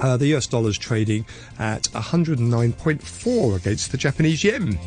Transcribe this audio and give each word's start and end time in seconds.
Uh, 0.00 0.16
the 0.16 0.34
US 0.34 0.46
dollar 0.46 0.70
is 0.70 0.78
trading 0.78 1.24
at 1.58 1.84
109.4 1.92 3.56
against 3.56 3.92
the 3.92 3.98
Japanese 3.98 4.44
yen. 4.44 4.78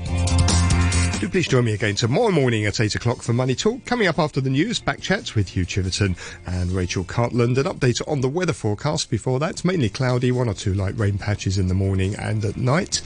Do 1.20 1.28
please 1.28 1.48
join 1.48 1.66
me 1.66 1.74
again 1.74 1.96
tomorrow 1.96 2.30
morning 2.30 2.68
at 2.68 2.80
8 2.80 2.94
o'clock 2.94 3.24
for 3.24 3.34
Money 3.34 3.56
Talk. 3.56 3.84
Coming 3.86 4.08
up 4.08 4.20
after 4.20 4.40
the 4.40 4.52
news, 4.52 4.80
back 4.80 5.02
chats 5.02 5.34
with 5.34 5.50
Hugh 5.50 5.66
Chiverton 5.66 6.16
and 6.46 6.72
Rachel 6.72 7.04
Cartland. 7.04 7.58
An 7.58 7.64
update 7.64 8.08
on 8.08 8.22
the 8.22 8.30
weather 8.30 8.54
forecast 8.54 9.10
before 9.10 9.40
that. 9.40 9.66
Mainly 9.66 9.90
cloudy, 9.90 10.32
one 10.32 10.48
or 10.48 10.54
two 10.54 10.76
light 10.76 10.96
rain 10.96 11.18
patches 11.18 11.58
in 11.58 11.70
the 11.70 11.74
morning 11.74 12.14
and 12.18 12.46
at 12.46 12.56
night. 12.56 13.02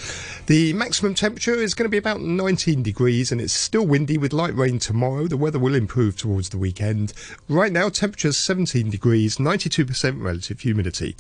The 0.48 0.74
maximum 0.74 1.16
temperature 1.16 1.56
is 1.56 1.74
going 1.74 1.86
to 1.86 1.90
be 1.90 1.98
about 1.98 2.20
19 2.20 2.84
degrees 2.84 3.32
and 3.32 3.40
it's 3.40 3.54
still 3.54 3.88
windy 3.88 4.18
with 4.18 4.34
light 4.34 4.56
rain 4.56 4.78
tomorrow. 4.78 5.28
The 5.28 5.38
weather 5.38 5.60
will 5.60 5.74
improve 5.74 6.18
towards 6.18 6.50
the 6.50 6.58
weekend. 6.58 7.14
Right 7.48 7.72
now, 7.72 7.88
temperature's 7.88 8.36
17 8.36 8.90
degrees, 8.90 9.38
92% 9.38 10.22
relative 10.22 10.60
humidity. 10.60 11.16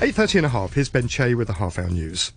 8.30 0.00 0.36
and 0.36 0.46
a 0.46 0.48
half. 0.48 0.74
Here's 0.74 0.88
Ben 0.88 1.06
Che 1.06 1.34
with 1.34 1.46
the 1.46 1.52
half 1.54 1.78
hour 1.78 1.88
news. 1.88 2.32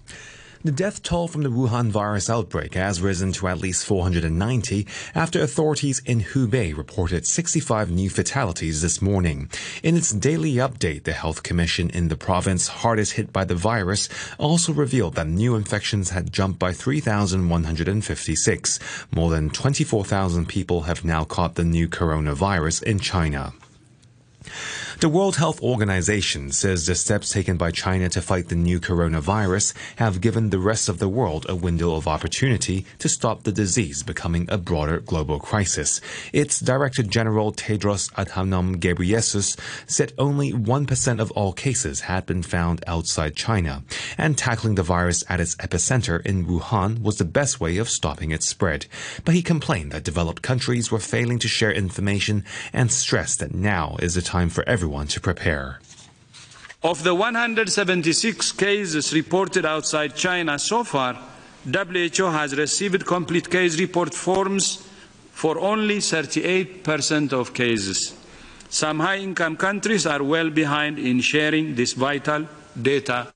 The 0.63 0.71
death 0.71 1.01
toll 1.01 1.27
from 1.27 1.41
the 1.41 1.49
Wuhan 1.49 1.89
virus 1.89 2.29
outbreak 2.29 2.75
has 2.75 3.01
risen 3.01 3.31
to 3.33 3.47
at 3.47 3.57
least 3.57 3.83
490 3.85 4.85
after 5.15 5.41
authorities 5.41 5.99
in 6.05 6.21
Hubei 6.21 6.77
reported 6.77 7.25
65 7.25 7.89
new 7.89 8.11
fatalities 8.11 8.83
this 8.83 9.01
morning. 9.01 9.49
In 9.81 9.97
its 9.97 10.11
daily 10.11 10.53
update, 10.55 11.03
the 11.03 11.13
Health 11.13 11.41
Commission 11.41 11.89
in 11.89 12.09
the 12.09 12.15
province 12.15 12.67
hardest 12.67 13.13
hit 13.13 13.33
by 13.33 13.43
the 13.43 13.55
virus 13.55 14.07
also 14.37 14.71
revealed 14.71 15.15
that 15.15 15.27
new 15.27 15.55
infections 15.55 16.11
had 16.11 16.31
jumped 16.31 16.59
by 16.59 16.73
3,156. 16.73 18.79
More 19.11 19.31
than 19.31 19.49
24,000 19.49 20.47
people 20.47 20.81
have 20.81 21.03
now 21.03 21.23
caught 21.23 21.55
the 21.55 21.65
new 21.65 21.87
coronavirus 21.87 22.83
in 22.83 22.99
China. 22.99 23.53
The 24.99 25.09
World 25.09 25.35
Health 25.35 25.61
Organization 25.61 26.51
says 26.51 26.87
the 26.87 26.95
steps 26.95 27.31
taken 27.31 27.55
by 27.55 27.69
China 27.69 28.09
to 28.09 28.19
fight 28.19 28.47
the 28.47 28.55
new 28.55 28.79
coronavirus 28.79 29.75
have 29.97 30.21
given 30.21 30.49
the 30.49 30.57
rest 30.57 30.89
of 30.89 30.97
the 30.97 31.07
world 31.07 31.45
a 31.47 31.55
window 31.55 31.93
of 31.93 32.07
opportunity 32.07 32.83
to 32.97 33.07
stop 33.07 33.43
the 33.43 33.51
disease 33.51 34.01
becoming 34.01 34.47
a 34.49 34.57
broader 34.57 34.99
global 34.99 35.39
crisis. 35.39 36.01
Its 36.33 36.59
Director 36.59 37.03
General 37.03 37.53
Tedros 37.53 38.11
Adhanom 38.13 38.77
Ghebreyesus 38.77 39.55
said 39.85 40.13
only 40.17 40.51
1% 40.51 41.19
of 41.19 41.29
all 41.33 41.53
cases 41.53 42.01
had 42.01 42.25
been 42.25 42.41
found 42.41 42.83
outside 42.87 43.35
China, 43.35 43.83
and 44.17 44.35
tackling 44.35 44.73
the 44.73 44.81
virus 44.81 45.23
at 45.29 45.39
its 45.39 45.55
epicenter 45.57 46.25
in 46.25 46.47
Wuhan 46.47 47.03
was 47.03 47.19
the 47.19 47.23
best 47.23 47.59
way 47.59 47.77
of 47.77 47.87
stopping 47.87 48.31
its 48.31 48.49
spread. 48.49 48.87
But 49.23 49.35
he 49.35 49.43
complained 49.43 49.91
that 49.91 50.03
developed 50.03 50.41
countries 50.41 50.91
were 50.91 50.97
failing 50.97 51.37
to 51.37 51.47
share 51.47 51.71
information 51.71 52.43
and 52.73 52.91
stressed 52.91 53.41
that 53.41 53.53
now 53.53 53.97
is 53.99 54.15
the 54.15 54.23
time 54.23 54.49
for 54.49 54.67
everyone 54.67 54.86
everyone 54.87 55.07
to 55.07 55.19
prepare. 55.19 55.79
Of 56.81 57.03
the 57.03 57.13
176 57.13 58.53
cases 58.53 59.13
reported 59.13 59.65
outside 59.65 60.15
China 60.15 60.57
so 60.57 60.85
far, 60.85 61.17
WHO 61.65 62.31
has 62.31 62.55
received 62.55 63.05
complete 63.05 63.49
case 63.49 63.77
report 63.77 64.13
forms 64.13 64.87
for 65.33 65.59
only 65.59 65.97
38% 65.97 67.33
of 67.33 67.53
cases. 67.53 68.15
Some 68.69 69.01
high 69.01 69.17
income 69.17 69.57
countries 69.57 70.05
are 70.05 70.23
well 70.23 70.49
behind 70.49 70.99
in 70.99 71.19
sharing 71.19 71.75
this 71.75 71.91
vital 71.91 72.47
data 72.81 73.33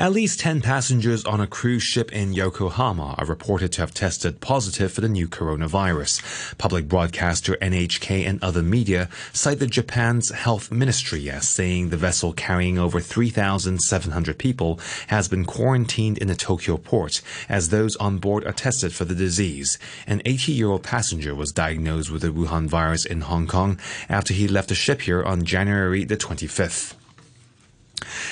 at 0.00 0.12
least 0.12 0.40
10 0.40 0.62
passengers 0.62 1.26
on 1.26 1.42
a 1.42 1.46
cruise 1.46 1.82
ship 1.82 2.10
in 2.10 2.32
Yokohama 2.32 3.14
are 3.18 3.26
reported 3.26 3.70
to 3.70 3.82
have 3.82 3.92
tested 3.92 4.40
positive 4.40 4.90
for 4.90 5.02
the 5.02 5.08
new 5.10 5.28
coronavirus. 5.28 6.56
Public 6.56 6.88
broadcaster 6.88 7.54
NHK 7.56 8.26
and 8.26 8.42
other 8.42 8.62
media 8.62 9.10
cite 9.34 9.58
the 9.58 9.66
Japan's 9.66 10.30
health 10.30 10.72
ministry 10.72 11.30
as 11.30 11.46
saying 11.46 11.90
the 11.90 11.98
vessel 11.98 12.32
carrying 12.32 12.78
over 12.78 12.98
3,700 12.98 14.38
people 14.38 14.80
has 15.08 15.28
been 15.28 15.44
quarantined 15.44 16.16
in 16.16 16.30
a 16.30 16.34
Tokyo 16.34 16.78
port 16.78 17.20
as 17.46 17.68
those 17.68 17.94
on 17.96 18.16
board 18.16 18.46
are 18.46 18.54
tested 18.54 18.94
for 18.94 19.04
the 19.04 19.14
disease. 19.14 19.78
An 20.06 20.20
80-year-old 20.20 20.82
passenger 20.82 21.34
was 21.34 21.52
diagnosed 21.52 22.10
with 22.10 22.22
the 22.22 22.28
Wuhan 22.28 22.68
virus 22.68 23.04
in 23.04 23.20
Hong 23.20 23.46
Kong 23.46 23.78
after 24.08 24.32
he 24.32 24.48
left 24.48 24.70
the 24.70 24.74
ship 24.74 25.02
here 25.02 25.22
on 25.22 25.44
January 25.44 26.04
the 26.04 26.16
25th. 26.16 26.94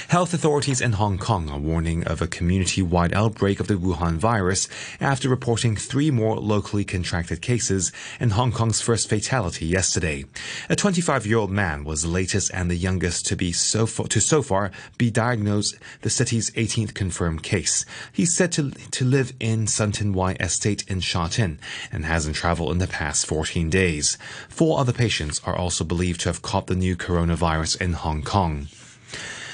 Health 0.08 0.32
authorities 0.32 0.80
in 0.80 0.92
Hong 0.92 1.18
Kong 1.18 1.50
are 1.50 1.58
warning 1.58 2.04
of 2.04 2.22
a 2.22 2.26
community 2.26 2.80
wide 2.80 3.12
outbreak 3.12 3.60
of 3.60 3.66
the 3.66 3.74
Wuhan 3.74 4.16
virus 4.16 4.68
after 5.00 5.28
reporting 5.28 5.76
three 5.76 6.10
more 6.10 6.36
locally 6.36 6.84
contracted 6.84 7.42
cases 7.42 7.92
and 8.18 8.32
Hong 8.32 8.52
Kong's 8.52 8.80
first 8.80 9.08
fatality 9.08 9.66
yesterday. 9.66 10.24
A 10.68 10.76
25 10.76 11.26
year 11.26 11.38
old 11.38 11.50
man 11.50 11.84
was 11.84 12.02
the 12.02 12.08
latest 12.08 12.50
and 12.54 12.70
the 12.70 12.76
youngest 12.76 13.26
to 13.26 13.36
be 13.36 13.52
so 13.52 13.86
far, 13.86 14.06
to 14.08 14.20
so 14.20 14.42
far 14.42 14.70
be 14.96 15.10
diagnosed 15.10 15.76
the 16.02 16.10
city's 16.10 16.50
18th 16.52 16.94
confirmed 16.94 17.42
case. 17.42 17.84
He's 18.12 18.34
said 18.34 18.52
to, 18.52 18.70
to 18.70 19.04
live 19.04 19.32
in 19.38 19.66
Sun 19.66 19.92
Tin 19.92 20.12
Wai 20.12 20.36
Estate 20.40 20.84
in 20.88 21.00
Sha 21.00 21.28
Tin 21.28 21.58
and 21.92 22.04
hasn't 22.04 22.36
traveled 22.36 22.72
in 22.72 22.78
the 22.78 22.86
past 22.86 23.26
14 23.26 23.68
days. 23.68 24.16
Four 24.48 24.78
other 24.78 24.92
patients 24.92 25.40
are 25.44 25.56
also 25.56 25.84
believed 25.84 26.20
to 26.20 26.28
have 26.28 26.42
caught 26.42 26.66
the 26.66 26.74
new 26.74 26.96
coronavirus 26.96 27.80
in 27.80 27.92
Hong 27.92 28.22
Kong. 28.22 28.68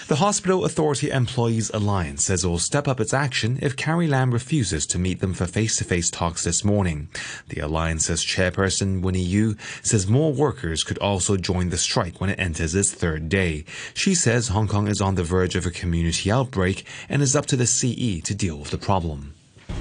The 0.07 0.17
Hospital 0.17 0.67
Authority 0.67 1.11
Employees 1.11 1.71
Alliance 1.73 2.27
says 2.27 2.45
it 2.45 2.49
will 2.49 2.59
step 2.59 2.87
up 2.87 3.01
its 3.01 3.15
action 3.15 3.59
if 3.63 3.75
Carrie 3.75 4.07
Lam 4.07 4.33
refuses 4.33 4.85
to 4.89 4.99
meet 4.99 5.21
them 5.21 5.33
for 5.33 5.47
face-to-face 5.47 6.11
talks 6.11 6.45
this 6.45 6.63
morning. 6.63 7.09
The 7.49 7.61
alliance's 7.61 8.23
chairperson, 8.23 9.01
Winnie 9.01 9.23
Yu, 9.23 9.57
says 9.83 10.07
more 10.07 10.31
workers 10.31 10.85
could 10.85 10.99
also 10.99 11.39
join 11.39 11.71
the 11.71 11.79
strike 11.79 12.21
when 12.21 12.29
it 12.29 12.39
enters 12.39 12.75
its 12.75 12.93
third 12.93 13.31
day. 13.31 13.65
She 13.95 14.15
says 14.15 14.49
Hong 14.49 14.69
Kong 14.69 14.89
is 14.89 15.01
on 15.01 15.15
the 15.15 15.25
verge 15.25 15.57
of 15.57 15.65
a 15.65 15.71
community 15.71 16.31
outbreak 16.31 16.87
and 17.09 17.23
is 17.23 17.35
up 17.35 17.47
to 17.47 17.57
the 17.57 17.67
CE 17.67 18.21
to 18.25 18.35
deal 18.35 18.59
with 18.59 18.73
the 18.73 18.79
problem. 18.79 19.33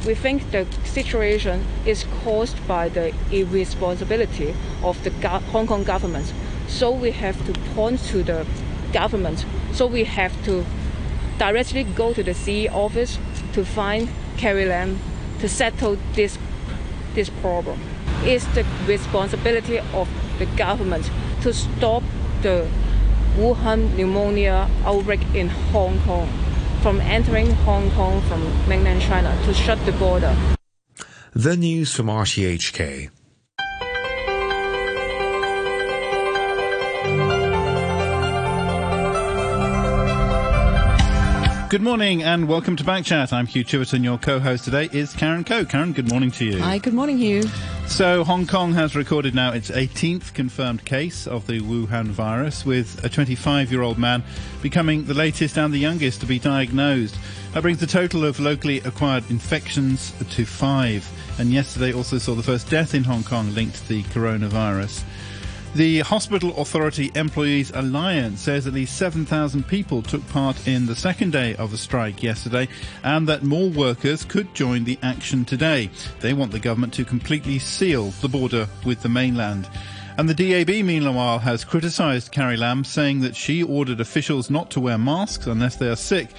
We 0.07 0.15
think 0.15 0.49
the 0.51 0.65
situation 0.85 1.65
is 1.85 2.05
caused 2.23 2.65
by 2.65 2.87
the 2.87 3.13
irresponsibility 3.29 4.55
of 4.83 5.03
the 5.03 5.11
Hong 5.51 5.67
Kong 5.67 5.83
government. 5.83 6.31
So 6.69 6.91
we 6.91 7.11
have 7.11 7.45
to 7.45 7.51
point 7.75 7.99
to 8.05 8.23
the 8.23 8.47
government. 8.93 9.45
So 9.73 9.87
we 9.87 10.03
have 10.05 10.33
to 10.45 10.65
directly 11.37 11.83
go 11.83 12.13
to 12.13 12.23
the 12.23 12.33
CE 12.33 12.67
office 12.71 13.17
to 13.53 13.65
find 13.65 14.09
Carrie 14.37 14.65
Lam 14.65 14.99
to 15.39 15.49
settle 15.49 15.97
this, 16.13 16.37
this 17.15 17.29
problem. 17.41 17.79
It's 18.23 18.45
the 18.55 18.65
responsibility 18.87 19.79
of 19.79 20.07
the 20.39 20.45
government 20.57 21.09
to 21.41 21.53
stop 21.53 22.03
the 22.41 22.67
Wuhan 23.37 23.95
pneumonia 23.97 24.69
outbreak 24.85 25.21
in 25.33 25.49
Hong 25.49 25.99
Kong 26.01 26.29
from 26.81 27.01
entering 27.01 27.51
Hong 27.65 27.89
Kong 27.91 28.21
from 28.21 28.41
mainland 28.69 29.01
China 29.01 29.35
to 29.45 29.53
shut 29.53 29.83
the 29.85 29.91
border. 29.93 30.35
The 31.33 31.57
news 31.57 31.93
from 31.93 32.07
RTHK. 32.07 33.09
Good 41.73 41.81
morning 41.81 42.21
and 42.21 42.47
welcome 42.47 42.75
to 42.75 42.83
Backchat. 42.83 43.33
I'm 43.33 43.47
Hugh 43.47 43.65
Chiverton. 43.65 44.03
Your 44.03 44.19
co-host 44.19 44.63
today 44.63 44.89
is 44.91 45.11
Karen 45.15 45.43
Coe. 45.43 45.65
Karen, 45.65 45.91
good 45.91 46.07
morning 46.07 46.29
to 46.33 46.45
you. 46.45 46.59
Hi, 46.59 46.77
good 46.77 46.93
morning, 46.93 47.17
Hugh. 47.17 47.49
So, 47.87 48.23
Hong 48.23 48.45
Kong 48.45 48.73
has 48.73 48.95
recorded 48.95 49.33
now 49.33 49.53
its 49.53 49.71
18th 49.71 50.35
confirmed 50.35 50.85
case 50.85 51.25
of 51.25 51.47
the 51.47 51.61
Wuhan 51.61 52.09
virus, 52.09 52.63
with 52.63 53.03
a 53.03 53.09
25-year-old 53.09 53.97
man 53.97 54.23
becoming 54.61 55.05
the 55.05 55.15
latest 55.15 55.57
and 55.57 55.73
the 55.73 55.79
youngest 55.79 56.19
to 56.19 56.27
be 56.27 56.37
diagnosed. 56.37 57.17
That 57.53 57.63
brings 57.63 57.79
the 57.79 57.87
total 57.87 58.23
of 58.23 58.39
locally 58.39 58.77
acquired 58.81 59.27
infections 59.31 60.13
to 60.29 60.45
five. 60.45 61.09
And 61.39 61.51
yesterday 61.51 61.91
also 61.91 62.19
saw 62.19 62.35
the 62.35 62.43
first 62.43 62.69
death 62.69 62.93
in 62.93 63.03
Hong 63.03 63.23
Kong 63.23 63.51
linked 63.55 63.77
to 63.77 63.89
the 63.89 64.03
coronavirus. 64.03 65.01
The 65.75 66.01
Hospital 66.01 66.55
Authority 66.61 67.11
Employees 67.15 67.71
Alliance 67.73 68.41
says 68.41 68.67
at 68.67 68.73
least 68.73 68.95
7,000 68.95 69.67
people 69.67 70.03
took 70.03 70.27
part 70.29 70.67
in 70.67 70.85
the 70.85 70.95
second 70.95 71.31
day 71.31 71.55
of 71.55 71.71
the 71.71 71.79
strike 71.79 72.21
yesterday 72.21 72.67
and 73.01 73.27
that 73.27 73.41
more 73.41 73.71
workers 73.71 74.23
could 74.23 74.53
join 74.53 74.83
the 74.83 74.99
action 75.01 75.45
today. 75.45 75.89
They 76.19 76.33
want 76.33 76.51
the 76.51 76.59
government 76.59 76.93
to 76.93 77.05
completely 77.05 77.57
seal 77.57 78.11
the 78.21 78.29
border 78.29 78.69
with 78.85 79.01
the 79.01 79.09
mainland. 79.09 79.67
And 80.15 80.29
the 80.29 80.35
DAB, 80.35 80.85
meanwhile, 80.85 81.39
has 81.39 81.65
criticised 81.65 82.31
Carrie 82.31 82.55
Lam, 82.55 82.83
saying 82.83 83.21
that 83.21 83.35
she 83.35 83.63
ordered 83.63 83.99
officials 83.99 84.51
not 84.51 84.69
to 84.71 84.79
wear 84.79 84.99
masks 84.99 85.47
unless 85.47 85.77
they 85.77 85.89
are 85.89 85.95
sick 85.95 86.29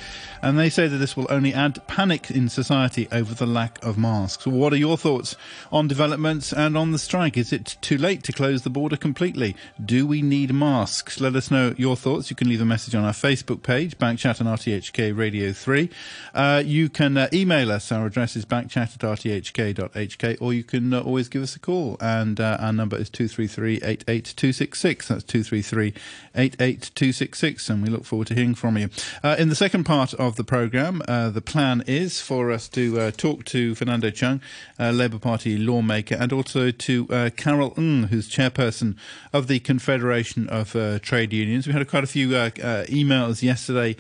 and 0.44 0.58
they 0.58 0.69
say 0.69 0.87
that 0.87 0.99
this 0.99 1.17
will 1.17 1.26
only 1.31 1.55
add 1.55 1.87
panic 1.87 2.31
in 2.31 2.50
society 2.50 3.08
over 3.11 3.35
the 3.35 3.46
lack 3.46 3.82
of 3.82 3.96
masks. 3.96 4.46
What 4.46 4.75
are 4.75 4.76
your 4.76 4.99
thoughts 4.99 5.37
on 5.73 5.88
developments 5.88 6.52
and 6.52 6.76
on 6.76 6.93
the 6.93 6.99
strike? 6.99 7.38
Is 7.38 7.50
it 7.50 7.76
too 7.81 7.96
late 7.96 8.23
to 8.25 8.32
close 8.32 8.61
the 8.61 8.69
border 8.69 8.99
completely? 8.99 9.56
Do 9.82 10.06
we 10.06 10.20
need 10.20 10.52
masks? 10.52 11.19
Let 11.19 11.35
us 11.35 11.50
know 11.50 11.75
your 11.79 11.96
thoughts. 11.96 12.29
You 12.29 12.37
can 12.37 12.50
leave 12.50 12.61
a 12.61 12.67
message 12.67 12.94
on 12.94 13.05
our 13.05 13.12
Facebook 13.12 13.62
page, 13.62 13.96
Backchat 13.96 14.38
and 14.38 14.49
RTHK 14.49 15.17
Radio 15.17 15.52
3. 15.52 15.88
Uh, 16.35 16.62
you 16.64 16.91
can 16.91 17.17
uh, 17.17 17.29
email 17.32 17.73
us. 17.73 17.91
Our 17.91 18.06
address 18.06 18.37
is 18.37 18.44
backchat 18.44 18.94
at 18.94 18.99
rthk.hk, 18.99 20.43
or 20.43 20.52
you 20.52 20.62
can 20.62 20.93
uh, 20.93 21.00
always 21.00 21.29
give 21.29 21.43
us 21.43 21.56
a 21.56 21.58
call, 21.58 21.96
and 22.00 22.38
uh, 22.38 22.58
our 22.61 22.73
number 22.73 22.99
is 22.99 23.08
233 23.08 23.76
88266. 23.76 25.08
That's 25.08 25.25
233 25.25 25.94
88266, 26.35 27.70
and 27.70 27.82
we 27.82 27.88
look 27.88 28.05
forward 28.05 28.29
to 28.29 28.35
hearing 28.35 28.55
from 28.55 28.76
you. 28.76 28.91
Uh, 29.23 29.37
in 29.38 29.49
the 29.49 29.55
second 29.55 29.85
part 29.85 30.12
of 30.14 30.34
the 30.37 30.45
programme, 30.45 31.03
uh, 31.07 31.31
the 31.31 31.41
plan 31.41 31.83
is 31.87 32.21
for 32.21 32.51
us 32.51 32.69
to 32.69 33.01
uh, 33.01 33.11
talk 33.11 33.45
to 33.47 33.75
Fernando 33.75 34.11
Cheung, 34.11 34.41
uh, 34.79 34.91
Labour 34.91 35.19
Party 35.19 35.57
lawmaker, 35.57 36.15
and 36.15 36.33
also 36.33 36.71
to 36.71 37.07
uh, 37.11 37.31
Carol 37.37 37.75
Ng, 37.77 38.05
who's 38.05 38.29
chairperson 38.29 38.97
of 39.33 39.47
the 39.47 39.61
Confederation 39.61 40.49
of 40.49 40.75
uh, 40.75 40.99
Trade 40.99 41.33
Unions. 41.33 41.67
We 41.67 41.73
had 41.73 41.89
quite 41.89 42.05
a 42.05 42.09
few 42.09 42.29
emails 42.29 43.43
yesterday 43.43 43.97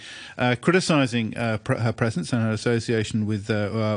criticising 0.60 1.32
pr- 1.64 1.74
her 1.74 1.92
presence 1.92 2.32
and 2.32 2.42
her 2.42 2.50
association 2.50 3.26
with 3.26 3.48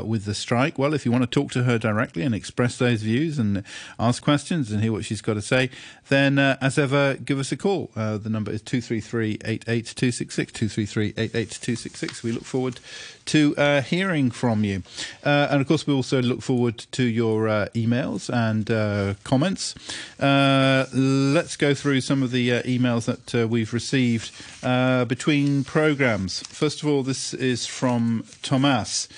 with 0.04 0.24
the 0.24 0.34
strike. 0.34 0.78
Well, 0.78 0.94
if 0.94 1.04
you 1.04 1.12
want 1.12 1.22
to 1.22 1.30
talk 1.30 1.50
to 1.52 1.64
her 1.64 1.78
directly 1.78 2.22
and 2.22 2.34
express 2.34 2.78
those 2.78 3.02
views 3.02 3.38
and 3.38 3.64
ask 3.98 4.22
questions 4.22 4.70
and 4.70 4.82
hear 4.82 4.92
what 4.92 5.04
she's 5.04 5.22
got 5.22 5.34
to 5.34 5.42
say, 5.42 5.70
then 6.08 6.38
as 6.38 6.78
ever, 6.78 7.14
give 7.14 7.38
us 7.38 7.52
a 7.52 7.56
call. 7.56 7.90
the 7.94 8.28
number 8.30 8.50
is 8.50 8.62
233 8.62 9.38
88266 9.44 10.52
233 10.52 11.14
88266. 11.16 12.22
We 12.28 12.34
look 12.34 12.44
forward 12.44 12.80
to 13.26 13.54
uh, 13.56 13.80
hearing 13.80 14.30
from 14.30 14.64
you. 14.64 14.82
Uh, 15.24 15.48
and 15.50 15.60
of 15.62 15.68
course, 15.68 15.86
we 15.86 15.94
also 15.94 16.20
look 16.20 16.42
forward 16.42 16.78
to 16.92 17.04
your 17.04 17.48
uh, 17.48 17.68
emails 17.74 18.28
and 18.32 18.70
uh, 18.70 19.14
comments. 19.24 19.74
Uh, 20.20 20.86
let's 20.92 21.56
go 21.56 21.72
through 21.72 22.02
some 22.02 22.22
of 22.22 22.30
the 22.30 22.52
uh, 22.52 22.62
emails 22.62 23.06
that 23.06 23.48
we've 23.48 23.72
received 23.72 24.30
between 25.08 25.64
programs. 25.64 26.40
First 26.48 26.82
of 26.82 26.88
all, 26.88 27.02
this 27.02 27.32
is 27.32 27.66
from 27.66 28.24
Thomas. 28.42 29.08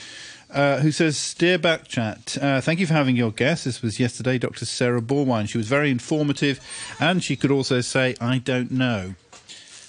Uh, 0.53 0.79
who 0.79 0.91
says, 0.91 1.33
Dear 1.35 1.61
Backchat, 1.61 2.43
uh, 2.43 2.61
thank 2.61 2.81
you 2.81 2.87
for 2.87 2.95
having 2.95 3.15
your 3.15 3.31
guest. 3.31 3.65
This 3.65 3.83
was 3.83 4.01
yesterday, 4.01 4.37
Dr. 4.37 4.67
Sarah 4.67 5.01
Borwein. 5.01 5.49
She 5.49 5.59
was 5.59 5.69
very 5.69 5.93
informative, 5.93 6.59
and 6.99 7.23
she 7.23 7.37
could 7.37 7.53
also 7.53 7.81
say, 7.81 8.17
I 8.21 8.39
don't 8.39 8.73
know. 8.73 9.15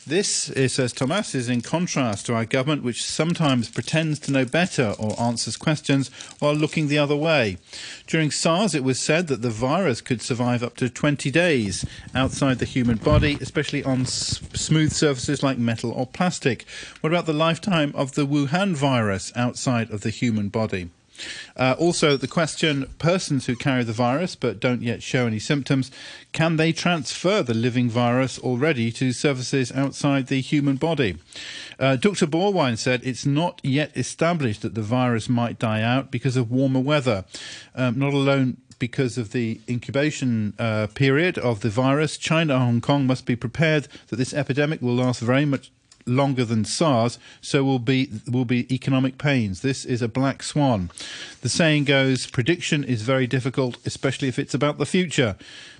This, 0.07 0.51
eh, 0.56 0.68
says 0.68 0.94
Thomas, 0.94 1.36
is 1.36 1.48
in 1.48 1.62
contrast 1.62 2.25
to 2.25 2.33
our 2.33 2.44
government, 2.45 2.81
which 2.83 3.03
sometimes 3.03 3.69
pretends 3.69 4.18
to 4.21 4.31
know 4.31 4.45
better 4.45 4.95
or 4.98 5.19
answers 5.21 5.57
questions 5.57 6.09
while 6.39 6.56
looking 6.56 6.88
the 6.88 6.98
other 6.98 7.15
way. 7.15 7.57
During 8.07 8.31
SARS, 8.31 8.74
it 8.74 8.83
was 8.83 9.00
said 9.00 9.27
that 9.27 9.44
the 9.44 9.51
virus 9.51 10.01
could 10.01 10.24
survive 10.24 10.63
up 10.63 10.75
to 10.77 10.89
20 10.89 11.30
days 11.30 11.86
outside 12.15 12.57
the 12.57 12.65
human 12.65 12.98
body, 12.98 13.38
especially 13.42 13.83
on 13.83 14.01
s- 14.01 14.42
smooth 14.56 14.92
surfaces 14.92 15.44
like 15.44 15.59
metal 15.59 15.92
or 15.92 16.07
plastic. 16.07 16.65
What 17.01 17.13
about 17.13 17.27
the 17.27 17.33
lifetime 17.33 17.92
of 17.94 18.15
the 18.15 18.25
Wuhan 18.25 18.74
virus 18.74 19.31
outside 19.36 19.92
of 19.92 20.01
the 20.01 20.09
human 20.09 20.50
body? 20.50 20.89
Uh, 21.56 21.75
also, 21.77 22.18
the 22.18 22.27
question 22.27 22.85
persons 23.00 23.45
who 23.45 23.56
carry 23.56 23.83
the 23.83 23.94
virus 23.94 24.35
but 24.35 24.59
don't 24.59 24.81
yet 24.81 25.03
show 25.03 25.27
any 25.27 25.39
symptoms, 25.39 25.91
can 26.31 26.57
they 26.57 26.71
transfer 26.71 27.44
the 27.44 27.53
living 27.53 27.89
virus 27.89 28.39
already 28.39 28.91
to 28.91 29.12
surfaces 29.12 29.71
outside 29.71 30.27
the 30.27 30.41
human 30.41 30.75
body? 30.75 31.18
Uh, 31.79 31.95
Dr. 31.95 32.27
Borwein 32.27 32.77
said 32.77 33.01
it's 33.03 33.25
not 33.25 33.59
yet 33.63 33.95
established 33.95 34.62
that 34.62 34.75
the 34.75 34.81
virus 34.81 35.27
might 35.27 35.59
die 35.59 35.81
out 35.81 36.12
because 36.12 36.38
of 36.38 36.51
warmer 36.51 36.79
weather, 36.79 37.25
um, 37.75 37.97
not 37.97 38.13
alone 38.13 38.57
because 38.81 39.15
of 39.15 39.31
the 39.31 39.62
incubation 39.69 40.56
uh, 40.57 40.88
period 40.88 41.38
of 41.38 41.62
the 41.62 41.69
virus, 41.69 42.17
China 42.17 42.56
and 42.56 42.63
Hong 42.63 42.81
Kong 42.81 43.06
must 43.06 43.27
be 43.27 43.35
prepared 43.35 43.88
that 44.07 44.15
this 44.15 44.33
epidemic 44.33 44.81
will 44.81 44.95
last 44.95 45.21
very 45.21 45.45
much 45.45 45.71
longer 46.12 46.46
than 46.46 46.66
SARS, 46.66 47.18
so 47.42 47.63
will 47.63 47.80
be 47.80 48.10
will 48.30 48.46
be 48.46 48.74
economic 48.74 49.18
pains. 49.18 49.62
This 49.62 49.86
is 49.86 50.02
a 50.02 50.08
black 50.08 50.44
swan. 50.44 50.90
The 51.42 51.50
saying 51.50 51.86
goes, 51.86 52.28
prediction 52.28 52.84
is 52.84 53.02
very 53.02 53.28
difficult, 53.28 53.78
especially 53.86 54.28
if 54.28 54.38
it's 54.38 54.54
about 54.54 54.78
the 54.78 54.86
future. 54.86 55.36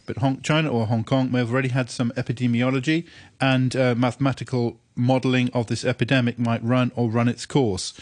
But 0.06 0.18
Hong, 0.18 0.42
China 0.42 0.70
or 0.70 0.88
Hong 0.88 1.04
Kong 1.04 1.32
may 1.32 1.40
have 1.40 1.52
already 1.52 1.70
had 1.70 1.90
some 1.90 2.12
epidemiology 2.18 3.06
and 3.42 3.76
uh, 3.76 3.96
mathematical 3.96 4.78
modelling 4.96 5.50
of 5.54 5.68
this 5.68 5.86
epidemic 5.86 6.38
might 6.38 6.64
run 6.64 6.92
or 6.96 7.10
run 7.10 7.28
its 7.28 7.46
course. 7.46 7.94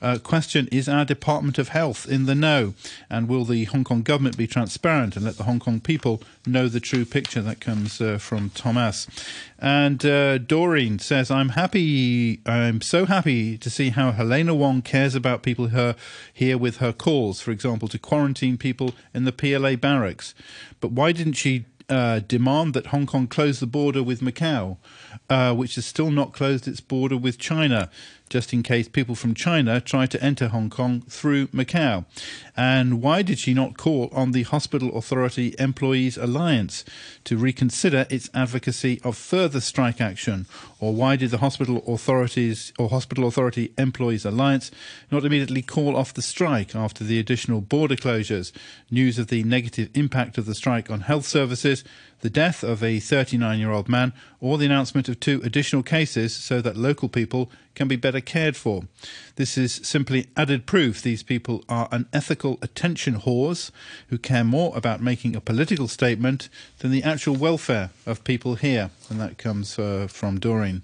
Uh, 0.00 0.18
question 0.18 0.68
Is 0.70 0.88
our 0.88 1.04
Department 1.04 1.58
of 1.58 1.68
Health 1.68 2.06
in 2.08 2.26
the 2.26 2.34
know? 2.34 2.74
And 3.08 3.28
will 3.28 3.44
the 3.44 3.64
Hong 3.64 3.84
Kong 3.84 4.02
government 4.02 4.36
be 4.36 4.46
transparent 4.46 5.16
and 5.16 5.24
let 5.24 5.36
the 5.36 5.44
Hong 5.44 5.58
Kong 5.58 5.80
people 5.80 6.22
know 6.46 6.68
the 6.68 6.80
true 6.80 7.04
picture? 7.04 7.40
That 7.40 7.60
comes 7.60 8.00
uh, 8.00 8.18
from 8.18 8.50
Thomas. 8.50 9.06
And 9.58 10.04
uh, 10.04 10.38
Doreen 10.38 10.98
says, 10.98 11.30
I'm 11.30 11.50
happy, 11.50 12.40
I'm 12.44 12.80
so 12.82 13.06
happy 13.06 13.56
to 13.58 13.70
see 13.70 13.90
how 13.90 14.12
Helena 14.12 14.54
Wong 14.54 14.82
cares 14.82 15.14
about 15.14 15.42
people 15.42 15.68
her, 15.68 15.96
here 16.32 16.58
with 16.58 16.76
her 16.78 16.92
calls, 16.92 17.40
for 17.40 17.50
example, 17.50 17.88
to 17.88 17.98
quarantine 17.98 18.58
people 18.58 18.94
in 19.14 19.24
the 19.24 19.32
PLA 19.32 19.76
barracks. 19.76 20.34
But 20.80 20.92
why 20.92 21.12
didn't 21.12 21.32
she 21.34 21.64
uh, 21.88 22.20
demand 22.26 22.74
that 22.74 22.86
Hong 22.86 23.06
Kong 23.06 23.26
close 23.26 23.60
the 23.60 23.66
border 23.66 24.02
with 24.02 24.20
Macau, 24.20 24.78
uh, 25.28 25.54
which 25.54 25.74
has 25.76 25.86
still 25.86 26.10
not 26.10 26.32
closed 26.32 26.66
its 26.66 26.80
border 26.80 27.16
with 27.16 27.38
China 27.38 27.90
just 28.28 28.52
in 28.52 28.62
case 28.62 28.88
people 28.88 29.14
from 29.14 29.34
China 29.34 29.80
try 29.80 30.06
to 30.06 30.22
enter 30.22 30.48
Hong 30.48 30.70
Kong 30.70 31.02
through 31.08 31.48
Macau? 31.48 32.04
And 32.56 33.02
why 33.02 33.22
did 33.22 33.38
she 33.38 33.54
not 33.54 33.76
call 33.76 34.08
on 34.12 34.32
the 34.32 34.44
Hospital 34.44 34.96
Authority 34.96 35.54
Employees 35.58 36.16
Alliance 36.16 36.84
to 37.24 37.36
reconsider 37.36 38.06
its 38.10 38.30
advocacy 38.34 39.00
of 39.04 39.16
further 39.16 39.60
strike 39.60 40.00
action? 40.00 40.46
Or 40.80 40.94
why 40.94 41.16
did 41.16 41.30
the 41.30 41.38
Hospital 41.38 41.82
Authorities 41.86 42.72
or 42.78 42.88
Hospital 42.88 43.26
Authority 43.26 43.72
Employees 43.78 44.24
Alliance 44.24 44.70
not 45.10 45.24
immediately 45.24 45.62
call 45.62 45.96
off 45.96 46.14
the 46.14 46.22
strike 46.22 46.74
after 46.74 47.04
the 47.04 47.18
additional 47.18 47.60
border 47.60 47.96
closures? 47.96 48.52
News 48.90 49.18
of 49.18 49.28
the 49.28 49.44
negative 49.44 49.90
impact 49.94 50.38
of 50.38 50.46
the 50.46 50.54
strike 50.54 50.90
on 50.90 51.02
health 51.02 51.26
services 51.26 51.84
the 52.24 52.30
death 52.30 52.64
of 52.64 52.82
a 52.82 52.98
39 53.00 53.58
year 53.58 53.70
old 53.70 53.86
man, 53.86 54.10
or 54.40 54.56
the 54.56 54.64
announcement 54.64 55.10
of 55.10 55.20
two 55.20 55.42
additional 55.44 55.82
cases 55.82 56.34
so 56.34 56.62
that 56.62 56.74
local 56.74 57.06
people 57.06 57.50
can 57.74 57.88
be 57.88 57.96
better 57.96 58.20
cared 58.20 58.56
for. 58.56 58.84
This 59.36 59.58
is 59.58 59.74
simply 59.82 60.28
added 60.36 60.66
proof 60.66 61.02
these 61.02 61.22
people 61.22 61.64
are 61.68 61.88
unethical 61.90 62.58
attention 62.62 63.20
whores 63.20 63.70
who 64.08 64.18
care 64.18 64.44
more 64.44 64.76
about 64.76 65.00
making 65.00 65.34
a 65.34 65.40
political 65.40 65.88
statement 65.88 66.48
than 66.78 66.90
the 66.90 67.02
actual 67.02 67.34
welfare 67.34 67.90
of 68.06 68.24
people 68.24 68.54
here. 68.56 68.90
And 69.10 69.20
that 69.20 69.38
comes 69.38 69.78
uh, 69.78 70.06
from 70.08 70.38
Doreen. 70.38 70.82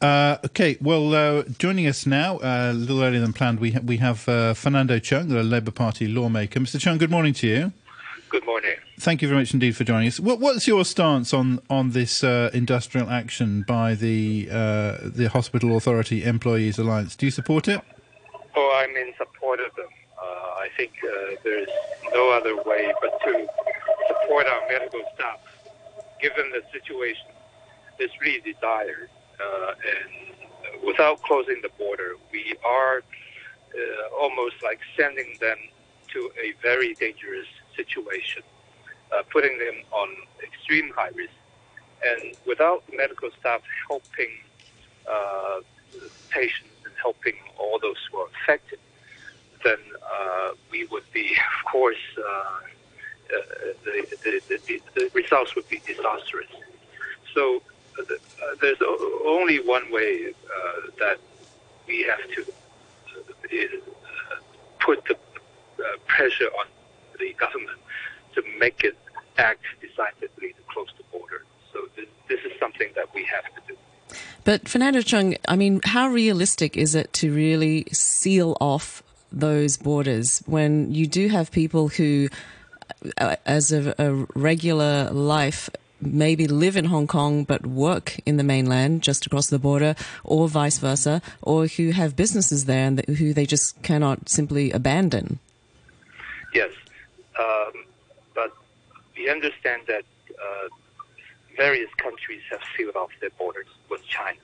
Uh, 0.00 0.38
okay, 0.44 0.76
well, 0.80 1.14
uh, 1.14 1.42
joining 1.58 1.86
us 1.86 2.06
now, 2.06 2.38
uh, 2.38 2.70
a 2.72 2.72
little 2.72 3.02
earlier 3.02 3.20
than 3.20 3.32
planned, 3.32 3.60
we, 3.60 3.72
ha- 3.72 3.80
we 3.84 3.98
have 3.98 4.28
uh, 4.28 4.54
Fernando 4.54 4.98
Cheung, 4.98 5.28
the 5.28 5.42
Labour 5.42 5.70
Party 5.70 6.08
lawmaker. 6.08 6.58
Mr. 6.58 6.80
Cheung, 6.80 6.98
good 6.98 7.10
morning 7.10 7.34
to 7.34 7.46
you. 7.46 7.72
Good 8.32 8.46
morning. 8.46 8.76
Thank 8.98 9.20
you 9.20 9.28
very 9.28 9.42
much 9.42 9.52
indeed 9.52 9.76
for 9.76 9.84
joining 9.84 10.08
us. 10.08 10.18
What, 10.18 10.40
what's 10.40 10.66
your 10.66 10.86
stance 10.86 11.34
on 11.34 11.60
on 11.68 11.90
this 11.90 12.24
uh, 12.24 12.48
industrial 12.54 13.10
action 13.10 13.60
by 13.68 13.94
the 13.94 14.48
uh, 14.50 14.96
the 15.04 15.28
Hospital 15.30 15.76
Authority 15.76 16.24
Employees 16.24 16.78
Alliance? 16.78 17.14
Do 17.14 17.26
you 17.26 17.30
support 17.30 17.68
it? 17.68 17.82
Oh, 18.56 18.82
I'm 18.82 18.96
in 18.96 19.12
support 19.18 19.60
of 19.60 19.76
them. 19.76 19.88
Uh, 20.16 20.24
I 20.24 20.68
think 20.78 20.92
uh, 21.04 21.34
there's 21.44 21.68
no 22.14 22.30
other 22.30 22.56
way 22.62 22.90
but 23.02 23.20
to 23.22 23.46
support 24.08 24.46
our 24.46 24.66
medical 24.66 25.02
staff, 25.14 25.40
given 26.18 26.50
the 26.52 26.62
situation 26.72 27.26
is 27.98 28.10
really 28.22 28.56
dire. 28.62 29.10
Uh, 29.38 29.74
and 29.92 30.86
without 30.86 31.20
closing 31.20 31.60
the 31.60 31.70
border, 31.76 32.16
we 32.32 32.54
are 32.64 33.02
uh, 33.74 34.16
almost 34.18 34.54
like 34.62 34.80
sending 34.96 35.36
them 35.38 35.58
to 36.14 36.30
a 36.42 36.54
very 36.62 36.94
dangerous 36.94 37.46
situation, 37.76 38.42
uh, 39.12 39.22
putting 39.32 39.58
them 39.58 39.74
on 39.92 40.08
extreme 40.42 40.90
high 40.94 41.10
risk. 41.14 41.32
And 42.04 42.34
without 42.46 42.82
medical 42.92 43.30
staff 43.38 43.62
helping 43.88 44.30
uh, 45.08 45.60
patients 46.30 46.70
and 46.84 46.94
helping 47.00 47.34
all 47.58 47.78
those 47.80 47.96
who 48.10 48.18
are 48.18 48.28
affected, 48.42 48.78
then 49.64 49.78
uh, 50.02 50.52
we 50.70 50.84
would 50.86 51.04
be, 51.12 51.36
of 51.58 51.70
course, 51.70 51.96
uh, 52.18 52.22
uh, 52.22 53.40
the, 53.84 54.16
the, 54.24 54.58
the, 54.66 54.82
the, 54.94 55.10
results 55.14 55.54
would 55.54 55.68
be 55.68 55.80
disastrous. 55.86 56.48
So 57.34 57.62
uh, 57.98 58.04
there's 58.60 58.78
only 59.24 59.60
one 59.60 59.90
way 59.90 60.34
that 60.98 61.18
we 61.86 62.02
have 62.02 62.30
to 62.34 62.44
put 64.80 65.04
the 65.04 65.16
pressure 66.06 66.48
on 66.58 66.66
the 67.22 67.32
government 67.44 67.80
to 68.34 68.42
make 68.58 68.82
it 68.82 68.96
act 69.38 69.64
decisively 69.80 70.48
to 70.58 70.62
close 70.72 70.90
the 70.98 71.04
border. 71.16 71.44
So 71.72 71.78
this, 71.96 72.08
this 72.28 72.40
is 72.44 72.52
something 72.58 72.90
that 72.96 73.08
we 73.14 73.22
have 73.24 73.44
to 73.54 73.60
do. 73.68 73.74
But 74.44 74.68
Fernando 74.68 75.00
Cheung, 75.00 75.38
I 75.46 75.56
mean, 75.56 75.80
how 75.84 76.08
realistic 76.08 76.76
is 76.76 76.94
it 76.94 77.12
to 77.14 77.32
really 77.32 77.86
seal 77.92 78.56
off 78.60 79.02
those 79.30 79.76
borders 79.76 80.42
when 80.46 80.92
you 80.92 81.06
do 81.06 81.28
have 81.28 81.50
people 81.50 81.88
who, 81.88 82.28
uh, 83.18 83.36
as 83.46 83.72
a, 83.72 83.94
a 83.98 84.26
regular 84.34 85.10
life, 85.10 85.70
maybe 86.00 86.48
live 86.48 86.76
in 86.76 86.86
Hong 86.86 87.06
Kong 87.06 87.44
but 87.44 87.64
work 87.64 88.18
in 88.26 88.36
the 88.36 88.42
mainland 88.42 89.02
just 89.02 89.24
across 89.24 89.46
the 89.46 89.60
border, 89.60 89.94
or 90.24 90.48
vice 90.48 90.78
versa, 90.78 91.22
or 91.40 91.66
who 91.66 91.90
have 91.90 92.16
businesses 92.16 92.64
there 92.64 92.86
and 92.86 93.04
who 93.06 93.32
they 93.32 93.46
just 93.46 93.80
cannot 93.82 94.28
simply 94.28 94.72
abandon? 94.72 95.38
Yes, 96.52 96.72
um, 97.38 97.84
but 98.34 98.52
we 99.16 99.28
understand 99.28 99.82
that 99.86 100.04
uh, 100.30 100.68
various 101.56 101.92
countries 101.96 102.42
have 102.50 102.60
sealed 102.76 102.96
off 102.96 103.10
their 103.20 103.30
borders 103.30 103.66
with 103.90 104.04
China. 104.06 104.38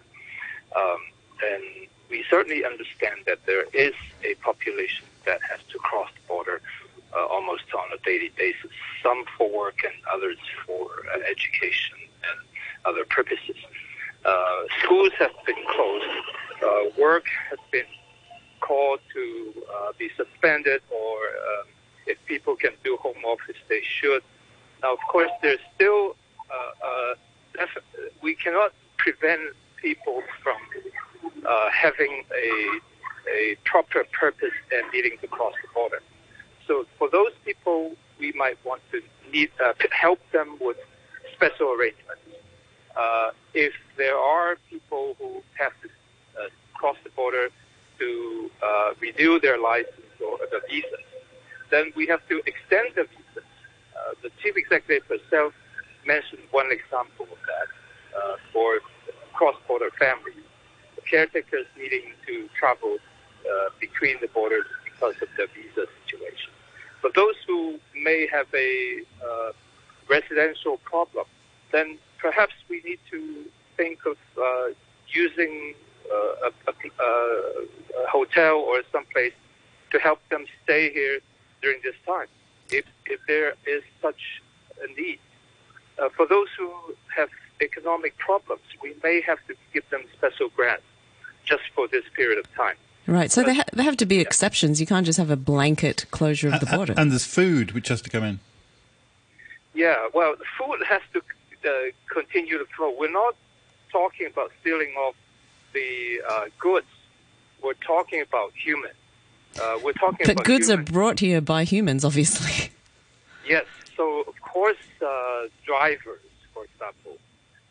Um, 0.76 0.99
and 1.45 1.62
we 2.11 2.25
certainly 2.30 2.64
understand 2.64 3.21
that 3.26 3.45
there 3.47 3.64
is 3.73 3.95
a 4.25 4.35
population 4.37 5.04
that 5.25 5.40
has 5.42 5.61
to 5.71 5.78
cross 5.78 6.11
the 6.14 6.28
border 6.28 6.61
uh, 7.14 7.26
almost 7.26 7.64
on 7.75 7.87
a 7.95 7.99
daily 8.04 8.30
basis, 8.37 8.71
some 9.02 9.25
for 9.37 9.50
work 9.50 9.80
and 9.85 9.95
others 10.12 10.38
for 10.66 10.90
uh, 11.14 11.18
education 11.30 11.97
and 12.28 12.38
other 12.85 13.04
purposes. 13.04 13.57
Uh, 14.25 14.62
schools 14.83 15.12
have 15.18 15.33
been 15.47 15.62
closed, 15.71 16.04
uh, 16.62 17.00
work 17.00 17.25
has 17.49 17.59
been 17.71 17.87
called 18.61 19.00
to 19.14 19.52
uh, 19.75 19.92
be 19.99 20.11
suspended, 20.16 20.83
or 20.90 21.16
um, 21.16 21.66
if 22.09 22.19
people 22.27 22.57
can 22.57 22.73
do 22.85 22.97
home 22.97 23.25
office, 23.25 23.57
they 23.69 23.83
should. 23.83 24.23
Now, 24.83 24.93
of 24.95 25.00
course, 25.11 25.31
there's 25.43 25.61
still 25.75 26.17
uh, 26.50 27.15
def- 27.55 27.85
we 28.23 28.35
cannot 28.35 28.73
prevent 28.97 29.43
people 29.77 30.23
from 30.43 30.57
having 31.73 32.25
a 32.35 32.81
a 33.29 33.57
proper 33.65 34.05
purpose 34.19 34.57
and 34.73 34.91
needing 34.93 35.19
to 35.19 35.27
cross 35.27 35.55
the 35.62 35.69
border. 35.75 36.00
So 36.67 36.87
for 36.99 37.09
those 37.11 37.33
people, 37.45 37.97
we 38.19 38.33
might 38.33 38.59
want 38.65 38.83
to 38.93 39.03
need 39.33 39.50
uh, 39.65 39.73
help 39.91 40.21
them 40.33 40.57
with 40.61 40.77
special 41.35 41.73
arrangements. 41.73 42.23
Uh, 42.97 43.31
if 43.55 43.73
there 43.97 44.17
are 44.17 44.57
people 44.71 45.15
who 45.19 45.43
have 45.59 45.73
to 45.83 45.88
uh, 45.88 46.49
cross 46.75 46.97
the 47.05 47.11
border 47.11 47.49
to 47.99 48.50
uh, 48.62 48.91
renew 49.00 49.38
their 49.41 49.59
license 49.59 50.15
or 50.25 50.38
the 50.50 50.61
visas, 50.69 51.08
then 51.71 51.93
we 51.97 52.07
have 52.07 52.27
to 52.29 52.41
extend 52.47 52.89
the 52.95 53.05
visas. 53.05 53.49
Uh, 53.95 54.15
the 54.23 54.31
chief 54.43 54.57
executive 54.57 55.07
herself 55.07 55.53
mentioned 56.07 56.43
one 56.51 56.71
example 56.71 57.27
of 57.31 57.39
that 57.47 57.69
uh, 58.19 58.37
for 58.53 58.81
cross-border 59.35 59.91
families, 59.99 60.45
the 60.97 61.03
caretakers 61.03 61.67
needing 61.77 62.13
to 62.27 62.49
travel 62.59 62.99
between 63.81 64.21
the 64.21 64.29
borders 64.29 64.67
because 64.85 65.15
of 65.23 65.29
the 65.37 65.47
visa 65.55 65.87
situation. 66.05 66.51
For 67.01 67.11
those 67.15 67.35
who 67.47 67.79
may 67.95 68.27
have 68.31 68.47
a 68.55 69.03
uh, 69.25 69.53
residential 70.09 70.79
problem, 70.79 71.27
then 71.73 71.99
perhaps 72.19 72.55
we 72.69 72.83
need 72.85 72.99
to 73.11 73.45
think 73.77 74.01
of 74.07 74.17
uh, 74.41 74.75
using 75.09 75.75
uh, 76.11 76.49
a, 76.49 76.53
a, 76.69 76.93
a, 77.05 78.09
hotel 78.09 78.57
or 78.57 78.83
someplace 78.91 79.33
to 79.91 79.99
help 79.99 80.21
them 80.31 80.45
stay 80.65 80.93
here 80.93 81.21
during 81.62 81.81
this 81.83 81.95
time, 82.07 82.27
if, 82.71 82.85
if 83.07 83.21
there 83.27 83.55
is 83.67 83.83
such 84.00 84.43
a 84.83 84.87
need. 85.00 85.19
Uh, 85.99 86.09
for 86.11 86.27
those 86.27 86.49
who 86.57 86.73
have 87.15 87.29
economic 87.61 88.17
problems, 88.19 88.62
we 88.83 88.95
may 89.03 89.21
have 89.21 89.38
to 89.49 89.55
give 89.73 89.88
them 89.91 90.03
special 90.17 90.49
grants 90.55 90.85
just 91.45 91.62
for 91.75 91.88
this 91.88 92.05
period 92.15 92.38
of 92.38 92.53
time. 92.55 92.77
Right. 93.07 93.33
So 93.33 93.43
there, 93.43 93.55
ha- 93.55 93.65
there 93.73 93.85
have 93.85 93.97
to 93.97 94.07
be 94.07 94.21
exceptions. 94.21 94.81
You 94.81 94.87
can't 94.87 95.07
just 95.07 95.19
have 95.19 95.31
a 95.31 95.37
blanket 95.37 96.05
closure 96.11 96.53
of 96.53 96.61
the 96.61 96.67
border. 96.67 96.95
And 96.97 97.11
there's 97.11 97.25
food 97.25 97.73
which 97.73 97.88
has 97.88 98.03
to 98.03 98.11
come 98.11 98.23
in. 98.23 98.41
Yeah. 99.75 100.09
Well, 100.12 100.37
the 100.37 100.45
food 100.59 100.85
has 100.87 101.00
to 101.15 101.23
uh, 101.69 101.91
continue 102.12 102.59
to 102.59 102.67
flow. 102.77 102.95
We're 102.99 103.11
not 103.11 103.35
talking 103.91 104.27
about 104.27 104.53
stealing 104.61 104.91
off 104.91 105.15
the 105.73 106.21
uh, 106.29 106.45
goods. 106.59 106.87
We're 107.62 107.73
talking 107.75 108.21
about 108.21 108.53
humans. 108.55 108.95
Uh, 109.61 109.79
we're 109.83 109.93
talking 109.93 110.27
but 110.27 110.33
about 110.33 110.45
goods 110.45 110.69
humans. 110.69 110.88
are 110.88 110.93
brought 110.93 111.21
here 111.21 111.41
by 111.41 111.65
humans, 111.65 112.05
obviously. 112.05 112.71
Yes. 113.47 113.65
So 113.97 114.21
of 114.23 114.41
course, 114.41 114.77
uh, 115.05 115.49
drivers, 115.65 116.21
for 116.55 116.65
example, 116.65 117.19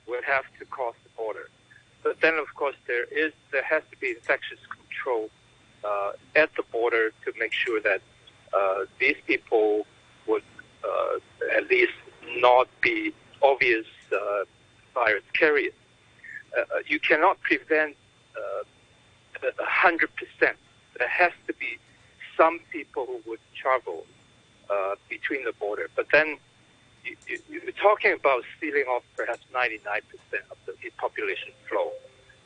would 0.07 0.23
have 0.23 0.45
to 0.59 0.65
cross 0.65 0.95
the 1.03 1.09
border. 1.15 1.49
But 2.03 2.21
then, 2.21 2.35
of 2.35 2.53
course, 2.55 2.75
there 2.87 3.05
is 3.05 3.33
there 3.51 3.63
has 3.63 3.83
to 3.91 3.97
be 3.97 4.09
infectious 4.09 4.59
control 4.69 5.29
uh, 5.83 6.13
at 6.35 6.49
the 6.55 6.63
border 6.71 7.11
to 7.25 7.33
make 7.39 7.53
sure 7.53 7.81
that 7.81 8.01
uh, 8.53 8.85
these 8.99 9.15
people 9.25 9.85
would 10.27 10.43
uh, 10.83 11.55
at 11.55 11.69
least 11.69 11.93
not 12.37 12.67
be 12.81 13.13
obvious 13.41 13.85
uh, 14.11 14.43
virus 14.93 15.23
carriers. 15.33 15.73
Uh, 16.57 16.63
you 16.87 16.99
cannot 16.99 17.39
prevent 17.41 17.95
a 19.43 19.63
hundred 19.63 20.09
percent. 20.15 20.57
There 20.97 21.07
has 21.07 21.31
to 21.47 21.53
be 21.53 21.77
some 22.35 22.59
people 22.71 23.05
who 23.05 23.21
would 23.29 23.39
travel 23.55 24.05
between 25.09 25.45
the 25.45 25.53
border, 25.53 25.89
but 25.95 26.07
then 26.11 26.37
you, 27.05 27.61
are 27.67 27.71
talking 27.71 28.13
about 28.13 28.43
stealing 28.57 28.83
off 28.83 29.03
perhaps 29.15 29.41
99% 29.53 29.71
of 30.51 30.57
the 30.65 30.73
population 30.97 31.49
flow. 31.69 31.91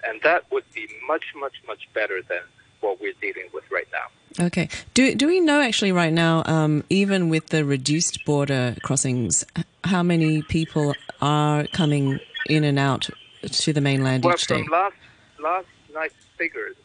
And 0.04 0.22
that 0.24 0.52
would 0.52 0.64
be 0.74 0.88
much, 1.08 1.26
much, 1.36 1.56
much 1.68 1.88
better 1.94 2.22
than 2.28 2.42
what 2.80 3.00
we're 3.00 3.14
dealing 3.22 3.50
with 3.54 3.64
right 3.72 3.88
now. 3.92 4.46
Okay. 4.46 4.70
Do, 4.94 5.14
do 5.14 5.28
we 5.28 5.40
know 5.40 5.62
actually 5.62 5.92
right 5.92 6.14
now, 6.14 6.44
um, 6.46 6.84
even 6.90 7.30
with 7.30 7.48
the 7.48 7.64
reduced 7.66 8.26
border 8.26 8.76
crossings, 8.82 9.46
how 9.84 10.02
many 10.02 10.42
people 10.44 10.96
are 11.22 11.68
coming 11.68 12.20
in 12.48 12.64
and 12.64 12.80
out 12.80 13.10
to 13.44 13.74
the 13.74 13.82
mainland 13.82 14.24
well, 14.24 14.34
each 14.34 14.48
day? 14.48 14.64
From 14.64 14.72
last, 14.72 14.96
last 15.40 15.68
night's 15.94 16.16
figures, 16.38 16.76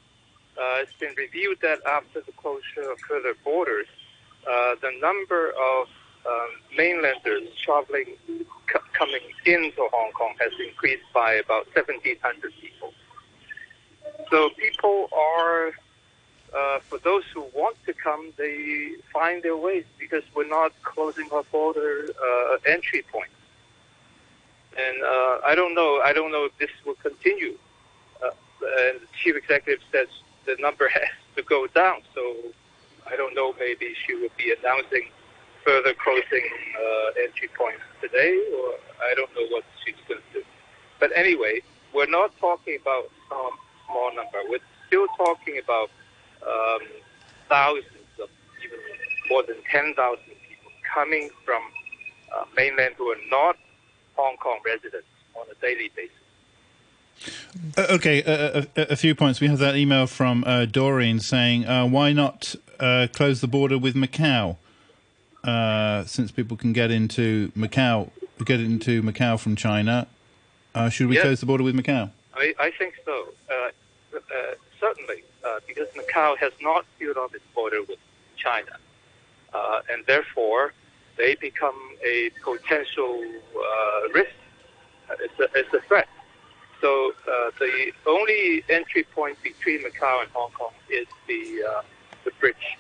uh, 0.58 0.82
it's 0.82 0.92
been 0.98 1.14
reviewed 1.16 1.58
that 1.62 1.78
after 1.86 2.20
the 2.20 2.32
closure 2.32 2.90
of 2.90 2.98
further 3.08 3.34
borders, 3.44 3.86
uh, 4.48 4.74
the 4.80 4.92
number 5.00 5.50
of 5.50 5.88
um, 6.26 6.50
mainlanders 6.76 7.48
traveling, 7.62 8.16
c- 8.26 8.78
coming 8.92 9.20
into 9.44 9.88
Hong 9.92 10.12
Kong 10.12 10.34
has 10.40 10.52
increased 10.66 11.04
by 11.14 11.34
about 11.34 11.66
1,700 11.74 12.52
people. 12.60 12.92
So 14.30 14.50
people 14.50 15.08
are, 15.12 15.68
uh, 16.56 16.78
for 16.80 16.98
those 16.98 17.24
who 17.34 17.44
want 17.54 17.76
to 17.86 17.92
come, 17.92 18.32
they 18.36 18.92
find 19.12 19.42
their 19.42 19.56
ways 19.56 19.84
because 19.98 20.22
we're 20.34 20.48
not 20.48 20.72
closing 20.82 21.28
our 21.32 21.44
border 21.44 22.08
uh, 22.10 22.56
entry 22.66 23.04
points. 23.12 23.30
And 24.76 25.02
uh, 25.02 25.38
I 25.44 25.54
don't 25.54 25.74
know. 25.74 26.00
I 26.04 26.12
don't 26.12 26.32
know 26.32 26.44
if 26.44 26.56
this 26.58 26.70
will 26.84 26.96
continue. 26.96 27.56
Uh, 28.22 28.30
and 28.78 29.00
the 29.00 29.06
chief 29.22 29.36
executive 29.36 29.82
says 29.92 30.08
the 30.46 30.56
number 30.60 30.88
has 30.94 31.10
to 31.36 31.42
go 31.42 31.66
down. 31.68 32.02
So 32.14 32.22
I 33.06 33.16
don't 33.16 33.34
know. 33.34 33.54
Maybe 33.58 33.94
she 34.06 34.14
will 34.14 34.34
be 34.36 34.54
announcing 34.58 35.10
further 35.64 35.94
closing 35.94 36.46
uh, 36.78 37.22
entry 37.24 37.48
points 37.58 37.82
today, 38.00 38.38
or 38.54 38.74
I 39.02 39.14
don't 39.14 39.30
know 39.34 39.46
what 39.50 39.64
she's 39.84 39.96
going 40.08 40.20
to 40.32 40.40
do. 40.40 40.46
But 41.00 41.10
anyway, 41.14 41.60
we're 41.92 42.10
not 42.10 42.30
talking 42.38 42.78
about 42.80 43.10
some 43.28 43.58
small 43.86 44.14
number. 44.14 44.38
We're 44.48 44.64
still 44.86 45.06
talking 45.16 45.60
about 45.62 45.90
um, 46.46 46.86
thousands 47.48 48.10
of, 48.22 48.28
even 48.64 48.78
more 49.28 49.42
than 49.42 49.56
10,000 49.70 49.94
people 50.24 50.70
coming 50.94 51.30
from 51.44 51.62
uh, 52.34 52.44
mainland 52.56 52.94
who 52.96 53.10
are 53.10 53.22
not 53.30 53.56
Hong 54.14 54.36
Kong 54.36 54.60
residents 54.64 55.08
on 55.34 55.46
a 55.50 55.60
daily 55.60 55.90
basis. 55.94 56.25
Uh, 57.76 57.86
okay, 57.90 58.22
uh, 58.22 58.64
a, 58.76 58.92
a, 58.92 58.96
few 58.96 59.14
points. 59.14 59.40
We 59.40 59.48
have 59.48 59.58
that 59.58 59.76
email 59.76 60.06
from 60.06 60.44
uh, 60.46 60.66
Doreen 60.66 61.20
saying, 61.20 61.66
uh, 61.66 61.86
"Why 61.86 62.12
not 62.12 62.54
uh, 62.78 63.08
close 63.12 63.40
the 63.40 63.48
border 63.48 63.78
with 63.78 63.94
Macau, 63.94 64.56
uh, 65.44 66.04
since 66.04 66.30
people 66.30 66.56
can 66.56 66.72
get 66.72 66.90
into 66.90 67.50
Macau, 67.56 68.10
get 68.44 68.60
into 68.60 69.02
Macau 69.02 69.38
from 69.38 69.56
China? 69.56 70.06
should 70.90 71.06
we 71.06 71.14
yes. 71.14 71.22
close 71.22 71.40
the 71.40 71.46
border 71.46 71.64
with 71.64 71.74
Macau?" 71.74 72.10
I, 72.34 72.54
I 72.58 72.70
think 72.70 72.94
so. 73.04 73.28
Uh, 73.50 73.70
certainly, 74.78 75.24
uh, 75.44 75.60
because 75.66 75.88
Macau 75.94 76.36
has 76.36 76.52
not 76.60 76.84
sealed 76.98 77.16
off 77.16 77.34
its 77.34 77.44
border 77.54 77.82
with 77.82 77.98
China, 78.36 78.76
uh, 79.54 79.80
and 79.90 80.04
therefore 80.06 80.74
they 81.16 81.34
become 81.36 81.80
a 82.04 82.30
potential 82.44 83.24
risk. 84.12 84.30
It's 85.20 85.38
a, 85.38 85.48
it's 85.54 85.72
a 85.72 85.80
threat. 85.82 86.08
So 86.80 87.12
the 87.58 87.92
only 88.06 88.62
entry 88.68 89.04
point 89.14 89.42
between 89.42 89.82
Macau 89.82 90.22
and 90.22 90.30
Hong 90.32 90.50
Kong 90.52 90.72
is 90.90 91.06
the 91.26 91.82
the 92.24 92.30
bridge. 92.40 92.76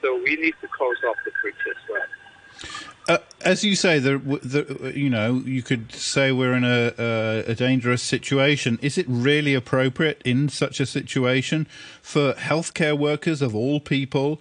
So 0.00 0.16
we 0.22 0.36
need 0.36 0.54
to 0.60 0.68
close 0.68 0.96
off 1.08 1.16
the 1.24 1.32
bridge 1.42 1.54
as 1.68 1.90
well. 1.90 2.02
Uh, 3.06 3.18
as 3.44 3.64
you 3.64 3.74
say, 3.76 3.98
the, 3.98 4.16
the, 4.18 4.92
you 4.96 5.10
know, 5.10 5.42
you 5.44 5.62
could 5.62 5.92
say 5.92 6.32
we're 6.32 6.54
in 6.54 6.64
a, 6.64 6.92
a, 6.98 7.50
a, 7.50 7.54
dangerous 7.54 8.02
situation. 8.02 8.78
Is 8.80 8.96
it 8.96 9.04
really 9.08 9.52
appropriate 9.52 10.22
in 10.24 10.48
such 10.48 10.80
a 10.80 10.86
situation 10.86 11.66
for 12.00 12.32
healthcare 12.34 12.96
workers 12.96 13.42
of 13.42 13.54
all 13.54 13.78
people 13.78 14.40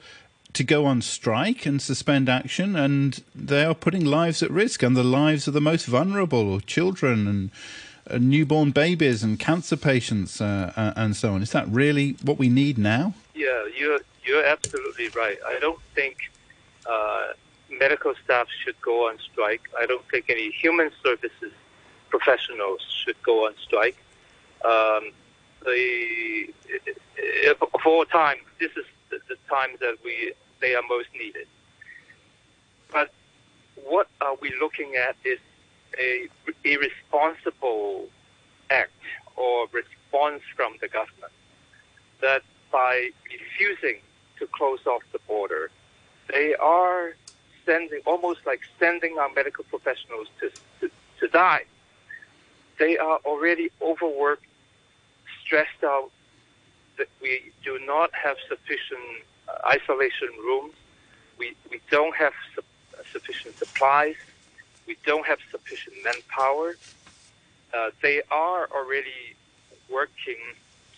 to 0.53 0.63
go 0.63 0.85
on 0.85 1.01
strike 1.01 1.65
and 1.65 1.81
suspend 1.81 2.29
action? 2.29 2.77
And 2.77 3.21
they 3.35 3.65
are 3.65 3.75
putting 3.75 4.05
lives 4.05 4.41
at 4.41 4.51
risk, 4.51 4.81
and 4.81 4.95
the 4.95 5.03
lives 5.03 5.45
of 5.45 5.53
the 5.53 5.59
most 5.59 5.85
vulnerable, 5.85 6.61
children 6.61 7.27
and 7.27 7.51
uh, 7.51 7.53
newborn 8.19 8.71
babies 8.71 9.23
and 9.23 9.39
cancer 9.39 9.77
patients, 9.77 10.41
uh, 10.41 10.93
and 10.95 11.15
so 11.15 11.33
on. 11.33 11.41
Is 11.41 11.51
that 11.51 11.67
really 11.67 12.17
what 12.23 12.37
we 12.37 12.49
need 12.49 12.77
now? 12.77 13.13
Yeah, 13.33 13.65
you're 13.75 13.99
you're 14.23 14.45
absolutely 14.45 15.09
right. 15.09 15.37
I 15.45 15.59
don't 15.59 15.79
think 15.95 16.17
uh, 16.85 17.27
medical 17.69 18.13
staff 18.23 18.47
should 18.63 18.79
go 18.81 19.09
on 19.09 19.17
strike. 19.19 19.61
I 19.79 19.85
don't 19.85 20.07
think 20.09 20.25
any 20.29 20.51
human 20.51 20.91
services 21.03 21.51
professionals 22.09 22.81
should 23.03 23.21
go 23.23 23.45
on 23.47 23.55
strike. 23.61 23.97
Um, 24.63 25.11
the, 25.65 26.53
of 27.49 27.81
all 27.85 28.05
time, 28.05 28.37
this 28.59 28.71
is 28.77 28.85
the, 29.09 29.19
the 29.29 29.37
time 29.49 29.71
that 29.79 29.97
we 30.03 30.33
they 30.61 30.75
are 30.75 30.83
most 30.87 31.09
needed. 31.13 31.47
But 32.91 33.11
what 33.83 34.07
are 34.21 34.35
we 34.41 34.53
looking 34.59 34.95
at 34.95 35.15
is 35.25 35.39
a 35.99 36.27
irresponsible 36.63 38.07
act 38.69 38.91
or 39.35 39.67
response 39.71 40.41
from 40.55 40.73
the 40.81 40.87
government 40.87 41.31
that 42.21 42.41
by 42.71 43.09
refusing 43.31 43.99
to 44.39 44.47
close 44.47 44.79
off 44.87 45.01
the 45.11 45.19
border, 45.27 45.69
they 46.31 46.55
are 46.55 47.15
sending, 47.65 47.99
almost 48.05 48.39
like 48.45 48.61
sending 48.79 49.17
our 49.19 49.29
medical 49.33 49.63
professionals 49.65 50.27
to, 50.39 50.49
to, 50.79 50.91
to 51.19 51.27
die. 51.27 51.63
They 52.79 52.97
are 52.97 53.19
already 53.25 53.69
overworked, 53.81 54.45
stressed 55.45 55.83
out, 55.83 56.09
that 56.97 57.07
we 57.21 57.51
do 57.63 57.79
not 57.85 58.11
have 58.13 58.37
sufficient 58.47 59.25
uh, 59.47 59.67
isolation 59.67 60.29
rooms. 60.43 60.73
We, 61.37 61.55
we 61.69 61.81
don't 61.91 62.15
have 62.15 62.33
su- 62.55 62.61
sufficient 63.11 63.57
supplies. 63.59 64.15
We 64.85 64.97
don't 65.05 65.25
have 65.25 65.39
sufficient 65.51 65.95
manpower. 66.03 66.75
Uh, 67.73 67.91
they 68.01 68.21
are 68.29 68.67
already 68.71 69.35
working 69.89 70.37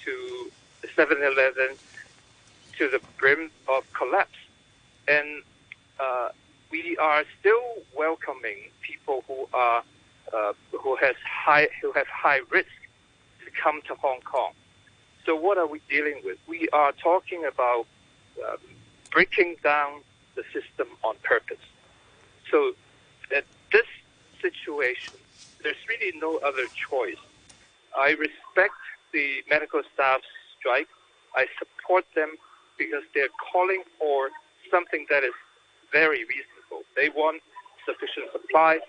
to 0.04 0.52
7-Eleven 0.98 1.76
to 2.78 2.90
the 2.90 3.00
brim 3.18 3.52
of 3.68 3.92
collapse. 3.94 4.38
And 5.08 5.44
uh, 6.00 6.30
we 6.72 6.98
are 6.98 7.24
still 7.40 7.64
welcoming 7.96 8.58
people 8.82 9.24
who 9.28 9.48
are 9.54 9.84
uh, 10.34 10.54
who 10.72 10.96
has 10.96 11.16
high 11.24 11.68
who 11.82 11.92
have 11.92 12.08
high 12.08 12.42
risk 12.50 12.68
to 13.46 13.52
come 13.62 13.82
to 13.84 13.96
Hong 13.96 14.20
Kong. 14.22 14.52
So 15.26 15.36
what 15.36 15.58
are 15.58 15.68
we 15.68 15.82
dealing 15.90 16.22
with? 16.24 16.38
We 16.48 16.68
are 16.74 16.92
talking 16.92 17.46
about 17.46 17.86
um, 18.48 18.58
breaking 19.12 19.58
down 19.64 20.02
the 20.36 20.44
system 20.52 20.88
on 21.04 21.16
purpose. 21.24 21.64
So 22.52 22.74
at 23.36 23.46
this 23.72 23.88
situation, 24.42 25.14
there's 25.64 25.82
really 25.88 26.18
no 26.20 26.38
other 26.38 26.66
choice. 26.90 27.22
I 27.98 28.12
respect 28.12 28.76
the 29.14 29.44
medical 29.50 29.82
staff's 29.94 30.26
strike. 30.60 30.88
I 31.36 31.48
support 31.60 32.06
them 32.16 32.36
because 32.78 33.04
they're 33.14 33.34
calling 33.52 33.84
for 34.00 34.30
something 34.70 35.06
that 35.10 35.24
is 35.24 35.34
very 35.92 36.26
reasonable. 36.26 36.84
They 36.96 37.10
want 37.10 37.42
sufficient 37.86 38.32
supply. 38.32 38.80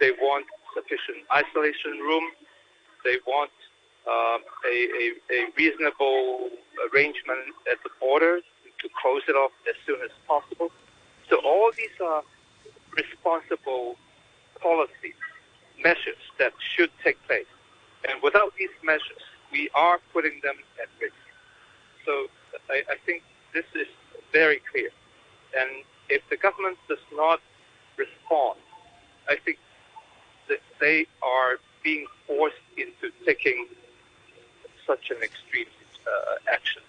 They 0.00 0.10
want 0.12 0.46
sufficient 0.74 1.24
isolation 1.32 1.98
room. 2.00 2.24
They 3.04 3.16
want 3.26 3.50
um, 4.06 4.42
a, 4.66 4.76
a, 5.00 5.04
a, 5.30 5.46
reasonable 5.56 6.50
arrangement 6.90 7.54
at 7.70 7.78
the 7.84 7.90
border 8.00 8.40
to 8.40 8.88
close 9.00 9.22
it 9.28 9.36
off 9.36 9.52
as 9.68 9.76
soon 9.86 10.02
as 10.02 10.10
possible. 10.26 10.70
So 11.30 11.38
all 11.44 11.70
these 11.76 11.94
are 12.04 12.22
responsible 12.96 13.96
policy 14.62 15.14
measures 15.82 16.22
that 16.38 16.52
should 16.74 16.90
take 17.04 17.18
place. 17.26 17.46
And 18.08 18.22
without 18.22 18.52
these 18.58 18.74
measures, 18.82 19.22
we 19.50 19.68
are 19.74 20.00
putting 20.12 20.40
them 20.42 20.56
at 20.80 20.88
risk. 21.00 21.14
So 22.06 22.26
I, 22.70 22.82
I 22.90 22.96
think 23.06 23.22
this 23.54 23.64
is 23.74 23.86
very 24.32 24.60
clear. 24.70 24.90
And 25.58 25.84
if 26.08 26.22
the 26.30 26.36
government 26.36 26.78
does 26.88 27.04
not 27.12 27.40
respond, 27.96 28.58
I 29.28 29.36
think 29.44 29.58
that 30.48 30.60
they 30.80 31.06
are 31.22 31.58
being 31.82 32.06
forced 32.26 32.56
into 32.76 33.12
taking 33.26 33.66
such 34.86 35.10
an 35.10 35.22
extreme 35.22 35.66
uh, 36.06 36.52
action. 36.52 36.82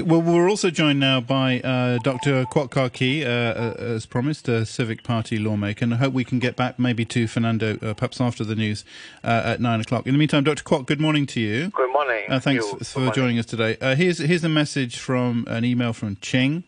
Well, 0.00 0.22
we're 0.22 0.48
also 0.48 0.70
joined 0.70 0.98
now 0.98 1.20
by 1.20 1.60
uh, 1.60 1.98
Dr. 1.98 2.44
Kwok 2.46 2.70
Ka 2.70 2.88
Ki, 2.88 3.24
uh, 3.24 3.28
uh, 3.28 3.74
as 3.78 4.06
promised, 4.06 4.48
a 4.48 4.66
Civic 4.66 5.04
Party 5.04 5.38
lawmaker, 5.38 5.84
and 5.84 5.94
I 5.94 5.98
hope 5.98 6.12
we 6.12 6.24
can 6.24 6.40
get 6.40 6.56
back 6.56 6.80
maybe 6.80 7.04
to 7.04 7.28
Fernando 7.28 7.78
uh, 7.80 7.94
perhaps 7.94 8.20
after 8.20 8.42
the 8.42 8.56
news 8.56 8.84
uh, 9.22 9.42
at 9.44 9.60
nine 9.60 9.80
o'clock. 9.80 10.06
In 10.06 10.12
the 10.12 10.18
meantime, 10.18 10.42
Dr. 10.42 10.64
Kwok, 10.64 10.86
good 10.86 11.00
morning 11.00 11.26
to 11.26 11.40
you. 11.40 11.70
Good 11.70 11.92
morning. 11.92 12.24
Uh, 12.28 12.40
thanks 12.40 12.64
you. 12.64 12.78
for 12.80 13.12
joining 13.12 13.38
us 13.38 13.46
today. 13.46 13.76
here's 13.94 14.18
here's 14.18 14.42
a 14.42 14.48
message 14.48 14.98
from 14.98 15.44
an 15.48 15.64
email 15.64 15.92
from 15.92 16.16
Ching 16.16 16.64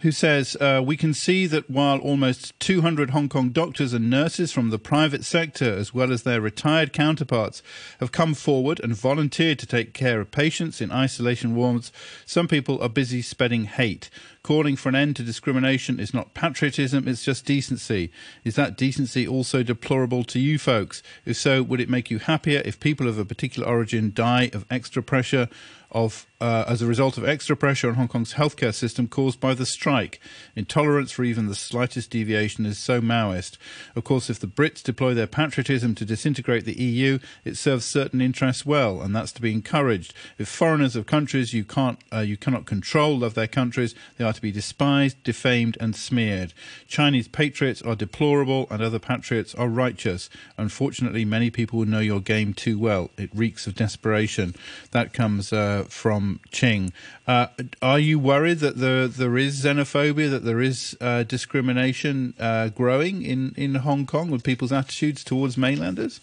who 0.00 0.12
says, 0.12 0.56
uh, 0.60 0.82
We 0.84 0.96
can 0.96 1.14
see 1.14 1.46
that 1.46 1.70
while 1.70 1.98
almost 1.98 2.58
200 2.60 3.10
Hong 3.10 3.28
Kong 3.28 3.50
doctors 3.50 3.92
and 3.92 4.10
nurses 4.10 4.52
from 4.52 4.70
the 4.70 4.78
private 4.78 5.24
sector, 5.24 5.72
as 5.74 5.94
well 5.94 6.12
as 6.12 6.22
their 6.22 6.40
retired 6.40 6.92
counterparts, 6.92 7.62
have 8.00 8.12
come 8.12 8.34
forward 8.34 8.80
and 8.82 8.94
volunteered 8.94 9.58
to 9.58 9.66
take 9.66 9.94
care 9.94 10.20
of 10.20 10.30
patients 10.30 10.80
in 10.80 10.92
isolation 10.92 11.54
wards, 11.54 11.92
some 12.24 12.48
people 12.48 12.80
are 12.82 12.88
busy 12.88 13.22
spreading 13.22 13.64
hate. 13.64 14.10
Calling 14.42 14.76
for 14.76 14.88
an 14.90 14.94
end 14.94 15.16
to 15.16 15.24
discrimination 15.24 15.98
is 15.98 16.14
not 16.14 16.32
patriotism, 16.32 17.08
it's 17.08 17.24
just 17.24 17.44
decency. 17.44 18.12
Is 18.44 18.54
that 18.54 18.76
decency 18.76 19.26
also 19.26 19.64
deplorable 19.64 20.22
to 20.22 20.38
you 20.38 20.56
folks? 20.56 21.02
If 21.24 21.36
so, 21.36 21.64
would 21.64 21.80
it 21.80 21.90
make 21.90 22.12
you 22.12 22.20
happier 22.20 22.62
if 22.64 22.78
people 22.78 23.08
of 23.08 23.18
a 23.18 23.24
particular 23.24 23.66
origin 23.66 24.12
die 24.14 24.50
of 24.52 24.64
extra 24.70 25.02
pressure? 25.02 25.48
Of 25.96 26.26
uh, 26.40 26.64
as 26.68 26.82
a 26.82 26.86
result 26.86 27.16
of 27.16 27.26
extra 27.26 27.56
pressure 27.56 27.88
on 27.88 27.94
Hong 27.94 28.08
Kong's 28.08 28.34
healthcare 28.34 28.74
system 28.74 29.08
caused 29.08 29.40
by 29.40 29.54
the 29.54 29.64
strike. 29.64 30.20
Intolerance 30.54 31.10
for 31.10 31.24
even 31.24 31.46
the 31.46 31.54
slightest 31.54 32.10
deviation 32.10 32.66
is 32.66 32.78
so 32.78 33.00
Maoist. 33.00 33.56
Of 33.94 34.04
course, 34.04 34.28
if 34.28 34.38
the 34.38 34.46
Brits 34.46 34.82
deploy 34.82 35.14
their 35.14 35.26
patriotism 35.26 35.94
to 35.94 36.04
disintegrate 36.04 36.66
the 36.66 36.78
EU, 36.78 37.18
it 37.44 37.56
serves 37.56 37.86
certain 37.86 38.20
interests 38.20 38.66
well, 38.66 39.00
and 39.00 39.16
that's 39.16 39.32
to 39.32 39.40
be 39.40 39.52
encouraged. 39.52 40.12
If 40.36 40.48
foreigners 40.48 40.94
of 40.94 41.06
countries 41.06 41.54
you 41.54 41.64
can't 41.64 41.98
uh, 42.12 42.18
you 42.18 42.36
cannot 42.36 42.66
control 42.66 43.18
love 43.18 43.32
their 43.32 43.46
countries, 43.46 43.94
they 44.18 44.24
are 44.24 44.34
to 44.34 44.42
be 44.42 44.52
despised, 44.52 45.22
defamed, 45.22 45.78
and 45.80 45.96
smeared. 45.96 46.52
Chinese 46.86 47.28
patriots 47.28 47.80
are 47.80 47.96
deplorable, 47.96 48.66
and 48.70 48.82
other 48.82 48.98
patriots 48.98 49.54
are 49.54 49.68
righteous. 49.68 50.28
Unfortunately, 50.58 51.24
many 51.24 51.50
people 51.50 51.86
know 51.86 52.00
your 52.00 52.20
game 52.20 52.52
too 52.52 52.78
well. 52.78 53.10
It 53.16 53.30
reeks 53.34 53.66
of 53.66 53.74
desperation. 53.74 54.54
That 54.90 55.14
comes. 55.14 55.50
Uh, 55.50 55.85
from 55.88 56.40
Ching. 56.50 56.92
Uh, 57.26 57.48
are 57.82 57.98
you 57.98 58.18
worried 58.18 58.58
that 58.58 58.76
there 58.76 59.08
there 59.08 59.36
is 59.36 59.64
xenophobia, 59.64 60.30
that 60.30 60.44
there 60.44 60.60
is 60.60 60.96
uh, 61.00 61.22
discrimination 61.22 62.34
uh, 62.38 62.68
growing 62.68 63.22
in, 63.22 63.54
in 63.56 63.76
Hong 63.76 64.06
Kong 64.06 64.30
with 64.30 64.42
people's 64.42 64.72
attitudes 64.72 65.24
towards 65.24 65.56
mainlanders? 65.56 66.20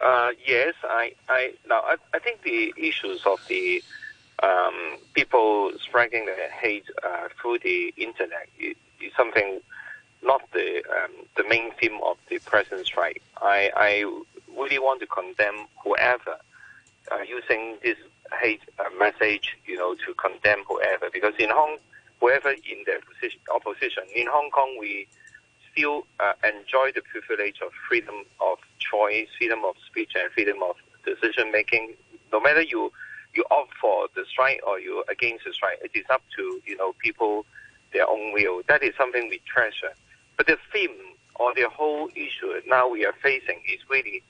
Uh, 0.00 0.30
yes, 0.46 0.74
I, 0.84 1.12
I 1.28 1.54
now 1.68 1.80
I, 1.80 1.96
I, 2.14 2.18
think 2.20 2.42
the 2.42 2.72
issues 2.76 3.26
of 3.26 3.40
the 3.48 3.82
um, 4.42 4.96
people 5.14 5.72
spreading 5.80 6.26
their 6.26 6.50
hate 6.50 6.84
uh, 7.02 7.28
through 7.40 7.58
the 7.58 7.92
internet 7.96 8.48
is, 8.60 8.76
is 9.00 9.12
something 9.16 9.60
not 10.22 10.42
the 10.52 10.82
um, 10.90 11.10
the 11.36 11.44
main 11.48 11.72
theme 11.72 11.98
of 12.04 12.16
the 12.28 12.38
present 12.40 12.86
strike. 12.86 13.22
I, 13.42 13.70
I 13.76 14.22
really 14.56 14.78
want 14.78 15.00
to 15.00 15.06
condemn 15.06 15.66
whoever 15.82 16.38
uh, 17.12 17.22
using 17.22 17.78
this 17.82 17.96
hate 18.40 18.60
uh, 18.78 18.84
message, 18.98 19.56
you 19.66 19.76
know, 19.76 19.94
to 19.94 20.14
condemn 20.14 20.64
whoever. 20.68 21.08
Because 21.12 21.34
in 21.38 21.50
Hong, 21.50 21.78
whoever 22.20 22.50
in 22.50 22.84
the 22.86 23.00
opposition, 23.54 24.04
in 24.14 24.26
Hong 24.26 24.50
Kong, 24.50 24.76
we 24.78 25.06
still 25.72 26.06
uh, 26.20 26.32
enjoy 26.44 26.92
the 26.94 27.02
privilege 27.02 27.56
of 27.64 27.70
freedom 27.88 28.24
of 28.40 28.58
choice, 28.78 29.28
freedom 29.38 29.64
of 29.64 29.76
speech, 29.86 30.12
and 30.16 30.30
freedom 30.32 30.58
of 30.62 30.76
decision 31.04 31.52
making. 31.52 31.94
No 32.32 32.40
matter 32.40 32.62
you 32.62 32.92
you 33.34 33.44
opt 33.50 33.74
for 33.80 34.08
the 34.16 34.24
strike 34.28 34.60
or 34.66 34.80
you 34.80 35.04
against 35.08 35.44
the 35.44 35.52
strike, 35.52 35.78
it 35.82 35.90
is 35.94 36.04
up 36.10 36.22
to 36.36 36.60
you 36.66 36.76
know 36.76 36.94
people 37.02 37.46
their 37.92 38.08
own 38.08 38.32
will. 38.32 38.62
That 38.68 38.82
is 38.82 38.94
something 38.96 39.28
we 39.28 39.40
treasure. 39.46 39.94
But 40.36 40.46
the 40.46 40.58
theme 40.72 40.96
or 41.36 41.54
the 41.54 41.68
whole 41.68 42.08
issue 42.14 42.60
now 42.66 42.88
we 42.88 43.04
are 43.06 43.14
facing 43.22 43.62
is 43.66 43.80
really 43.88 44.22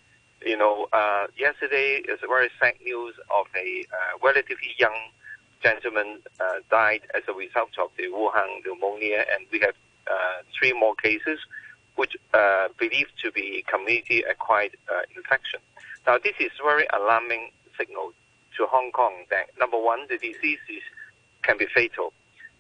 you 0.45 0.57
know, 0.57 0.89
uh, 0.93 1.27
yesterday 1.37 2.03
is 2.09 2.21
very 2.27 2.49
sad 2.61 2.75
news 2.85 3.15
of 3.37 3.47
a 3.57 3.85
uh, 3.93 4.19
relatively 4.23 4.75
young 4.79 4.97
gentleman 5.63 6.21
uh, 6.41 6.45
died 6.71 7.01
as 7.15 7.23
a 7.29 7.33
result 7.33 7.71
of 7.79 7.91
the 7.97 8.05
Wuhan 8.05 8.65
pneumonia, 8.65 9.25
and 9.33 9.47
we 9.51 9.59
have 9.61 9.75
uh, 10.11 10.43
three 10.57 10.73
more 10.73 10.95
cases, 10.95 11.39
which 11.97 12.17
uh, 12.35 12.69
believed 12.79 13.13
to 13.23 13.33
be 13.33 13.65
community-acquired 13.67 14.77
uh, 14.89 15.01
infection. 15.17 15.61
Now, 16.07 16.19
this 16.19 16.35
is 16.39 16.53
very 16.63 16.87
alarming 16.95 17.51
signal 17.77 18.13
to 18.57 18.67
Hong 18.67 18.93
Kong 18.93 19.25
that 19.31 19.51
number 19.59 19.79
one, 19.79 20.07
the 20.09 20.19
disease 20.19 20.59
is, 20.69 20.83
can 21.43 21.59
be 21.59 21.67
fatal. 21.67 22.13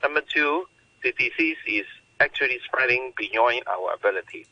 Number 0.02 0.20
two, 0.20 0.66
the 1.02 1.12
disease 1.12 1.56
is 1.66 1.86
actually 2.20 2.58
spreading 2.64 3.12
beyond 3.16 3.62
our 3.66 3.94
ability. 3.94 4.46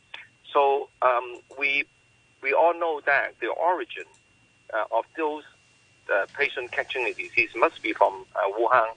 So 0.52 0.88
um, 1.02 1.40
we 1.58 1.84
we 2.42 2.52
all 2.52 2.78
know 2.78 3.00
that 3.06 3.34
the 3.40 3.48
origin 3.48 4.04
uh, 4.72 4.84
of 4.96 5.04
those 5.16 5.44
uh, 6.12 6.26
patients 6.38 6.70
catching 6.72 7.04
the 7.04 7.12
disease 7.14 7.50
must 7.56 7.82
be 7.82 7.92
from 7.92 8.24
uh, 8.36 8.50
Wuhan, 8.58 8.88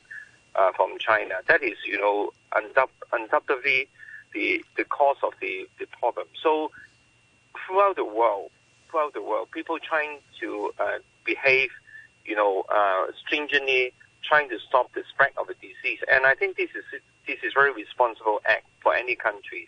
uh, 0.56 0.72
from 0.76 0.98
China. 1.00 1.36
That 1.48 1.64
is, 1.64 1.78
you 1.86 2.00
know, 2.00 2.32
undoubtedly 3.12 3.88
the 4.34 4.64
the 4.78 4.84
cause 4.84 5.18
of 5.24 5.34
the, 5.42 5.68
the 5.80 5.88
problem. 5.88 6.28
So 6.42 6.72
throughout 7.66 7.96
the 7.96 8.06
world, 8.06 8.52
throughout 8.90 9.14
the 9.14 9.22
world, 9.22 9.50
people 9.52 9.80
trying 9.80 10.20
to 10.40 10.72
uh, 10.80 10.98
behave, 11.26 11.70
you 12.26 12.36
know, 12.36 12.64
uh, 12.74 13.08
stringently, 13.26 13.94
trying 14.24 14.50
to 14.50 14.60
stop 14.68 14.94
the 14.94 15.04
spread 15.10 15.32
of 15.38 15.48
the 15.48 15.56
disease. 15.56 16.00
And 16.12 16.26
I 16.26 16.36
think 16.36 16.58
this 16.58 16.70
is 16.76 16.84
this 17.26 17.38
is 17.44 17.54
very 17.54 17.74
responsible 17.74 18.40
act 18.46 18.66
for 18.82 18.94
any 18.94 19.16
countries, 19.16 19.68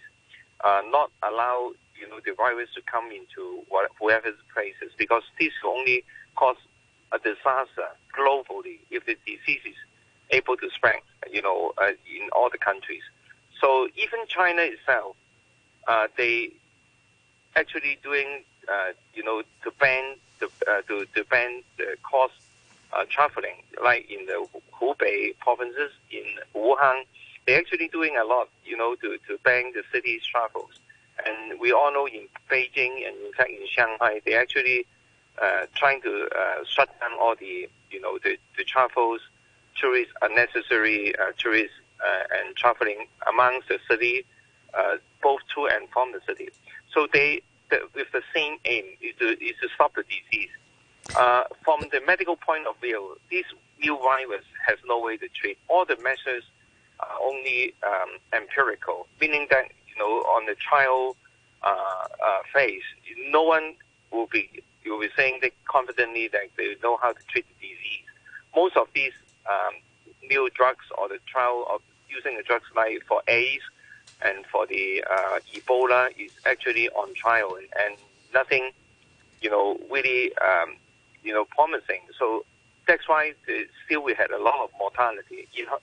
not 0.64 1.12
allow 1.24 1.72
you 2.02 2.10
know 2.10 2.20
the 2.26 2.34
virus 2.34 2.70
to 2.76 2.82
come 2.82 3.10
into 3.12 3.64
whatever 4.00 4.32
places 4.54 4.92
because 4.98 5.24
this 5.40 5.54
will 5.64 5.78
only 5.78 6.04
cause 6.36 6.58
a 7.12 7.20
disaster 7.20 7.90
globally 8.18 8.80
if 8.90 9.06
the 9.06 9.16
disease 9.26 9.62
is 9.66 9.76
able 10.32 10.56
to 10.58 10.70
spread, 10.72 11.02
you 11.30 11.42
know, 11.42 11.74
uh, 11.78 11.90
in 11.90 12.30
all 12.32 12.50
the 12.50 12.58
countries. 12.58 13.04
So 13.60 13.88
even 13.96 14.20
China 14.28 14.62
itself, 14.62 15.16
uh, 15.88 16.08
they 16.18 16.52
actually 17.56 18.00
doing, 18.02 18.44
uh, 18.72 18.94
you 19.14 19.24
know, 19.24 19.44
to 19.64 19.72
ban 19.80 20.16
the 20.40 20.48
uh, 20.68 20.82
to, 20.88 21.06
to 21.16 21.24
ban 21.26 21.62
the 21.78 21.98
cost 22.04 22.34
uh, 22.94 23.06
traveling, 23.10 23.64
like 23.84 24.10
in 24.10 24.26
the 24.26 24.48
Hubei 24.80 25.38
provinces, 25.40 25.92
in 26.12 26.24
Wuhan, 26.56 27.04
they're 27.46 27.60
actually 27.60 27.88
doing 27.90 28.18
a 28.18 28.26
lot, 28.26 28.50
you 28.66 28.78
know, 28.78 28.96
to, 28.96 29.18
to 29.28 29.38
ban 29.44 29.72
the 29.74 29.84
city's 29.92 30.24
travels. 30.24 30.80
And 31.26 31.60
we 31.60 31.71
all 31.71 31.93
know 31.93 32.08
in 32.08 32.28
Beijing 32.50 33.08
and 33.08 33.15
in 33.26 33.34
fact 33.38 33.50
in 33.50 33.67
Shanghai, 33.67 34.21
they 34.26 34.34
actually 34.34 34.86
uh, 35.41 35.65
trying 35.76 36.02
to 36.02 36.28
uh, 36.36 36.63
shut 36.65 36.89
down 37.00 37.12
all 37.19 37.36
the, 37.39 37.69
you 37.89 38.02
know, 38.02 38.17
the, 38.24 38.38
the 38.58 38.63
travels, 38.63 39.21
tourists, 39.80 40.13
unnecessary 40.21 41.13
uh, 41.17 41.32
tourists 41.38 41.76
uh, 42.06 42.24
and 42.39 42.56
traveling 42.56 43.08
amongst 43.28 43.67
the 43.67 43.80
city, 43.89 44.26
uh, 44.74 44.97
both 45.21 45.41
to 45.54 45.67
and 45.67 45.89
from 45.89 46.12
the 46.12 46.21
city. 46.28 46.50
So 46.93 47.08
they, 47.12 47.41
the, 47.69 47.82
with 47.95 48.12
the 48.12 48.21
same 48.34 48.58
aim, 48.65 48.86
is 49.02 49.15
to, 49.19 49.32
is 49.43 49.56
to 49.62 49.69
stop 49.76 49.95
the 49.95 50.04
disease. 50.04 50.50
Uh, 51.15 51.43
from 51.63 51.82
the 51.91 52.02
medical 52.06 52.36
point 52.36 52.67
of 52.67 52.76
view, 52.80 53.17
this 53.30 53.45
new 53.82 53.97
virus 53.97 54.45
has 54.65 54.78
no 54.86 55.00
way 55.00 55.17
to 55.17 55.28
treat. 55.30 55.58
All 55.67 55.86
the 55.86 55.97
measures 56.04 56.43
are 57.00 57.17
only 57.24 57.74
um, 57.86 58.17
empirical, 58.34 59.08
meaning 59.19 59.47
that 59.50 59.71
you 59.93 60.01
know 60.01 60.19
on 60.36 60.45
the 60.45 60.56
trial 60.56 61.15
uh, 61.63 62.08
uh, 62.25 62.39
phase, 62.54 62.84
no 63.30 63.43
one 63.43 63.75
will 64.12 64.27
be 64.27 64.49
will 64.86 64.99
be 64.99 65.10
saying 65.15 65.39
that 65.41 65.51
confidently 65.65 66.27
that 66.27 66.49
they 66.58 66.75
know 66.84 66.97
how 67.01 67.12
to 67.13 67.23
treat 67.27 67.45
the 67.47 67.67
disease. 67.67 68.06
Most 68.56 68.75
of 68.75 68.88
these 68.93 69.13
um, 69.49 69.73
new 70.30 70.49
drugs 70.51 70.86
or 70.97 71.08
the 71.08 71.19
trial 71.27 71.65
of 71.69 71.82
using 72.10 72.36
the 72.38 72.43
drugs 72.43 72.65
like 72.75 73.04
for 73.08 73.21
AIDS 73.27 73.63
and 74.21 74.45
for 74.47 74.65
the 74.67 75.04
uh, 75.10 75.39
Ebola 75.54 76.10
is 76.17 76.32
actually 76.45 76.89
on 76.89 77.13
trial 77.13 77.56
and, 77.56 77.67
and 77.86 77.97
nothing, 78.34 78.71
you 79.41 79.49
know, 79.49 79.80
really 79.89 80.36
um, 80.38 80.75
you 81.23 81.34
know, 81.34 81.45
promising. 81.45 82.01
So 82.17 82.45
that's 82.88 83.08
why 83.08 83.34
the, 83.47 83.65
still 83.86 84.04
we 84.04 84.13
had 84.13 84.32
a 84.32 84.41
lot 84.41 84.63
of 84.63 84.71
mortality. 84.77 85.47
You 85.54 85.65
know, 85.67 85.80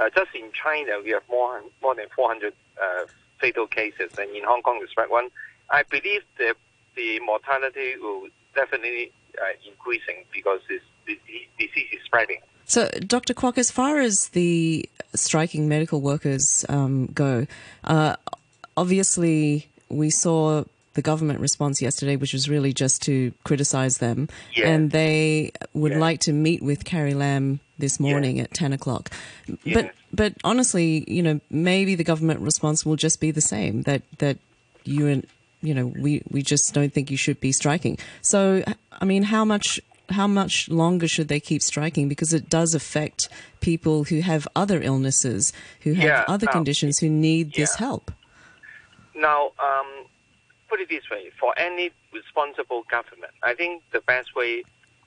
uh, 0.00 0.10
just 0.14 0.34
in 0.34 0.50
China, 0.52 1.00
we 1.02 1.10
have 1.10 1.22
more 1.30 1.62
more 1.82 1.94
than 1.94 2.06
400 2.14 2.52
uh, 2.80 3.04
fatal 3.42 3.66
cases, 3.66 4.10
and 4.18 4.30
in 4.38 4.44
Hong 4.44 4.62
Kong, 4.62 4.78
the 4.80 4.88
spread 4.88 5.10
one. 5.10 5.28
I 5.68 5.82
believe 5.94 6.22
the 6.38 6.54
the 6.94 7.20
mortality 7.20 7.90
will 8.00 8.28
definitely 8.54 9.12
uh, 9.42 9.44
increasing 9.70 10.18
because 10.32 10.60
this, 10.68 10.82
this 11.06 11.16
disease 11.58 11.88
is 11.92 12.02
spreading. 12.04 12.40
So, 12.66 12.88
Dr. 13.14 13.34
Kwok, 13.34 13.56
as 13.58 13.70
far 13.70 13.98
as 13.98 14.28
the 14.30 14.88
striking 15.14 15.68
medical 15.68 16.00
workers 16.00 16.64
um, 16.68 17.06
go, 17.22 17.46
uh, 17.84 18.16
obviously 18.76 19.68
we 19.88 20.10
saw 20.10 20.64
the 20.94 21.02
government 21.02 21.40
response 21.40 21.80
yesterday, 21.80 22.16
which 22.16 22.34
was 22.34 22.48
really 22.50 22.72
just 22.74 23.02
to 23.02 23.32
criticise 23.44 23.98
them. 23.98 24.28
Yeah. 24.54 24.68
And 24.68 24.90
they 24.90 25.52
would 25.72 25.92
Yeah. 25.92 25.98
like 25.98 26.20
to 26.20 26.32
meet 26.32 26.62
with 26.62 26.84
Carrie 26.84 27.14
Lam 27.14 27.60
this 27.82 27.98
morning 28.00 28.38
at 28.40 28.54
10 28.54 28.72
o'clock. 28.72 29.10
But, 29.74 29.92
but 30.12 30.34
honestly, 30.44 31.04
you 31.08 31.22
know, 31.22 31.40
maybe 31.50 31.96
the 31.96 32.04
government 32.04 32.40
response 32.40 32.86
will 32.86 32.96
just 32.96 33.20
be 33.20 33.32
the 33.32 33.40
same 33.42 33.82
that, 33.82 34.02
that 34.18 34.38
you 34.84 35.08
and, 35.08 35.26
you 35.60 35.74
know, 35.74 35.86
we, 35.86 36.22
we 36.30 36.42
just 36.42 36.72
don't 36.72 36.92
think 36.94 37.10
you 37.10 37.16
should 37.16 37.40
be 37.40 37.50
striking. 37.52 37.98
So, 38.22 38.62
I 38.92 39.04
mean, 39.04 39.24
how 39.24 39.44
much, 39.44 39.80
how 40.10 40.28
much 40.28 40.68
longer 40.68 41.08
should 41.08 41.26
they 41.26 41.40
keep 41.40 41.60
striking? 41.60 42.08
Because 42.08 42.32
it 42.32 42.48
does 42.48 42.72
affect 42.74 43.28
people 43.60 44.04
who 44.04 44.20
have 44.20 44.46
other 44.54 44.80
illnesses, 44.80 45.52
who 45.80 45.94
have 45.94 46.04
Yeah, 46.04 46.24
other 46.28 46.46
now- 46.46 46.52
conditions, 46.52 47.00
who 47.00 47.10
need 47.10 47.54
this 47.54 47.74
help. 47.76 48.12
Now, 49.14 49.52
um, 49.58 50.06
put 50.70 50.80
it 50.80 50.88
this 50.88 51.10
way: 51.10 51.30
for 51.38 51.52
any 51.58 51.90
responsible 52.14 52.82
government, 52.90 53.32
I 53.42 53.54
think 53.54 53.82
the 53.92 54.00
best 54.00 54.34
way 54.34 54.62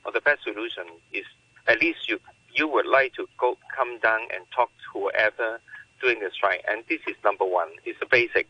or 0.06 0.12
the 0.12 0.22
best 0.22 0.44
solution 0.44 0.84
is 1.12 1.26
at 1.68 1.82
least 1.82 2.08
you 2.08 2.20
you 2.56 2.68
would 2.68 2.86
like 2.86 3.14
to 3.16 3.28
go 3.38 3.58
come 3.76 4.00
down 4.00 4.22
and 4.34 4.46
talk 4.56 4.70
to 4.70 5.00
whoever 5.00 5.60
doing 6.02 6.20
the 6.20 6.30
strike, 6.32 6.64
and 6.68 6.84
this 6.90 7.02
is 7.08 7.16
number 7.24 7.46
one. 7.46 7.70
It's 7.84 8.00
the 8.00 8.06
basic. 8.06 8.48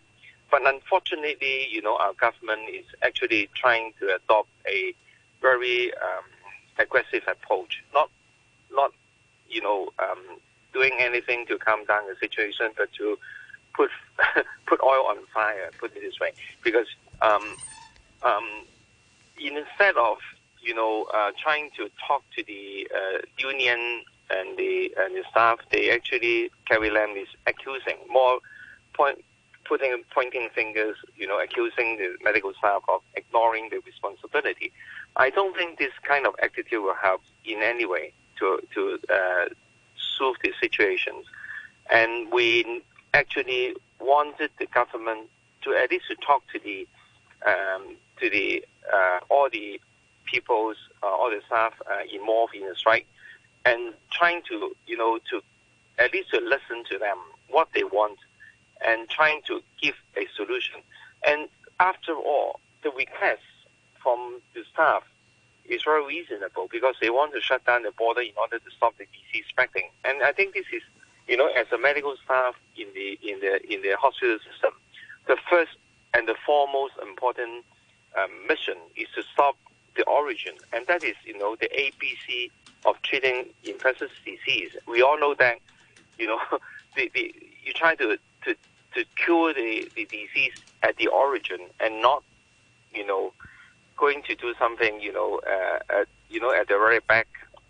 But 0.52 0.66
unfortunately, 0.66 1.68
you 1.70 1.82
know, 1.82 1.98
our 1.98 2.14
government 2.14 2.62
is 2.72 2.86
actually 3.02 3.50
trying 3.56 3.94
to 4.00 4.16
adopt 4.16 4.50
a 4.68 4.94
very 5.42 5.92
um, 5.94 6.26
aggressive 6.78 7.24
approach. 7.28 7.84
Not, 7.94 8.10
not, 8.72 8.92
you 9.50 9.62
know, 9.62 9.90
um, 10.00 10.20
doing 10.74 10.94
anything 11.00 11.46
to 11.48 11.58
calm 11.58 11.86
down 11.86 12.04
the 12.08 12.16
situation, 12.20 12.70
but 12.78 12.92
to 12.94 13.18
put 13.76 13.90
put 14.68 14.82
oil 14.84 15.06
on 15.08 15.18
fire. 15.34 15.72
Put 15.80 15.96
it 15.96 16.02
this 16.02 16.20
way, 16.20 16.32
because 16.64 16.88
um, 17.22 17.56
um, 18.24 18.48
instead 19.38 19.98
of 19.98 20.18
you 20.66 20.74
know 20.74 21.06
uh, 21.14 21.32
trying 21.42 21.70
to 21.78 21.90
talk 22.08 22.24
to 22.36 22.44
the 22.44 22.88
uh, 22.94 23.18
union 23.38 24.04
and 24.32 24.58
the 24.58 24.94
and 24.98 25.16
the 25.16 25.24
staff, 25.30 25.60
they 25.72 25.92
actually 25.92 26.50
Carrie 26.68 26.90
Lam 26.90 27.12
is 27.12 27.28
accusing 27.48 27.98
more 28.10 28.40
point 28.94 29.24
putting 29.66 30.04
pointing 30.14 30.50
fingers, 30.54 30.96
you 31.16 31.28
know, 31.28 31.40
accusing 31.42 31.98
the 31.98 32.16
medical 32.24 32.54
staff 32.54 32.84
of 32.88 33.02
ignoring 33.16 33.70
the 33.70 33.80
responsibility. 33.86 34.72
I 35.16 35.30
don't 35.30 35.56
think 35.56 35.80
this 35.80 35.94
kind 36.04 36.26
of 36.26 36.36
attitude 36.42 36.84
will 36.84 36.96
help 36.96 37.22
in 37.44 37.62
any 37.62 37.86
way 37.86 38.14
to 38.40 38.60
to 38.74 39.00
uh, 39.14 39.46
solve 40.18 40.38
the 40.44 40.54
situations. 40.60 41.26
And 41.92 42.32
we 42.32 42.82
actually 43.14 43.76
wanted 44.00 44.50
the 44.60 44.66
government 44.68 45.30
to 45.64 45.76
at 45.76 45.92
least 45.92 46.06
to 46.10 46.16
talk 46.16 46.44
to 46.54 46.60
the 46.60 46.88
um, 47.46 47.96
to 48.20 48.30
the 48.30 48.66
uh, 48.92 49.20
all 49.30 49.50
the 49.52 49.80
people's 50.26 50.78
uh, 51.04 51.08
all 51.08 51.30
the 51.30 51.42
staff 51.46 51.74
uh, 51.90 52.04
involved 52.12 52.56
in 52.56 52.68
the 52.68 52.76
strike 52.76 53.08
and 53.66 53.94
trying 54.12 54.42
to 54.50 54.76
you 54.88 54.98
know 54.98 55.20
to 55.30 55.42
at 55.98 56.14
least 56.14 56.30
to 56.32 56.40
listen 56.40 56.84
to 56.90 56.98
them 56.98 57.18
what 57.50 57.70
they 57.74 57.84
want 57.84 58.18
and 58.86 59.10
trying 59.10 59.42
to 59.48 59.62
give 59.82 59.96
a 60.18 60.28
solution. 60.36 60.82
And 61.26 61.48
after 61.80 62.14
all, 62.14 62.60
the 62.84 62.92
request 62.92 63.42
from 64.02 64.42
the 64.54 64.64
staff 64.72 65.04
is 65.66 65.82
very 65.84 66.06
reasonable 66.06 66.68
because 66.72 66.96
they 67.02 67.10
want 67.10 67.34
to 67.34 67.42
shut 67.42 67.66
down 67.66 67.84
the 67.84 67.92
border 67.92 68.22
in 68.22 68.34
order 68.40 68.60
to 68.60 68.72
stop 68.76 68.98
the 68.98 69.06
disease 69.06 69.46
spreading. 69.50 69.90
And 70.04 70.22
I 70.22 70.32
think 70.32 70.54
this 70.54 70.66
is, 70.72 70.84
you 71.28 71.38
know, 71.38 71.48
as 71.48 71.66
a 71.74 71.78
medical 71.78 72.16
staff 72.24 72.56
in 72.78 72.88
the 72.94 73.18
in 73.24 73.40
the 73.40 73.74
in 73.74 73.82
the 73.82 73.96
hospital 73.98 74.38
system, 74.40 74.72
the 75.28 75.38
first 75.50 75.72
and 76.14 76.28
the 76.28 76.36
foremost 76.46 76.94
important 77.02 77.66
um, 78.18 78.30
mission 78.48 78.76
is 78.96 79.08
to 79.16 79.24
stop 79.34 79.56
the 79.96 80.04
origin, 80.06 80.54
and 80.74 80.86
that 80.88 81.04
is, 81.04 81.16
you 81.26 81.38
know, 81.38 81.56
the 81.56 81.70
ABC 81.70 82.50
of 82.86 83.02
treating 83.02 83.46
infectious 83.64 84.12
disease. 84.26 84.72
We 84.88 85.02
all 85.02 85.20
know 85.20 85.36
that, 85.36 85.58
you 86.20 86.28
know, 86.28 86.40
the, 86.96 87.12
the, 87.14 87.34
you 87.64 87.74
try 87.74 87.96
to, 87.96 88.18
to, 88.44 88.56
to 88.96 89.06
cure 89.16 89.54
the, 89.54 89.90
the 89.96 90.06
disease 90.06 90.54
at 90.84 90.98
the 90.98 91.08
origin 91.08 91.60
and 91.80 92.02
not, 92.02 92.24
you 92.94 93.06
know, 93.06 93.34
going 93.98 94.22
to 94.24 94.36
do 94.36 94.54
something, 94.60 95.00
you 95.00 95.14
know, 95.14 95.40
uh, 95.48 96.02
at, 96.02 96.08
you 96.30 96.40
know, 96.40 96.54
at 96.54 96.68
the 96.68 96.78
very 96.78 97.00
back, 97.00 97.28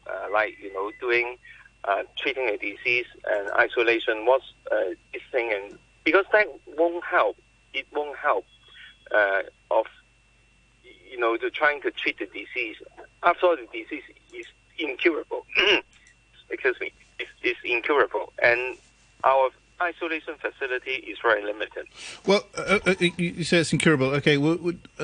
uh, 0.07 0.27
like, 0.31 0.57
you 0.61 0.73
know, 0.73 0.91
doing, 0.99 1.37
uh, 1.85 2.03
treating 2.17 2.49
a 2.49 2.57
disease 2.57 3.05
and 3.25 3.49
isolation. 3.51 4.25
What's 4.25 4.45
uh, 4.71 4.95
this 5.13 5.21
thing 5.31 5.53
and 5.53 5.77
because 6.05 6.25
that 6.31 6.47
won't 6.77 7.03
help. 7.03 7.37
It 7.73 7.85
won't 7.91 8.17
help 8.17 8.45
uh, 9.13 9.41
of 9.71 9.85
you 11.15 11.21
know 11.21 11.37
to 11.37 11.49
trying 11.49 11.81
to 11.81 11.91
treat 11.91 12.19
the 12.19 12.25
disease. 12.25 12.75
After 13.23 13.45
all, 13.45 13.55
the 13.55 13.67
disease 13.67 14.03
is 14.33 14.45
incurable. 14.77 15.45
Excuse 16.49 16.79
me, 16.81 16.91
it's, 17.19 17.29
it's 17.41 17.59
incurable, 17.63 18.33
and 18.43 18.77
our 19.23 19.49
isolation 19.81 20.35
facility 20.39 20.91
is 20.91 21.17
very 21.21 21.43
limited. 21.43 21.85
Well, 22.25 22.43
uh, 22.57 22.79
uh, 22.85 22.95
you 22.99 23.43
say 23.43 23.57
it's 23.57 23.73
incurable. 23.73 24.07
Okay, 24.07 24.37
well, 24.37 24.57
uh, 24.99 25.03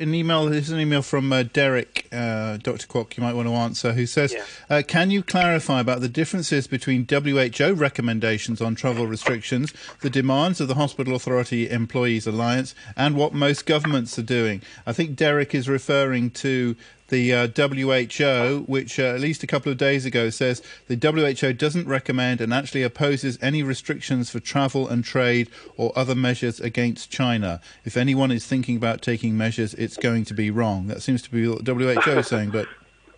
an 0.00 0.14
email. 0.14 0.46
This 0.46 0.66
is 0.66 0.72
an 0.72 0.80
email 0.80 1.02
from 1.02 1.32
uh, 1.32 1.44
Derek, 1.44 2.06
uh, 2.12 2.56
Dr. 2.56 2.86
Kwok. 2.86 3.16
You 3.16 3.22
might 3.22 3.34
want 3.34 3.48
to 3.48 3.54
answer. 3.54 3.92
Who 3.92 4.06
says, 4.06 4.32
Yeah. 4.32 4.44
uh, 4.68 4.82
"Can 4.86 5.10
you 5.10 5.22
clarify 5.22 5.80
about 5.80 6.00
the 6.00 6.08
differences 6.08 6.66
between 6.66 7.06
WHO 7.08 7.74
recommendations 7.74 8.60
on 8.60 8.74
travel 8.74 9.06
restrictions, 9.06 9.72
the 10.00 10.10
demands 10.10 10.60
of 10.60 10.68
the 10.68 10.74
Hospital 10.74 11.14
Authority 11.14 11.70
Employees 11.70 12.26
Alliance, 12.26 12.74
and 12.96 13.14
what 13.14 13.34
most 13.34 13.66
governments 13.66 14.18
are 14.18 14.22
doing?" 14.22 14.62
I 14.86 14.92
think 14.92 15.14
Derek 15.16 15.54
is 15.54 15.68
referring 15.68 16.30
to 16.30 16.74
the 17.08 17.32
uh, 17.32 17.48
WHO, 17.48 18.64
which 18.66 19.00
uh, 19.00 19.14
at 19.14 19.20
least 19.20 19.42
a 19.42 19.46
couple 19.46 19.72
of 19.72 19.78
days 19.78 20.04
ago 20.04 20.30
says 20.30 20.62
the 20.86 20.96
WHO 20.96 21.52
doesn't 21.54 21.88
recommend 21.88 22.40
and 22.40 22.52
actually 22.52 22.82
opposes 22.82 23.38
any 23.40 23.62
restrictions 23.62 24.30
for 24.30 24.40
travel 24.40 24.88
and 24.88 25.04
trade 25.04 25.50
or 25.76 25.92
other 25.96 26.14
measures 26.14 26.60
against 26.60 27.10
China. 27.10 27.60
If 27.84 27.96
anyone 27.96 28.30
is 28.30 28.46
thinking 28.46 28.76
about 28.76 29.02
taking 29.02 29.36
measures, 29.36 29.74
it's 29.74 29.96
going 29.96 30.24
to 30.26 30.34
be 30.34 30.50
wrong. 30.50 30.86
That 30.88 31.02
seems 31.02 31.22
to 31.22 31.30
be 31.30 31.48
what 31.48 31.66
WHO 31.66 32.18
is 32.18 32.26
saying, 32.26 32.50
but 32.50 32.68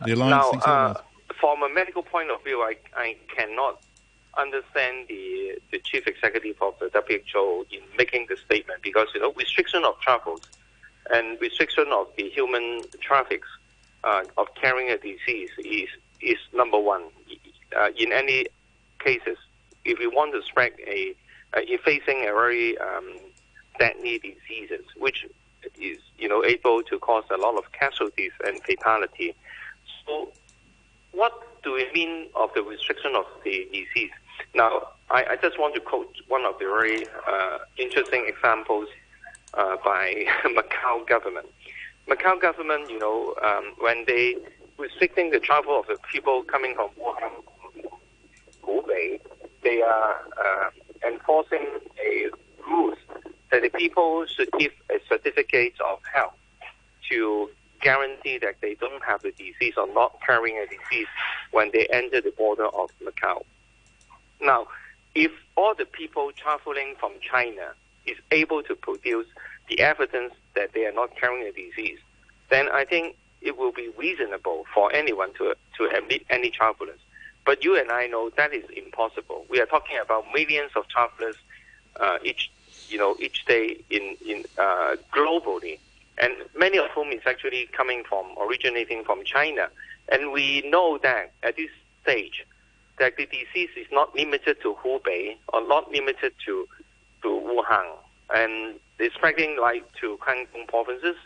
the 0.05 0.13
alliance 0.13 0.45
now, 0.45 0.51
thinks 0.51 0.67
uh, 0.67 0.95
from 1.41 1.63
a 1.63 1.69
medical 1.69 2.03
point 2.03 2.31
of 2.31 2.43
view, 2.45 2.61
I, 2.61 2.77
I 2.97 3.17
cannot 3.37 3.83
understand 4.39 5.09
the 5.09 5.59
the 5.73 5.79
chief 5.81 6.07
executive 6.07 6.57
of 6.63 6.79
the 6.79 6.89
WHO 7.35 7.67
in 7.73 7.81
making 7.99 8.27
the 8.29 8.37
statement 8.37 8.81
because 8.83 9.09
you 9.15 9.21
know 9.21 9.33
restriction 9.33 9.85
of 9.85 9.99
travels 10.01 10.41
and 11.13 11.41
restriction 11.41 11.87
of 11.93 12.07
the 12.17 12.29
human 12.31 12.83
traffics 13.01 13.49
uh, 14.05 14.23
of 14.37 14.49
carrying 14.61 14.91
a 14.91 14.99
disease 14.99 15.51
is 15.59 15.89
is 16.21 16.39
number 16.53 16.79
one 16.79 17.05
uh, 17.77 17.89
in 17.97 18.13
any 18.13 18.47
cases. 18.99 19.37
If 19.85 19.99
we 19.99 20.07
want 20.07 20.33
to 20.35 20.43
spread 20.43 20.73
a 20.87 21.15
uh, 21.55 21.61
if 21.63 21.81
facing 21.83 22.23
a 22.29 22.33
very 22.33 22.79
um, 22.79 23.19
deadly 23.79 24.19
diseases, 24.19 24.85
which 24.97 25.27
is 25.81 25.99
you 26.19 26.29
know 26.29 26.45
able 26.45 26.83
to 26.83 26.99
cause 26.99 27.25
a 27.31 27.37
lot 27.37 27.57
of 27.57 27.71
casualties 27.73 28.33
and 28.45 28.63
fatality. 28.63 29.35
So, 30.07 30.31
what 31.13 31.63
do 31.63 31.73
we 31.75 31.87
mean 31.93 32.29
of 32.35 32.51
the 32.55 32.63
restriction 32.63 33.15
of 33.17 33.25
the 33.45 33.69
disease? 33.73 34.13
Now, 34.55 34.89
I, 35.11 35.25
I 35.31 35.37
just 35.37 35.59
want 35.59 35.75
to 35.75 35.81
quote 35.81 36.15
one 36.29 36.45
of 36.45 36.59
the 36.59 36.67
very 36.67 37.07
uh, 37.29 37.59
interesting 37.77 38.27
examples 38.27 38.89
uh, 39.55 39.77
by 39.85 40.27
Macau 40.45 41.07
government. 41.07 41.47
Macau 42.11 42.41
government, 42.41 42.91
you 42.91 42.99
know, 42.99 43.35
um, 43.43 43.73
when 43.79 44.05
they 44.07 44.37
restricting 44.79 45.31
the 45.31 45.39
travel 45.39 45.79
of 45.79 45.87
the 45.87 45.97
people 46.11 46.43
coming 46.43 46.75
from 46.75 46.89
Hubei, 48.65 49.21
they 49.63 49.81
are 49.81 50.17
uh, 50.45 50.71
enforcing 51.07 51.67
a 52.05 52.31
rules 52.69 52.99
that 53.53 53.63
the 53.63 53.69
people 53.69 54.27
should 54.27 54.51
give 54.59 54.73
a 54.91 54.99
certificate 55.09 55.75
of 55.81 56.01
health 56.13 56.35
to 57.11 57.49
guarantee 57.81 58.39
that 58.39 58.57
they 58.61 58.75
don't 58.75 59.03
have 59.05 59.23
the 59.23 59.31
disease 59.33 59.75
or 59.77 59.87
not 59.95 60.19
carrying 60.27 60.57
a 60.57 60.67
disease 60.67 61.07
when 61.53 61.71
they 61.73 61.87
enter 61.93 62.21
the 62.21 62.33
border 62.33 62.67
of 62.67 62.91
Macau. 63.05 63.43
Now, 64.41 64.67
if 65.15 65.31
all 65.57 65.75
the 65.77 65.87
people 65.87 66.33
traveling 66.37 66.95
from 66.99 67.13
China 67.21 67.73
is 68.05 68.17
able 68.33 68.63
to 68.65 68.75
produce 68.75 69.27
the 69.69 69.81
evidence 69.81 70.35
that 70.55 70.73
they 70.73 70.87
are 70.87 70.93
not 70.93 71.17
carrying 71.17 71.47
a 71.47 71.53
disease, 71.53 71.99
then 72.49 72.69
I 72.69 72.85
think 72.85 73.17
it 73.41 73.57
will 73.57 73.73
be 73.73 73.89
reasonable 73.97 74.67
for 74.75 74.93
anyone 74.93 75.33
to 75.35 75.55
to 75.79 75.85
admit 75.97 76.23
any 76.31 76.51
travelers. 76.51 76.99
But 77.47 77.65
you 77.65 77.79
and 77.79 77.91
I 77.91 78.07
know 78.07 78.31
that 78.37 78.53
is 78.53 78.65
impossible. 78.77 79.47
We 79.49 79.61
are 79.61 79.67
talking 79.67 79.99
about 80.03 80.27
millions 80.35 80.73
of 80.77 80.87
travelers 80.89 81.37
uh, 81.99 82.19
each 82.23 82.51
you 82.89 82.99
know 82.99 83.17
each 83.19 83.45
day 83.47 83.79
in 83.91 84.17
in 84.27 84.45
uh, 84.59 84.97
globally, 85.13 85.79
and 86.19 86.33
many 86.57 86.79
of 86.79 86.91
whom 86.91 87.09
is 87.13 87.23
actually 87.27 87.69
coming 87.73 88.05
from 88.05 88.27
originating 88.39 89.05
from 89.05 89.25
China. 89.25 89.69
And 90.13 90.33
we 90.33 90.63
know 90.69 90.99
that 90.99 91.33
at 91.43 91.57
this 91.57 91.71
stage, 92.03 92.45
that 92.99 93.17
the 93.17 93.27
disease 93.27 93.71
is 93.77 93.87
not 93.93 94.15
limited 94.15 94.61
to 94.63 94.75
Hubei 94.75 95.37
or 95.53 95.67
not 95.67 95.91
limited 95.91 96.33
to 96.47 96.69
to 97.23 97.29
Wuhan, 97.29 97.87
and 98.35 98.75
spreading 99.15 99.59
like 99.61 99.85
to 100.01 100.19
Guangdong 100.19 100.69
provinces 100.69 101.17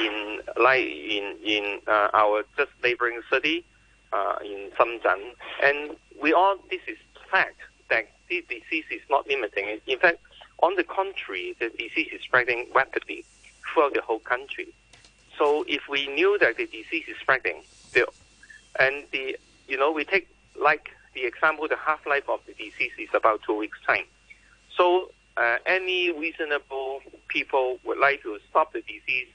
in 0.00 0.40
like 0.60 0.84
in 0.84 1.36
in 1.44 1.80
uh, 1.86 2.08
our 2.12 2.44
just 2.56 2.70
neighboring 2.82 3.20
city 3.30 3.64
uh, 4.12 4.36
in 4.44 4.70
Shenzhen, 4.78 5.34
and 5.62 5.96
we 6.20 6.32
all 6.32 6.56
this 6.70 6.80
is 6.86 6.98
fact 7.30 7.60
that 7.90 8.08
the 8.28 8.44
disease 8.48 8.84
is 8.90 9.02
not 9.10 9.26
limiting. 9.26 9.80
In 9.86 9.98
fact, 9.98 10.18
on 10.60 10.76
the 10.76 10.84
contrary, 10.84 11.56
the 11.58 11.70
disease 11.70 12.08
is 12.12 12.20
spreading 12.22 12.68
rapidly 12.74 13.24
throughout 13.72 13.94
the 13.94 14.02
whole 14.02 14.18
country. 14.18 14.68
So 15.38 15.64
if 15.68 15.88
we 15.88 16.06
knew 16.08 16.38
that 16.38 16.56
the 16.56 16.66
disease 16.66 17.04
is 17.08 17.16
spreading, 17.20 17.62
the, 17.92 18.06
and 18.78 19.04
the 19.12 19.38
you 19.68 19.78
know 19.78 19.92
we 19.92 20.04
take 20.04 20.28
like 20.60 20.90
the 21.14 21.24
example, 21.24 21.68
the 21.68 21.76
half 21.76 22.06
life 22.06 22.28
of 22.28 22.40
the 22.46 22.52
disease 22.52 22.92
is 22.98 23.08
about 23.14 23.42
two 23.42 23.56
weeks 23.56 23.78
time. 23.86 24.04
So 24.76 25.10
uh, 25.38 25.58
any 25.66 26.10
reasonable 26.10 27.00
people 27.28 27.78
would 27.84 27.98
like 27.98 28.22
to 28.22 28.38
stop 28.50 28.72
the 28.72 28.82
disease 28.82 29.28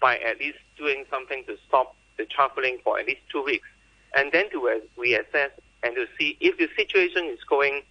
by 0.00 0.18
at 0.18 0.38
least 0.38 0.58
doing 0.76 1.04
something 1.10 1.44
to 1.44 1.56
stop 1.66 1.96
the 2.16 2.24
traveling 2.26 2.78
for 2.84 2.98
at 2.98 3.06
least 3.06 3.20
two 3.30 3.42
weeks, 3.42 3.66
and 4.14 4.30
then 4.32 4.48
to 4.50 4.80
reassess 4.96 5.50
and 5.82 5.94
to 5.96 6.06
see 6.18 6.36
if 6.40 6.56
the 6.58 6.68
situation 6.76 7.26
is 7.26 7.38
going 7.48 7.82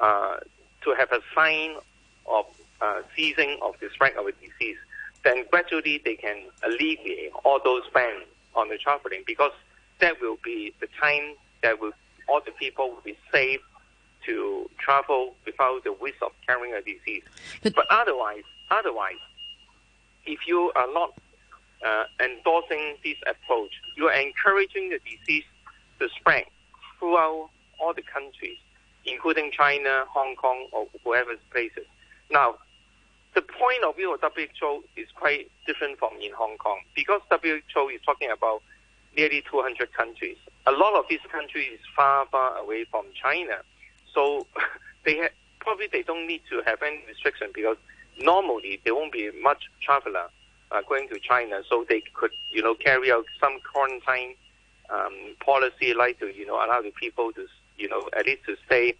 uh, 0.00 0.36
to 0.82 0.94
have 0.94 1.10
a 1.12 1.20
sign 1.34 1.76
of 2.26 2.44
uh, 2.80 3.02
ceasing 3.16 3.58
of 3.62 3.74
the 3.80 3.88
spread 3.94 4.14
of 4.16 4.26
the 4.26 4.32
disease, 4.32 4.76
then 5.24 5.44
gradually 5.50 6.00
they 6.04 6.14
can 6.14 6.44
alleviate 6.62 7.32
all 7.44 7.60
those 7.62 7.82
bans 7.92 8.24
on 8.54 8.68
the 8.68 8.78
traveling 8.78 9.22
because 9.26 9.52
that 10.00 10.20
will 10.20 10.38
be 10.44 10.74
the 10.80 10.88
time 11.00 11.34
that 11.62 11.80
will 11.80 11.92
all 12.28 12.40
the 12.44 12.52
people 12.52 12.90
will 12.90 13.00
be 13.02 13.16
safe 13.32 13.60
to 14.28 14.68
travel 14.78 15.34
without 15.46 15.82
the 15.84 15.92
risk 16.00 16.20
of 16.22 16.32
carrying 16.46 16.74
a 16.74 16.82
disease. 16.82 17.24
But- 17.62 17.74
but 17.74 17.86
otherwise, 17.90 18.44
otherwise, 18.70 19.16
if 20.26 20.46
you 20.46 20.70
are 20.76 20.92
not 20.92 21.14
uh, 21.84 22.04
endorsing 22.20 22.96
this 23.04 23.16
approach, 23.26 23.72
you 23.96 24.08
are 24.08 24.12
encouraging 24.20 24.90
the 24.90 24.98
disease 24.98 25.44
to 26.00 26.08
spread 26.10 26.44
throughout 26.98 27.48
all 27.78 27.94
the 27.94 28.02
countries, 28.02 28.58
including 29.06 29.50
China, 29.52 30.04
Hong 30.08 30.34
Kong, 30.36 30.68
or 30.72 30.88
whoever 31.04 31.34
places. 31.52 31.86
Now, 32.30 32.56
the 33.34 33.42
point 33.42 33.84
of 33.84 33.94
view 33.96 34.12
of 34.12 34.20
WHO 34.20 34.84
is 34.96 35.06
quite 35.14 35.50
different 35.66 35.98
from 36.00 36.10
in 36.20 36.32
Hong 36.32 36.56
Kong 36.58 36.80
because 36.96 37.20
WHO 37.30 37.88
is 37.90 38.00
talking 38.04 38.30
about 38.30 38.60
nearly 39.16 39.42
200 39.50 39.92
countries. 39.92 40.36
A 40.66 40.72
lot 40.72 40.94
of 40.94 41.04
these 41.08 41.20
countries 41.30 41.74
is 41.74 41.80
far, 41.94 42.26
far 42.26 42.56
away 42.58 42.84
from 42.90 43.06
China, 43.22 43.62
so 44.18 44.46
they 45.04 45.18
ha- 45.18 45.36
probably 45.60 45.86
they 45.92 46.02
don't 46.02 46.26
need 46.26 46.42
to 46.50 46.62
have 46.66 46.82
any 46.82 47.02
restriction 47.06 47.50
because 47.54 47.76
normally 48.20 48.80
there 48.84 48.94
won't 48.94 49.12
be 49.12 49.30
much 49.42 49.64
traveler 49.80 50.26
uh, 50.72 50.80
going 50.88 51.08
to 51.08 51.18
China, 51.20 51.62
so 51.70 51.84
they 51.88 52.02
could 52.14 52.32
you 52.50 52.62
know 52.62 52.74
carry 52.74 53.12
out 53.12 53.24
some 53.40 53.58
quarantine 53.72 54.34
um, 54.90 55.14
policy 55.44 55.94
like 55.94 56.18
to 56.18 56.26
you 56.36 56.44
know 56.46 56.56
allow 56.56 56.82
the 56.82 56.92
people 57.00 57.32
to 57.32 57.46
you 57.76 57.88
know 57.88 58.08
at 58.18 58.26
least 58.26 58.44
to 58.46 58.56
stay 58.66 58.94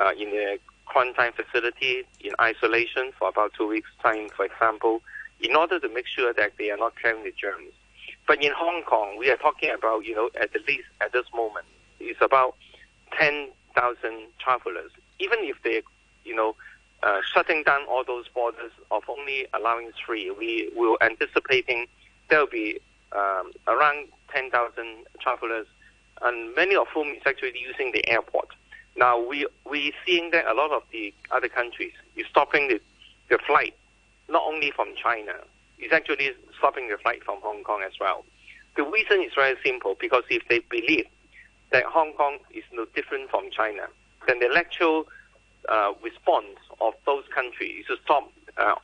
uh, 0.00 0.12
in 0.16 0.28
a 0.28 0.58
quarantine 0.86 1.32
facility 1.32 2.04
in 2.20 2.32
isolation 2.40 3.12
for 3.18 3.28
about 3.28 3.52
two 3.56 3.66
weeks 3.66 3.88
time, 4.02 4.28
for 4.36 4.44
example, 4.44 5.00
in 5.40 5.54
order 5.54 5.78
to 5.78 5.88
make 5.88 6.06
sure 6.06 6.32
that 6.32 6.52
they 6.58 6.70
are 6.70 6.76
not 6.76 6.92
carrying 7.00 7.22
the 7.24 7.32
germs. 7.32 7.72
But 8.26 8.42
in 8.42 8.52
Hong 8.56 8.82
Kong, 8.82 9.16
we 9.18 9.30
are 9.30 9.36
talking 9.36 9.70
about 9.70 10.04
you 10.04 10.14
know 10.14 10.30
at 10.40 10.52
the 10.52 10.60
least 10.66 10.88
at 11.00 11.12
this 11.12 11.26
moment 11.34 11.66
it's 11.98 12.22
about 12.22 12.54
ten 13.18 13.50
thousand 13.74 14.28
travelers. 14.38 14.90
Even 15.18 15.38
if 15.40 15.56
they 15.62 15.82
you 16.24 16.34
know 16.34 16.54
uh, 17.02 17.20
shutting 17.32 17.62
down 17.62 17.82
all 17.88 18.04
those 18.04 18.28
borders 18.28 18.72
of 18.90 19.02
only 19.08 19.46
allowing 19.54 19.90
three, 20.04 20.30
we 20.30 20.70
will 20.74 20.98
anticipating 21.00 21.86
there 22.28 22.40
will 22.40 22.46
be 22.46 22.78
um, 23.12 23.52
around 23.66 24.08
10,000 24.32 25.06
travelers, 25.20 25.66
and 26.22 26.54
many 26.54 26.76
of 26.76 26.86
whom 26.88 27.08
is 27.08 27.22
actually 27.26 27.58
using 27.58 27.92
the 27.92 28.06
airport. 28.08 28.48
Now 28.96 29.18
we 29.20 29.46
we 29.68 29.92
seeing 30.04 30.30
that 30.32 30.46
a 30.46 30.54
lot 30.54 30.72
of 30.72 30.82
the 30.92 31.14
other 31.30 31.48
countries 31.48 31.92
is 32.16 32.26
stopping 32.28 32.68
the, 32.68 32.80
the 33.28 33.38
flight, 33.46 33.74
not 34.28 34.42
only 34.46 34.70
from 34.70 34.88
China, 34.96 35.32
it's 35.78 35.92
actually 35.92 36.32
stopping 36.58 36.88
the 36.88 36.98
flight 36.98 37.24
from 37.24 37.40
Hong 37.40 37.62
Kong 37.64 37.82
as 37.82 37.92
well. 38.00 38.24
The 38.76 38.82
reason 38.82 39.22
is 39.22 39.32
very 39.34 39.56
simple 39.64 39.96
because 39.98 40.24
if 40.28 40.46
they 40.48 40.60
believe 40.70 41.06
that 41.72 41.84
Hong 41.84 42.12
Kong 42.14 42.38
is 42.52 42.64
no 42.72 42.84
different 42.94 43.30
from 43.30 43.50
China, 43.50 43.86
then 44.26 44.38
the 44.40 44.50
actual 44.56 45.06
uh, 45.68 45.92
response 46.02 46.56
of 46.80 46.94
those 47.06 47.24
countries 47.34 47.80
is 47.82 47.86
to 47.86 47.96
stop, 48.04 48.30
uh, 48.56 48.74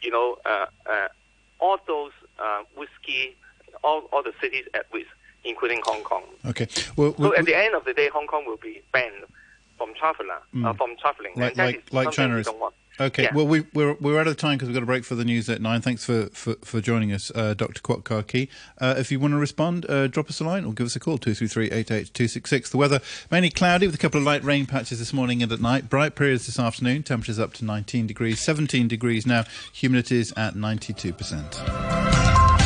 you 0.00 0.10
know, 0.10 0.36
uh, 0.44 0.66
uh, 0.90 1.08
all 1.60 1.78
those 1.86 2.12
uh, 2.38 2.62
whiskey, 2.76 3.36
all, 3.84 4.08
all 4.12 4.22
the 4.22 4.32
cities 4.40 4.64
at 4.74 4.86
risk, 4.92 5.08
including 5.44 5.80
Hong 5.84 6.02
Kong. 6.02 6.24
Okay. 6.46 6.66
Well, 6.96 7.14
So 7.16 7.30
we- 7.30 7.36
at 7.36 7.44
the 7.44 7.56
end 7.56 7.74
of 7.74 7.84
the 7.84 7.94
day, 7.94 8.08
Hong 8.08 8.26
Kong 8.26 8.44
will 8.46 8.56
be 8.56 8.82
banned 8.92 9.24
from 9.78 9.94
traveler, 9.94 10.40
uh, 10.64 10.72
from 10.74 10.96
traveling, 10.96 11.32
Mm. 11.34 11.40
Like- 11.40 11.56
like- 11.56 11.92
like 11.92 12.10
China 12.12 12.34
we 12.34 12.40
is. 12.40 12.48
Don't 12.98 13.04
want. 13.04 13.12
Okay, 13.14 13.22
Yeah. 13.24 13.34
well, 13.34 13.46
we, 13.46 13.64
we're, 13.72 13.94
we're 13.94 14.20
out 14.20 14.26
of 14.28 14.36
time 14.36 14.56
because 14.58 14.68
we've 14.68 14.74
got 14.74 14.82
a 14.82 14.86
break 14.86 15.04
for 15.04 15.14
the 15.14 15.24
news 15.24 15.48
at 15.48 15.60
nine. 15.62 15.80
Thanks 15.80 16.04
for, 16.04 16.26
for, 16.26 16.54
for 16.62 16.80
joining 16.80 17.12
us, 17.12 17.32
uh, 17.34 17.54
Dr. 17.54 17.80
Kwok 17.80 18.04
Ka 18.04 18.22
Ki. 18.22 18.48
Uh, 18.78 18.94
if 18.98 19.10
you 19.10 19.18
want 19.18 19.32
to 19.32 19.38
respond, 19.38 19.86
uh, 19.88 20.06
drop 20.08 20.28
us 20.28 20.40
a 20.40 20.44
line 20.44 20.64
or 20.64 20.72
give 20.72 20.86
us 20.86 20.96
a 20.96 21.00
call, 21.00 21.18
233-88266. 21.18 22.70
The 22.70 22.76
weather 22.76 23.00
mainly 23.30 23.50
cloudy 23.50 23.86
with 23.86 23.94
a 23.94 23.98
couple 23.98 24.18
of 24.18 24.24
light 24.24 24.44
rain 24.44 24.66
patches 24.66 24.98
this 24.98 25.12
morning 25.12 25.42
and 25.42 25.50
at 25.52 25.60
night. 25.60 25.88
Bright 25.88 26.14
periods 26.14 26.46
this 26.46 26.58
afternoon. 26.58 27.02
Temperatures 27.02 27.38
up 27.38 27.52
to 27.54 27.64
19 27.64 28.06
degrees, 28.06 28.40
17 28.40 28.88
degrees 28.88 29.26
now. 29.26 29.44
Humidity 29.72 30.20
is 30.20 30.32
at 30.36 30.54
92%. 30.54 32.62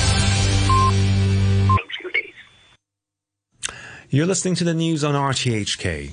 You're 4.09 4.27
listening 4.27 4.55
to 4.57 4.65
the 4.65 4.75
news 4.75 5.05
on 5.05 5.15
RTHK. 5.15 6.13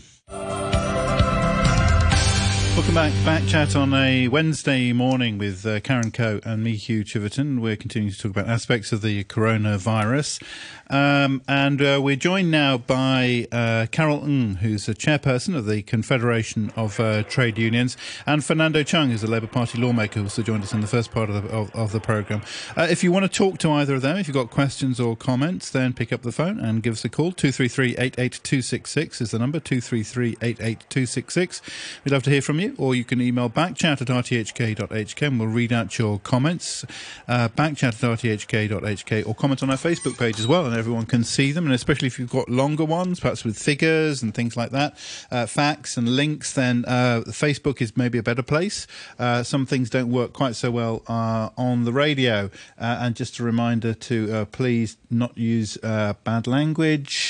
Welcome 2.76 2.96
back. 2.96 3.14
Back 3.24 3.48
chat 3.48 3.76
on 3.76 3.94
a 3.94 4.28
Wednesday 4.30 4.94
morning 4.94 5.38
with 5.38 5.64
uh, 5.64 5.80
Karen 5.82 6.10
Coe 6.10 6.40
and 6.44 6.64
me, 6.64 6.76
Hugh 6.76 7.04
Chiverton. 7.04 7.60
We're 7.60 7.76
continuing 7.76 8.12
to 8.12 8.20
talk 8.20 8.32
about 8.32 8.48
aspects 8.48 8.92
of 8.92 9.04
the 9.04 9.24
coronavirus. 9.26 10.42
Um, 10.90 11.42
and 11.48 11.82
uh, 11.82 12.00
we're 12.04 12.16
joined 12.16 12.52
now 12.52 12.78
by 12.78 13.48
uh, 13.52 13.88
Carol 13.92 14.24
Ng, 14.24 14.56
who's 14.56 14.86
the 14.86 14.94
chairperson 14.94 15.56
of 15.56 15.66
the 15.66 15.82
Confederation 15.84 16.72
of 16.76 17.00
uh, 17.00 17.24
Trade 17.24 17.58
Unions, 17.58 17.98
and 18.26 18.44
Fernando 18.44 18.84
Cheung, 18.84 19.10
who's 19.10 19.24
a 19.24 19.28
Labour 19.28 19.48
Party 19.48 19.80
lawmaker 19.80 20.20
who 20.20 20.26
also 20.26 20.42
joined 20.42 20.64
us 20.64 20.74
in 20.74 20.82
the 20.82 20.88
first 20.88 21.12
part 21.12 21.30
of 21.30 21.44
the, 21.44 21.50
of, 21.50 21.74
of 21.76 21.92
the 21.94 22.00
programme. 22.00 22.42
Uh, 22.76 22.88
if 22.90 23.04
you 23.04 23.12
want 23.12 23.24
to 23.24 23.30
talk 23.30 23.58
to 23.60 23.72
either 23.72 23.96
of 23.96 24.02
them, 24.02 24.18
if 24.18 24.28
you've 24.28 24.36
got 24.36 24.50
questions 24.52 25.00
or 25.00 25.16
comments, 25.16 25.70
then 25.70 25.94
pick 25.94 26.14
up 26.14 26.22
the 26.22 26.32
phone 26.32 26.60
and 26.60 26.84
give 26.84 26.94
us 26.94 27.06
a 27.06 27.10
call. 27.10 27.32
233 27.32 27.96
88266 27.98 29.22
is 29.22 29.32
the 29.32 29.40
number, 29.40 29.60
233 29.60 30.38
88266. 30.42 31.62
We'd 32.04 32.12
love 32.12 32.24
to 32.24 32.30
hear 32.30 32.42
from 32.42 32.60
you, 32.60 32.63
or 32.78 32.96
you 32.96 33.04
can 33.04 33.22
email 33.22 33.50
backchat 33.50 34.02
at 34.02 34.08
rthk.hk 34.08 35.28
and 35.28 35.40
we'll 35.40 35.50
read 35.50 35.74
out 35.74 35.98
your 35.98 36.20
comments. 36.20 36.86
Uh, 37.28 37.50
backchat 37.50 37.84
at 37.84 37.94
rthk.hk, 37.96 39.28
or 39.28 39.36
comment 39.36 39.64
on 39.64 39.70
our 39.70 39.78
Facebook 39.78 40.18
page 40.18 40.40
as 40.40 40.48
well, 40.48 40.66
and 40.66 40.76
everyone 40.76 41.06
can 41.06 41.24
see 41.24 41.52
them. 41.52 41.66
And 41.66 41.74
especially 41.74 42.08
if 42.08 42.20
you've 42.20 42.30
got 42.30 42.50
longer 42.50 42.86
ones, 42.86 43.20
perhaps 43.20 43.44
with 43.44 43.58
figures 43.58 44.22
and 44.24 44.34
things 44.34 44.56
like 44.56 44.72
that, 44.72 44.98
uh, 45.32 45.46
facts 45.46 45.98
and 45.98 46.16
links, 46.16 46.54
then 46.54 46.86
uh, 46.88 47.22
Facebook 47.28 47.82
is 47.82 47.96
maybe 47.96 48.18
a 48.18 48.24
better 48.24 48.44
place. 48.44 48.88
Uh, 49.18 49.44
some 49.44 49.66
things 49.66 49.90
don't 49.90 50.12
work 50.12 50.34
quite 50.34 50.56
so 50.56 50.72
well 50.72 51.04
uh, 51.08 51.50
on 51.58 51.86
the 51.86 51.94
radio. 51.94 52.50
And 52.78 53.16
just 53.16 53.40
a 53.40 53.44
reminder 53.44 53.94
to 53.94 54.46
please 54.52 54.98
not 55.10 55.38
use 55.38 55.78
bad 55.78 56.48
language 56.48 57.23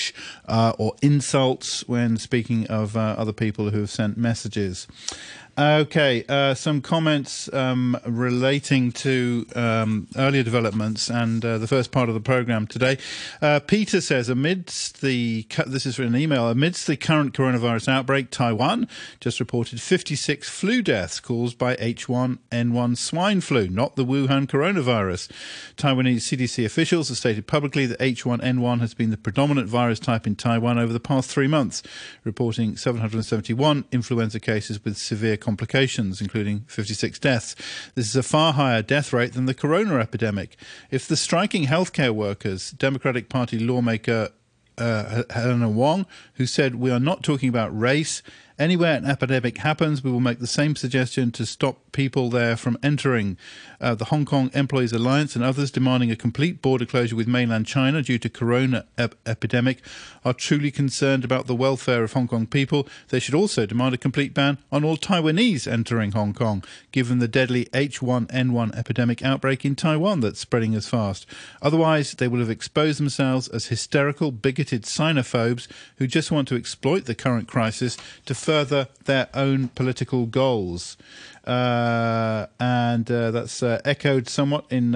uh, 0.48 0.74
or 0.78 0.96
insults 1.02 1.88
when 1.88 2.18
speaking 2.18 2.68
of 2.68 2.96
uh, 2.98 3.16
other 3.18 3.34
people 3.34 3.70
who 3.70 3.82
have 3.82 3.90
sent 3.90 4.18
messages. 4.18 4.88
Okay, 5.56 6.26
uh, 6.28 6.56
some 6.56 6.82
comments 6.82 7.48
um, 7.54 7.96
relating 8.08 8.92
to 8.94 9.46
um, 9.56 10.08
earlier 10.18 10.42
developments 10.42 11.12
and 11.12 11.46
uh, 11.46 11.60
the 11.60 11.68
first 11.68 11.92
part 11.92 12.10
of 12.10 12.16
the 12.16 12.22
program 12.22 12.66
today. 12.66 12.98
Uh, 13.40 13.60
Peter 13.60 14.02
says, 14.02 14.30
amidst 14.30 15.02
the 15.02 15.46
this 15.68 15.86
is 15.86 16.00
an 16.00 16.16
email 16.16 16.50
amidst 16.50 16.88
the 16.88 16.98
current 16.98 17.36
coronavirus 17.36 17.88
outbreak, 17.88 18.32
Taiwan 18.32 18.88
just 19.20 19.40
reported 19.40 19.80
56 19.80 20.50
flu 20.50 20.82
deaths 20.82 21.20
caused 21.20 21.60
by 21.60 21.76
H1N1 21.76 22.98
swine 22.98 23.40
flu, 23.40 23.68
not 23.68 23.96
the 23.96 24.06
Wuhan 24.06 24.48
coronavirus. 24.48 25.30
Taiwanese 25.78 26.36
CDC 26.36 26.66
officials 26.66 27.10
have 27.10 27.18
stated 27.20 27.46
publicly 27.46 27.86
that 27.86 28.00
H1N1 28.00 28.80
has 28.80 28.96
been 28.96 29.12
the 29.12 29.18
predominant 29.18 29.70
virus 29.70 30.00
type 30.00 30.26
in 30.26 30.36
Taiwan 30.36 30.80
over 30.80 30.92
the 30.92 31.00
past 31.00 31.30
three 31.30 31.48
months, 31.48 31.84
reporting 32.24 32.76
771 32.76 33.86
influenza 33.92 34.40
cases 34.40 34.84
with 34.84 34.98
severe 34.98 35.38
complications, 35.44 36.22
including 36.22 36.62
56 36.68 37.20
deaths. 37.20 37.56
This 37.96 38.08
is 38.08 38.16
a 38.16 38.24
far 38.24 38.54
higher 38.54 38.82
death 38.82 39.14
rate 39.14 39.34
than 39.34 39.46
the 39.46 39.54
corona 39.54 40.00
epidemic. 40.00 40.56
If 40.90 41.08
the 41.08 41.18
striking 41.18 41.66
healthcare 41.66 42.12
workers, 42.12 42.72
Democratic 42.72 43.30
Party 43.30 43.60
lawmaker 43.60 44.30
uh, 44.78 45.24
Helena 45.30 45.70
Wong, 45.70 46.06
who 46.36 46.46
said, 46.46 46.76
We 46.76 46.92
are 46.92 47.00
not 47.00 47.24
talking 47.24 47.50
about 47.50 47.78
race. 47.78 48.24
Anywhere 48.58 48.96
an 48.96 49.06
epidemic 49.06 49.58
happens, 49.58 50.04
we 50.04 50.12
will 50.12 50.20
make 50.20 50.40
the 50.40 50.48
same 50.48 50.76
suggestion 50.76 51.32
to 51.34 51.46
stop 51.46 51.83
people 51.94 52.30
there 52.30 52.58
from 52.58 52.78
entering. 52.84 53.38
Uh, 53.80 53.96
the 53.96 54.06
Hong 54.06 54.26
Kong 54.26 54.50
Employees 54.54 54.92
Alliance 54.92 55.36
and 55.36 55.44
others 55.44 55.72
demanding 55.72 56.12
a 56.12 56.16
complete 56.16 56.62
border 56.62 56.86
closure 56.86 57.16
with 57.16 57.28
mainland 57.28 57.66
China 57.66 58.02
due 58.02 58.18
to 58.20 58.30
corona 58.30 58.86
ep- 58.98 59.16
epidemic 59.26 59.82
are 60.26 60.34
truly 60.34 60.72
concerned 60.72 61.24
about 61.24 61.48
the 61.48 61.56
welfare 61.56 62.04
of 62.04 62.14
Hong 62.14 62.28
Kong 62.28 62.46
people. 62.46 62.88
They 63.10 63.20
should 63.20 63.36
also 63.36 63.66
demand 63.66 63.94
a 63.94 63.98
complete 63.98 64.34
ban 64.34 64.58
on 64.72 64.84
all 64.84 64.98
Taiwanese 64.98 65.72
entering 65.72 66.12
Hong 66.12 66.34
Kong, 66.34 66.64
given 66.92 67.20
the 67.20 67.28
deadly 67.28 67.66
H1N1 67.66 68.76
epidemic 68.76 69.24
outbreak 69.24 69.66
in 69.66 69.76
Taiwan 69.76 70.22
that's 70.22 70.40
spreading 70.40 70.76
as 70.76 70.88
fast. 70.88 71.26
Otherwise, 71.62 72.14
they 72.14 72.28
will 72.28 72.40
have 72.40 72.50
exposed 72.50 73.00
themselves 73.00 73.48
as 73.50 73.68
hysterical, 73.68 74.32
bigoted 74.32 74.84
xenophobes 74.84 75.68
who 75.98 76.08
just 76.08 76.32
want 76.32 76.48
to 76.48 76.56
exploit 76.56 77.06
the 77.06 77.16
current 77.16 77.48
crisis 77.48 77.98
to 78.26 78.34
further 78.34 78.88
their 79.06 79.30
own 79.34 79.68
political 79.70 80.26
goals. 80.26 80.98
Uh, 81.46 82.48
and 82.60 83.10
uh, 83.12 83.32
that's 83.32 83.62
uh, 83.62 83.82
echoed 83.84 84.30
somewhat 84.30 84.66
in 84.70 84.96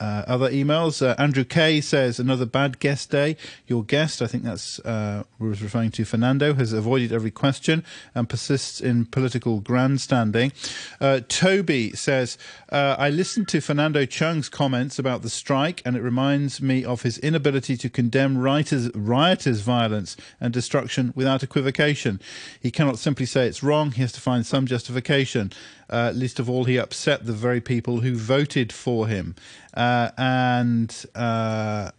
uh, 0.00 0.24
other 0.26 0.50
emails. 0.50 1.04
Uh, 1.04 1.14
Andrew 1.18 1.44
Kay 1.44 1.80
says, 1.80 2.18
another 2.18 2.46
bad 2.46 2.78
guest 2.78 3.10
day. 3.10 3.36
Your 3.66 3.82
guest, 3.82 4.20
I 4.20 4.26
think 4.26 4.44
that's 4.44 4.78
uh, 4.80 5.24
was 5.38 5.62
referring 5.62 5.90
to 5.92 6.04
Fernando, 6.04 6.54
has 6.54 6.72
avoided 6.72 7.12
every 7.12 7.30
question 7.30 7.84
and 8.14 8.28
persists 8.28 8.80
in 8.80 9.06
political 9.06 9.60
grandstanding. 9.60 10.52
Uh, 11.00 11.20
Toby 11.28 11.92
says, 11.92 12.38
uh, 12.70 12.96
I 12.98 13.10
listened 13.10 13.48
to 13.48 13.60
Fernando 13.60 14.04
Cheung's 14.04 14.48
comments 14.48 14.98
about 14.98 15.22
the 15.22 15.30
strike, 15.30 15.82
and 15.84 15.96
it 15.96 16.02
reminds 16.02 16.60
me 16.60 16.84
of 16.84 17.02
his 17.02 17.18
inability 17.18 17.76
to 17.76 17.88
condemn 17.88 18.38
rioters' 18.38 19.60
violence 19.60 20.16
and 20.40 20.52
destruction 20.52 21.12
without 21.14 21.42
equivocation. 21.42 22.20
He 22.60 22.70
cannot 22.70 22.98
simply 22.98 23.26
say 23.26 23.46
it's 23.46 23.62
wrong, 23.62 23.92
he 23.92 24.02
has 24.02 24.12
to 24.12 24.20
find 24.20 24.44
some 24.44 24.66
justification. 24.66 25.52
Uh, 25.88 26.12
least 26.14 26.38
of 26.38 26.50
all, 26.50 26.64
he 26.64 26.76
upset 26.76 27.26
the 27.26 27.32
very 27.32 27.60
people 27.60 28.00
who 28.00 28.16
voted 28.16 28.72
for 28.72 29.06
him. 29.06 29.34
Uh, 29.74 30.10
and 30.18 31.06
uh, 31.14 31.90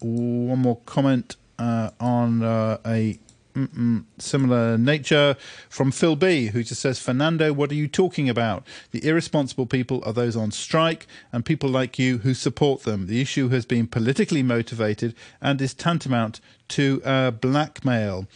one 0.00 0.58
more 0.58 0.80
comment 0.84 1.36
uh, 1.58 1.90
on 2.00 2.42
uh, 2.42 2.78
a 2.86 3.18
mm-mm, 3.66 4.04
similar 4.18 4.78
nature 4.78 5.36
from 5.68 5.90
Phil 5.90 6.16
B, 6.16 6.46
who 6.46 6.62
just 6.62 6.80
says, 6.80 7.00
Fernando, 7.00 7.52
what 7.52 7.70
are 7.70 7.74
you 7.74 7.88
talking 7.88 8.28
about? 8.28 8.66
The 8.92 9.04
irresponsible 9.06 9.66
people 9.66 10.02
are 10.06 10.12
those 10.12 10.36
on 10.36 10.50
strike 10.50 11.06
and 11.32 11.44
people 11.44 11.68
like 11.68 11.98
you 11.98 12.18
who 12.18 12.34
support 12.34 12.82
them. 12.82 13.06
The 13.06 13.20
issue 13.20 13.48
has 13.48 13.66
been 13.66 13.86
politically 13.86 14.42
motivated 14.42 15.14
and 15.40 15.60
is 15.60 15.74
tantamount 15.74 16.40
to 16.68 17.00
uh, 17.04 17.30
blackmail. 17.30 18.26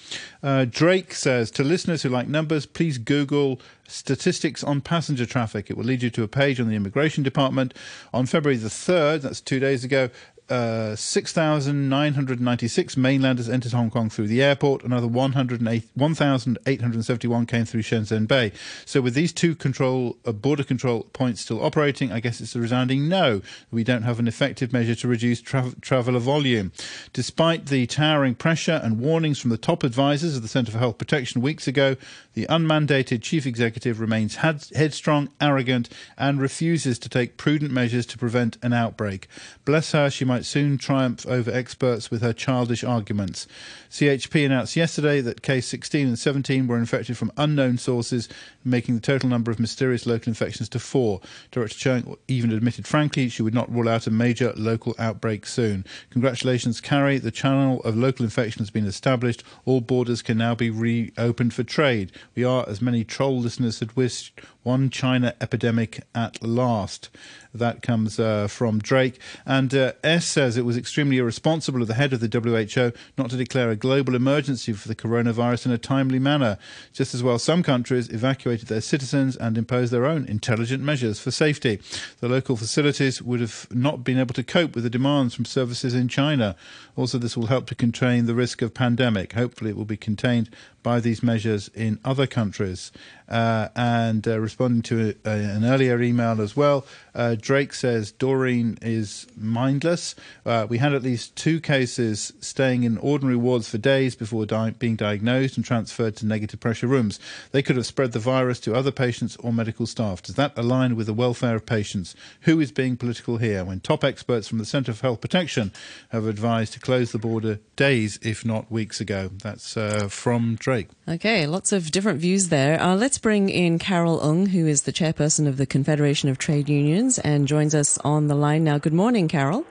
Uh, 0.43 0.65
Drake 0.65 1.15
says, 1.15 1.51
to 1.53 1.63
listeners 1.63 2.03
who 2.03 2.09
like 2.09 2.29
numbers, 2.29 2.67
please 2.67 2.99
Google 2.99 3.61
statistics 3.87 4.65
on 4.65 4.81
passenger 4.81 5.27
traffic. 5.27 5.71
It 5.71 5.77
will 5.77 5.85
lead 5.85 6.03
you 6.03 6.11
to 6.11 6.23
a 6.23 6.29
page 6.29 6.59
on 6.59 6.69
the 6.69 6.77
immigration 6.77 7.23
department. 7.23 7.75
On 8.15 8.27
February 8.27 8.57
the 8.57 8.69
3rd, 8.69 9.23
that's 9.23 9.41
two 9.41 9.61
days 9.61 9.85
ago, 9.85 10.09
uh, 10.53 10.95
6,996 10.95 12.97
mainlanders 12.99 13.49
entered 13.49 13.73
Hong 13.73 13.91
Kong 13.91 14.11
through 14.11 14.27
the 14.27 14.43
airport. 14.43 14.85
Another 14.85 15.07
1,871 15.07 17.47
came 17.47 17.65
through 17.65 17.81
Shenzhen 17.81 18.29
Bay. 18.29 18.53
So, 18.85 19.01
with 19.01 19.15
these 19.15 19.33
two 19.33 19.55
control 19.55 20.19
uh, 20.27 20.33
border 20.33 20.63
control 20.63 21.05
points 21.15 21.41
still 21.41 21.65
operating, 21.65 22.13
I 22.13 22.21
guess 22.21 22.43
it's 22.43 22.55
a 22.55 22.61
resounding 22.61 23.09
no. 23.09 23.41
We 23.71 23.83
don't 23.83 24.03
have 24.03 24.19
an 24.19 24.29
effective 24.29 24.75
measure 24.75 24.95
to 24.97 25.09
reduce 25.09 25.41
tra- 25.41 25.73
traveller 25.81 26.19
volume. 26.19 26.73
Despite 27.15 27.65
the 27.67 27.87
towering 27.87 28.35
pressure 28.35 28.79
and 28.85 29.01
warnings 29.01 29.39
from 29.39 29.49
the 29.49 29.57
top 29.57 29.83
advisors 29.83 30.37
of 30.37 30.43
the 30.43 30.49
Centre 30.49 30.73
for 30.73 30.79
Health 30.79 30.99
Protection 30.99 31.41
weeks 31.41 31.67
ago, 31.67 31.97
the 32.35 32.45
unmandated 32.51 33.23
chief 33.23 33.47
executive 33.47 34.01
remains 34.01 34.37
had- 34.37 34.67
headstrong, 34.75 35.31
arrogant, 35.41 35.89
and 36.19 36.43
refuses 36.43 36.99
to 36.99 37.09
take 37.09 37.39
prudent 37.39 37.73
measures 37.73 38.05
to 38.07 38.19
prevent 38.19 38.59
an 38.63 38.75
outbreak. 38.75 39.29
Bless 39.65 39.93
her, 39.93 40.11
she 40.11 40.27
might 40.27 40.42
might 40.43 40.47
soon 40.47 40.77
triumph 40.77 41.25
over 41.29 41.53
experts 41.53 42.11
with 42.11 42.21
her 42.21 42.33
childish 42.33 42.83
arguments. 42.83 43.47
CHP 43.91 44.45
announced 44.45 44.75
yesterday 44.75 45.21
that 45.21 45.41
case 45.41 45.69
16 45.69 46.09
and 46.09 46.19
17 46.19 46.67
were 46.67 46.79
infected 46.79 47.17
from 47.17 47.31
unknown 47.37 47.79
sources, 47.79 48.29
making 48.65 48.97
the 48.97 49.01
total 49.01 49.29
number 49.29 49.53
of 49.53 49.61
mysterious 49.61 50.05
local 50.05 50.31
infections 50.31 50.69
to 50.71 50.81
four. 50.81 51.21
Director 51.53 51.77
Cheung 51.77 52.17
even 52.27 52.51
admitted 52.51 52.89
frankly 52.89 53.29
she 53.29 53.43
would 53.43 53.55
not 53.55 53.73
rule 53.73 53.89
out 53.89 54.09
a 54.09 54.11
major 54.11 54.53
local 54.57 54.97
outbreak 54.99 55.47
soon. 55.47 55.85
Congratulations, 56.11 56.81
Carrie. 56.81 57.19
The 57.19 57.31
channel 57.31 57.81
of 57.83 57.97
local 57.97 58.25
infection 58.25 58.61
has 58.61 58.71
been 58.71 58.87
established. 58.87 59.45
All 59.65 59.81
borders 59.81 60.23
can 60.23 60.39
now 60.39 60.57
be 60.57 60.71
reopened 60.71 61.55
for 61.55 61.63
trade. 61.63 62.11
We 62.35 62.43
are, 62.43 62.69
as 62.69 62.83
many 62.83 63.05
troll 63.05 63.39
listeners 63.39 63.79
had 63.79 63.95
wished, 63.95 64.41
one 64.65 64.91
China 64.91 65.35
epidemic 65.41 66.01
at 66.15 66.43
last. 66.43 67.11
That 67.55 67.83
comes 67.83 68.19
uh, 68.19 68.49
from 68.49 68.79
Drake. 68.79 69.19
And 69.45 69.75
uh, 69.75 69.93
S 70.03 70.27
says 70.27 70.57
it 70.57 70.65
was 70.65 70.77
extremely 70.77 71.19
irresponsible 71.19 71.83
of 71.83 71.89
the 71.89 71.95
head 71.95 72.13
of 72.13 72.21
the 72.21 72.29
WHO 72.29 72.93
not 73.19 73.31
to 73.31 73.37
declare 73.37 73.71
a 73.71 73.77
global 73.77 74.15
emergency 74.15 74.73
for 74.73 74.89
the 74.89 74.95
coronavirus 74.95 75.67
in 75.67 75.73
a 75.73 75.79
timely 75.79 76.19
manner. 76.19 76.57
Just 76.93 77.15
as 77.15 77.23
well, 77.23 77.39
some 77.39 77.63
countries 77.63 78.09
evacuated 78.09 78.69
their 78.69 78.81
citizens 78.81 79.37
and 79.37 79.59
imposed 79.59 79.93
their 79.93 80.07
own 80.07 80.25
intelligent 80.27 80.83
measures 80.83 81.21
for 81.21 81.31
safety. 81.31 81.81
The 82.21 82.29
local 82.29 82.57
facilities 82.57 83.21
would 83.21 83.41
have 83.41 83.67
not 83.71 84.03
been 84.03 84.19
able 84.19 84.35
to 84.35 84.43
cope 84.43 84.75
with 84.75 84.85
the 84.85 84.91
demands 84.91 85.35
from 85.35 85.45
services 85.45 85.95
in 85.95 86.09
China. 86.09 86.57
Also, 86.97 87.19
this 87.19 87.37
will 87.37 87.47
help 87.47 87.67
to 87.67 87.75
contain 87.75 88.27
the 88.27 88.35
risk 88.35 88.63
of 88.63 88.75
pandemic. 88.75 89.35
Hopefully, 89.35 89.71
it 89.71 89.77
will 89.77 89.85
be 89.85 89.97
contained 89.97 90.49
by 90.83 91.01
these 91.01 91.23
measures 91.23 91.69
in 91.75 91.99
other 92.05 92.27
countries. 92.27 92.93
Uh, 93.29 93.69
and 93.75 94.29
uh, 94.29 94.39
responding 94.39 94.83
to 94.83 95.15
a, 95.25 95.31
an 95.31 95.65
earlier 95.65 96.03
email 96.03 96.41
as 96.43 96.55
well, 96.55 96.85
uh, 97.15 97.35
Drake 97.39 97.73
says 97.73 98.13
Doreen 98.13 98.77
is 98.83 99.27
mindless. 99.37 100.15
Uh, 100.45 100.67
we 100.69 100.79
had 100.79 100.93
at 100.93 101.03
least 101.03 101.35
two 101.35 101.59
cases 101.59 102.35
staying 102.41 102.83
in 102.83 102.99
ordinary 102.99 103.37
wards 103.37 103.71
for 103.71 103.79
days 103.79 104.15
before 104.15 104.45
di- 104.45 104.71
being 104.71 104.97
diagnosed 104.97 105.57
and 105.57 105.65
transferred 105.65 106.17
to 106.17 106.27
negative 106.27 106.61
pressure 106.61 106.87
rooms. 106.87 107.19
They 107.53 107.63
could 107.63 107.77
have 107.77 107.87
spread 107.87 108.13
the 108.13 108.19
virus 108.19 108.61
to 108.61 108.75
other 108.75 108.93
patients 108.93 109.37
or 109.37 109.51
medical 109.51 109.87
staff. 109.87 110.23
Does 110.23 110.35
that 110.35 110.53
align 110.59 110.95
with 110.95 111.07
the 111.07 111.15
welfare 111.15 111.57
of 111.57 111.65
patients? 111.65 112.15
Who 112.43 112.61
is 112.61 112.71
being 112.71 112.99
political 112.99 113.39
here? 113.39 113.65
When 113.65 113.81
top 113.81 114.05
experts 114.05 114.47
from 114.47 114.59
the 114.59 114.67
Centre 114.67 114.93
for 114.93 115.07
Health 115.07 115.23
Protection 115.23 115.73
have 116.11 116.27
advised 116.27 116.75
to 116.75 116.81
close 116.81 117.13
the 117.13 117.19
border 117.19 117.61
days, 117.77 118.19
if 118.21 118.45
not 118.45 118.71
weeks 118.71 119.01
ago. 119.01 119.31
That's 119.43 119.77
uh, 119.77 120.09
from 120.09 120.57
Drake. 120.57 120.72
Okay, 121.09 121.47
lots 121.47 121.73
of 121.73 121.91
different 121.91 122.19
views 122.19 122.49
there. 122.49 122.81
Uh, 122.81 122.97
let's 122.97 123.19
bring 123.19 123.49
in 123.49 123.79
Carol 123.79 124.21
Ng, 124.23 124.47
who 124.47 124.67
is 124.67 124.83
the 124.83 124.93
chairperson 124.93 125.47
of 125.47 125.57
the 125.57 125.67
Confederation 125.67 126.29
of 126.29 126.39
Trade 126.39 126.69
Unions 126.69 127.19
and 127.19 127.47
joins 127.47 127.75
us 127.75 127.99
on 127.99 128.29
the 128.29 128.35
line 128.35 128.65
now. 128.65 128.79
Good 128.79 128.95
morning, 128.95 129.29
Carol. 129.29 129.67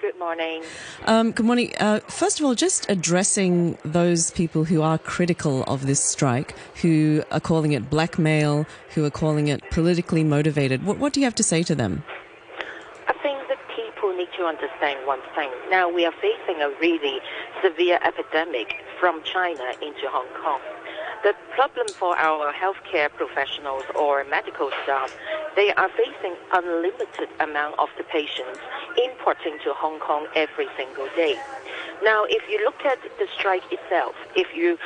Good 0.00 0.18
morning. 0.18 0.62
Um, 1.06 1.32
good 1.32 1.44
morning. 1.44 1.74
Uh, 1.78 2.00
first 2.00 2.40
of 2.40 2.46
all, 2.46 2.54
just 2.54 2.88
addressing 2.88 3.76
those 3.84 4.30
people 4.30 4.64
who 4.64 4.80
are 4.80 4.96
critical 4.96 5.64
of 5.64 5.86
this 5.86 6.02
strike, 6.02 6.54
who 6.76 7.22
are 7.30 7.40
calling 7.40 7.72
it 7.72 7.90
blackmail, 7.90 8.64
who 8.94 9.04
are 9.04 9.10
calling 9.10 9.48
it 9.48 9.62
politically 9.70 10.24
motivated. 10.24 10.84
What, 10.84 10.98
what 10.98 11.12
do 11.12 11.20
you 11.20 11.26
have 11.26 11.34
to 11.36 11.42
say 11.42 11.62
to 11.64 11.74
them? 11.74 12.04
I 13.06 13.12
think 13.22 13.38
that 13.48 13.58
people 13.76 14.16
need 14.16 14.27
to 14.38 14.44
understand 14.46 15.04
one 15.06 15.20
thing. 15.34 15.50
Now 15.68 15.90
we 15.90 16.06
are 16.06 16.14
facing 16.22 16.62
a 16.62 16.70
really 16.80 17.20
severe 17.62 17.98
epidemic 18.02 18.84
from 19.00 19.20
China 19.24 19.66
into 19.82 20.06
Hong 20.08 20.30
Kong. 20.40 20.60
The 21.24 21.34
problem 21.50 21.88
for 21.88 22.16
our 22.16 22.52
healthcare 22.52 23.10
professionals 23.10 23.82
or 23.98 24.22
medical 24.30 24.70
staff, 24.84 25.12
they 25.56 25.74
are 25.74 25.88
facing 25.90 26.36
unlimited 26.52 27.28
amount 27.40 27.76
of 27.80 27.88
the 27.98 28.04
patients 28.04 28.60
importing 28.96 29.58
to 29.64 29.74
Hong 29.74 29.98
Kong 29.98 30.28
every 30.36 30.68
single 30.76 31.08
day. 31.16 31.34
Now, 32.04 32.24
if 32.28 32.48
you 32.48 32.64
look 32.64 32.84
at 32.84 32.98
the 33.18 33.26
strike 33.36 33.64
itself, 33.72 34.14
if 34.36 34.54
you 34.54 34.78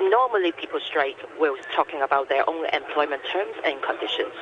normally 0.00 0.52
people 0.52 0.80
strike 0.80 1.16
will 1.38 1.56
talking 1.74 2.02
about 2.02 2.28
their 2.28 2.48
own 2.48 2.66
employment 2.72 3.22
terms 3.32 3.54
and 3.64 3.80
conditions. 3.82 4.32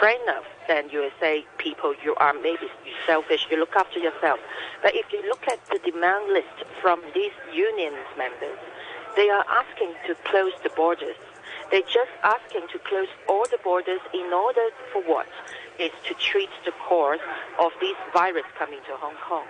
Fair 0.00 0.20
enough, 0.22 0.44
then 0.66 0.88
you 0.90 1.10
say 1.20 1.44
people 1.58 1.94
you 2.04 2.14
are 2.16 2.34
maybe 2.34 2.68
selfish, 3.06 3.46
you 3.50 3.58
look 3.58 3.74
after 3.76 3.98
yourself. 3.98 4.38
But 4.82 4.94
if 4.94 5.12
you 5.12 5.22
look 5.28 5.46
at 5.48 5.58
the 5.70 5.78
demand 5.84 6.32
list 6.32 6.64
from 6.80 7.02
these 7.14 7.32
unions 7.52 8.04
members, 8.16 8.58
they 9.16 9.30
are 9.30 9.44
asking 9.48 9.94
to 10.06 10.14
close 10.24 10.52
the 10.62 10.70
borders. 10.76 11.16
They're 11.70 11.82
just 11.82 12.12
asking 12.22 12.68
to 12.72 12.78
close 12.78 13.08
all 13.28 13.44
the 13.50 13.58
borders 13.62 14.00
in 14.14 14.32
order 14.32 14.68
for 14.92 15.02
what? 15.02 15.26
Is 15.78 15.92
to 16.08 16.14
treat 16.14 16.50
the 16.64 16.72
cause 16.88 17.20
of 17.60 17.72
this 17.80 17.96
virus 18.12 18.46
coming 18.58 18.80
to 18.88 18.96
Hong 18.96 19.16
Kong. 19.28 19.44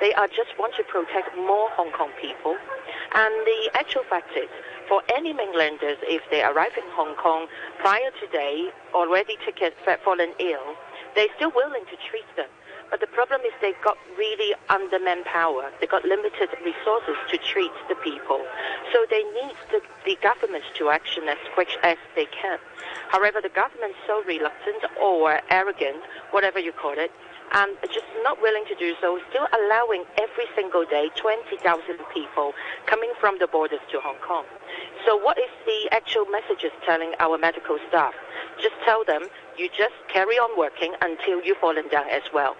They 0.00 0.12
are 0.14 0.26
just 0.26 0.50
want 0.58 0.74
to 0.76 0.84
protect 0.84 1.36
more 1.36 1.70
Hong 1.70 1.92
Kong 1.92 2.10
people. 2.20 2.56
And 3.14 3.34
the 3.46 3.70
actual 3.74 4.02
fact 4.10 4.30
is, 4.36 4.48
for 4.92 5.00
any 5.16 5.32
mainlanders, 5.32 5.96
if 6.04 6.20
they 6.30 6.44
arrive 6.44 6.76
in 6.76 6.84
Hong 6.92 7.16
Kong 7.16 7.48
prior 7.80 8.12
to 8.20 8.26
today, 8.26 8.68
already 8.92 9.40
ticket 9.40 9.72
fallen 10.04 10.36
ill, 10.38 10.76
they're 11.16 11.32
still 11.36 11.50
willing 11.56 11.88
to 11.88 11.96
treat 12.12 12.28
them. 12.36 12.52
But 12.90 13.00
the 13.00 13.06
problem 13.06 13.40
is 13.40 13.56
they 13.62 13.72
got 13.82 13.96
really 14.20 14.52
under 14.68 15.00
manpower. 15.00 15.72
They 15.80 15.86
got 15.86 16.04
limited 16.04 16.52
resources 16.60 17.16
to 17.32 17.38
treat 17.40 17.72
the 17.88 17.94
people. 18.04 18.44
So 18.92 19.06
they 19.08 19.24
need 19.32 19.56
the, 19.72 19.80
the 20.04 20.20
government 20.20 20.64
to 20.76 20.90
action 20.90 21.24
as 21.24 21.40
quick 21.54 21.72
as 21.82 21.96
they 22.14 22.26
can. 22.26 22.58
However, 23.08 23.40
the 23.40 23.48
government 23.48 23.96
is 23.96 24.02
so 24.06 24.20
reluctant 24.28 24.84
or 25.00 25.40
arrogant, 25.48 26.04
whatever 26.32 26.58
you 26.58 26.72
call 26.72 27.00
it, 27.00 27.10
and 27.52 27.76
just 27.88 28.08
not 28.22 28.40
willing 28.40 28.64
to 28.68 28.74
do 28.76 28.92
so, 29.00 29.18
still 29.30 29.48
allowing 29.56 30.04
every 30.20 30.44
single 30.54 30.84
day 30.84 31.08
20,000 31.16 31.64
people 32.12 32.52
coming 32.84 33.12
from 33.20 33.38
the 33.38 33.46
borders 33.46 33.80
to 33.90 34.00
Hong 34.00 34.20
Kong. 34.20 34.44
So 35.06 35.16
what 35.16 35.38
is 35.38 35.50
the 35.66 35.88
actual 35.90 36.26
messages 36.26 36.70
telling 36.86 37.12
our 37.18 37.36
medical 37.36 37.78
staff? 37.88 38.14
Just 38.60 38.74
tell 38.84 39.04
them 39.04 39.22
you 39.58 39.68
just 39.68 39.94
carry 40.08 40.36
on 40.36 40.56
working 40.56 40.94
until 41.00 41.42
you've 41.42 41.58
fallen 41.58 41.88
down 41.88 42.08
as 42.08 42.22
well. 42.32 42.56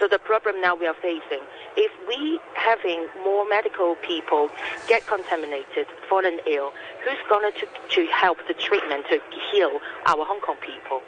So 0.00 0.08
the 0.08 0.18
problem 0.18 0.60
now 0.60 0.74
we 0.74 0.86
are 0.86 0.96
facing, 1.02 1.44
if 1.76 1.92
we 2.08 2.40
having 2.54 3.06
more 3.22 3.46
medical 3.46 3.94
people 3.96 4.48
get 4.88 5.06
contaminated, 5.06 5.86
fallen 6.08 6.40
ill, 6.46 6.72
who's 7.04 7.20
going 7.28 7.52
to, 7.52 7.66
to 7.90 8.06
help 8.10 8.38
the 8.48 8.54
treatment 8.54 9.04
to 9.10 9.20
heal 9.52 9.78
our 10.06 10.24
Hong 10.24 10.40
Kong 10.40 10.56
people? 10.64 11.02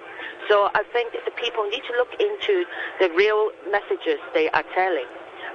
So 0.48 0.68
I 0.74 0.84
think 0.92 1.14
the 1.24 1.30
people 1.32 1.64
need 1.70 1.82
to 1.88 1.96
look 1.96 2.12
into 2.20 2.64
the 3.00 3.08
real 3.16 3.50
messages 3.70 4.20
they 4.34 4.50
are 4.50 4.64
telling. 4.74 5.08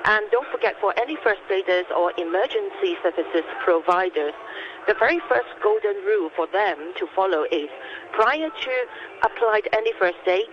And 0.06 0.26
don't 0.32 0.48
forget, 0.52 0.76
for 0.80 0.94
any 0.98 1.18
first 1.24 1.42
aiders 1.52 1.86
or 1.96 2.12
emergency 2.18 2.96
services 3.04 3.44
providers, 3.64 4.34
the 4.88 4.94
very 4.98 5.20
first 5.28 5.50
golden 5.62 5.96
rule 6.06 6.30
for 6.36 6.48
them 6.48 6.78
to 6.98 7.08
follow 7.16 7.44
is 7.52 7.70
prior 8.14 8.50
to 8.50 8.72
applying 9.24 9.64
any 9.74 9.92
first 10.00 10.18
aid 10.26 10.48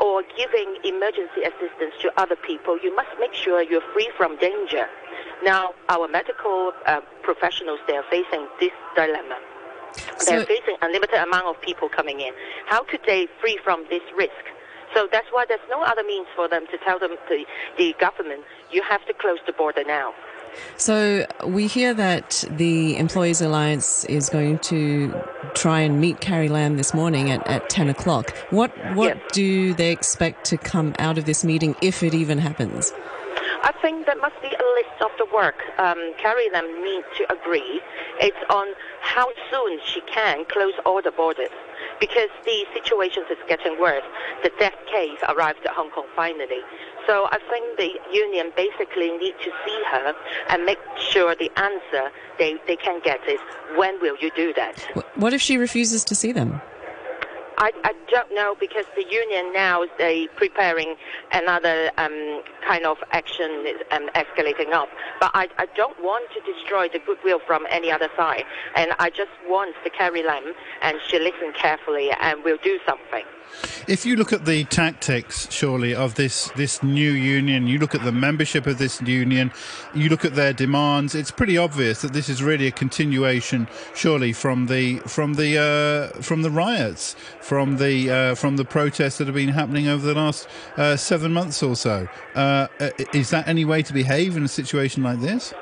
or 0.00 0.22
giving 0.36 0.76
emergency 0.84 1.42
assistance 1.42 1.92
to 2.00 2.12
other 2.16 2.36
people, 2.36 2.78
you 2.82 2.94
must 2.94 3.08
make 3.18 3.34
sure 3.34 3.62
you're 3.62 3.84
free 3.92 4.10
from 4.16 4.36
danger. 4.38 4.86
Now, 5.44 5.74
our 5.88 6.06
medical 6.08 6.72
uh, 6.86 7.00
professionals, 7.22 7.80
they 7.86 7.96
are 7.96 8.04
facing 8.10 8.46
this 8.60 8.72
dilemma. 8.94 9.36
So- 10.18 10.36
They're 10.36 10.46
facing 10.46 10.76
a 10.82 10.88
limited 10.88 11.20
amount 11.22 11.46
of 11.46 11.60
people 11.62 11.88
coming 11.88 12.20
in. 12.20 12.32
How 12.66 12.84
could 12.84 13.00
they 13.06 13.28
free 13.40 13.58
from 13.64 13.84
this 13.90 14.02
risk? 14.16 14.44
So 14.94 15.06
that's 15.10 15.28
why 15.30 15.44
there's 15.46 15.60
no 15.70 15.82
other 15.82 16.02
means 16.02 16.26
for 16.34 16.48
them 16.48 16.66
to 16.70 16.78
tell 16.78 16.98
them 16.98 17.16
the, 17.28 17.44
the 17.78 17.94
government 18.00 18.42
you 18.72 18.82
have 18.82 19.04
to 19.06 19.14
close 19.14 19.38
the 19.46 19.52
border 19.52 19.84
now. 19.86 20.12
So 20.76 21.26
we 21.46 21.68
hear 21.68 21.94
that 21.94 22.44
the 22.50 22.96
Employees 22.96 23.40
Alliance 23.40 24.04
is 24.06 24.28
going 24.28 24.58
to 24.60 25.14
try 25.54 25.80
and 25.80 26.00
meet 26.00 26.20
Carrie 26.20 26.48
Lam 26.48 26.76
this 26.76 26.92
morning 26.92 27.30
at, 27.30 27.46
at 27.46 27.68
10 27.70 27.88
o'clock. 27.88 28.36
What, 28.50 28.72
what 28.94 29.16
Yes. 29.16 29.30
do 29.32 29.74
they 29.74 29.92
expect 29.92 30.44
to 30.46 30.56
come 30.56 30.94
out 30.98 31.18
of 31.18 31.24
this 31.24 31.44
meeting, 31.44 31.76
if 31.82 32.02
it 32.02 32.14
even 32.14 32.38
happens? 32.38 32.92
I 33.62 33.72
think 33.80 34.06
there 34.06 34.16
must 34.16 34.40
be 34.42 34.48
a 34.48 34.66
list 34.80 35.02
of 35.02 35.10
the 35.18 35.26
work 35.34 35.56
um, 35.78 36.12
Carrie 36.18 36.50
Lam 36.52 36.66
need 36.82 37.04
to 37.18 37.32
agree. 37.32 37.80
It's 38.18 38.36
on 38.50 38.68
how 39.02 39.28
soon 39.50 39.78
she 39.86 40.00
can 40.02 40.44
close 40.46 40.72
all 40.84 41.00
the 41.02 41.10
borders 41.10 41.50
because 42.00 42.28
the 42.44 42.64
situation 42.74 43.24
is 43.30 43.36
getting 43.48 43.78
worse. 43.80 44.04
The 44.42 44.50
death 44.58 44.76
case 44.90 45.18
arrived 45.28 45.60
at 45.66 45.72
Hong 45.72 45.90
Kong 45.90 46.06
finally. 46.16 46.60
So 47.10 47.26
I 47.32 47.38
think 47.50 47.76
the 47.76 47.90
union 48.12 48.52
basically 48.54 49.10
need 49.18 49.34
to 49.42 49.50
see 49.66 49.82
her 49.90 50.14
and 50.48 50.64
make 50.64 50.78
sure 50.96 51.34
the 51.34 51.50
answer 51.58 52.12
they, 52.38 52.54
they 52.68 52.76
can 52.76 53.00
get 53.02 53.18
is 53.28 53.40
when 53.74 54.00
will 54.00 54.14
you 54.20 54.30
do 54.36 54.54
that? 54.54 54.78
What 55.16 55.32
if 55.32 55.42
she 55.42 55.56
refuses 55.56 56.04
to 56.04 56.14
see 56.14 56.30
them? 56.30 56.62
I, 57.58 57.72
I 57.82 57.94
don't 58.12 58.32
know 58.32 58.54
because 58.60 58.84
the 58.94 59.04
union 59.10 59.52
now 59.52 59.82
is 59.82 59.90
they 59.98 60.28
preparing 60.36 60.94
another 61.32 61.90
um, 61.98 62.42
kind 62.64 62.86
of 62.86 62.98
action 63.10 63.66
um, 63.90 64.08
escalating 64.14 64.72
up. 64.72 64.88
But 65.18 65.32
I, 65.34 65.48
I 65.58 65.66
don't 65.74 66.00
want 66.00 66.30
to 66.34 66.52
destroy 66.52 66.88
the 66.88 67.00
goodwill 67.00 67.40
from 67.44 67.66
any 67.70 67.90
other 67.90 68.08
side, 68.16 68.44
and 68.76 68.92
I 69.00 69.10
just 69.10 69.32
want 69.48 69.74
to 69.82 69.90
Carrie 69.90 70.22
Lam 70.22 70.54
and 70.80 70.98
she 71.08 71.18
listen 71.18 71.52
carefully 71.54 72.12
and 72.20 72.44
will 72.44 72.58
do 72.62 72.78
something. 72.86 73.24
If 73.88 74.06
you 74.06 74.16
look 74.16 74.32
at 74.32 74.44
the 74.44 74.64
tactics, 74.64 75.50
surely, 75.50 75.94
of 75.94 76.14
this, 76.14 76.50
this 76.56 76.82
new 76.82 77.10
union, 77.10 77.66
you 77.66 77.78
look 77.78 77.94
at 77.94 78.04
the 78.04 78.12
membership 78.12 78.66
of 78.66 78.78
this 78.78 79.00
union, 79.02 79.52
you 79.94 80.08
look 80.08 80.24
at 80.24 80.34
their 80.34 80.52
demands, 80.52 81.14
it's 81.14 81.30
pretty 81.30 81.58
obvious 81.58 82.02
that 82.02 82.12
this 82.12 82.28
is 82.28 82.42
really 82.42 82.66
a 82.66 82.70
continuation, 82.70 83.68
surely, 83.94 84.32
from 84.32 84.66
the 84.66 84.96
from 85.00 85.34
the 85.34 85.58
uh, 85.58 86.22
from 86.22 86.42
the 86.42 86.50
riots, 86.50 87.16
from 87.40 87.76
the 87.78 88.10
uh, 88.10 88.34
from 88.34 88.56
the 88.56 88.64
protests 88.64 89.18
that 89.18 89.26
have 89.26 89.34
been 89.34 89.48
happening 89.48 89.88
over 89.88 90.06
the 90.06 90.14
last 90.14 90.48
uh, 90.76 90.96
seven 90.96 91.32
months 91.32 91.62
or 91.62 91.76
so. 91.76 92.08
Uh, 92.34 92.68
is 93.12 93.30
that 93.30 93.48
any 93.48 93.64
way 93.64 93.82
to 93.82 93.92
behave 93.92 94.36
in 94.36 94.44
a 94.44 94.48
situation 94.48 95.02
like 95.02 95.20
this? 95.20 95.52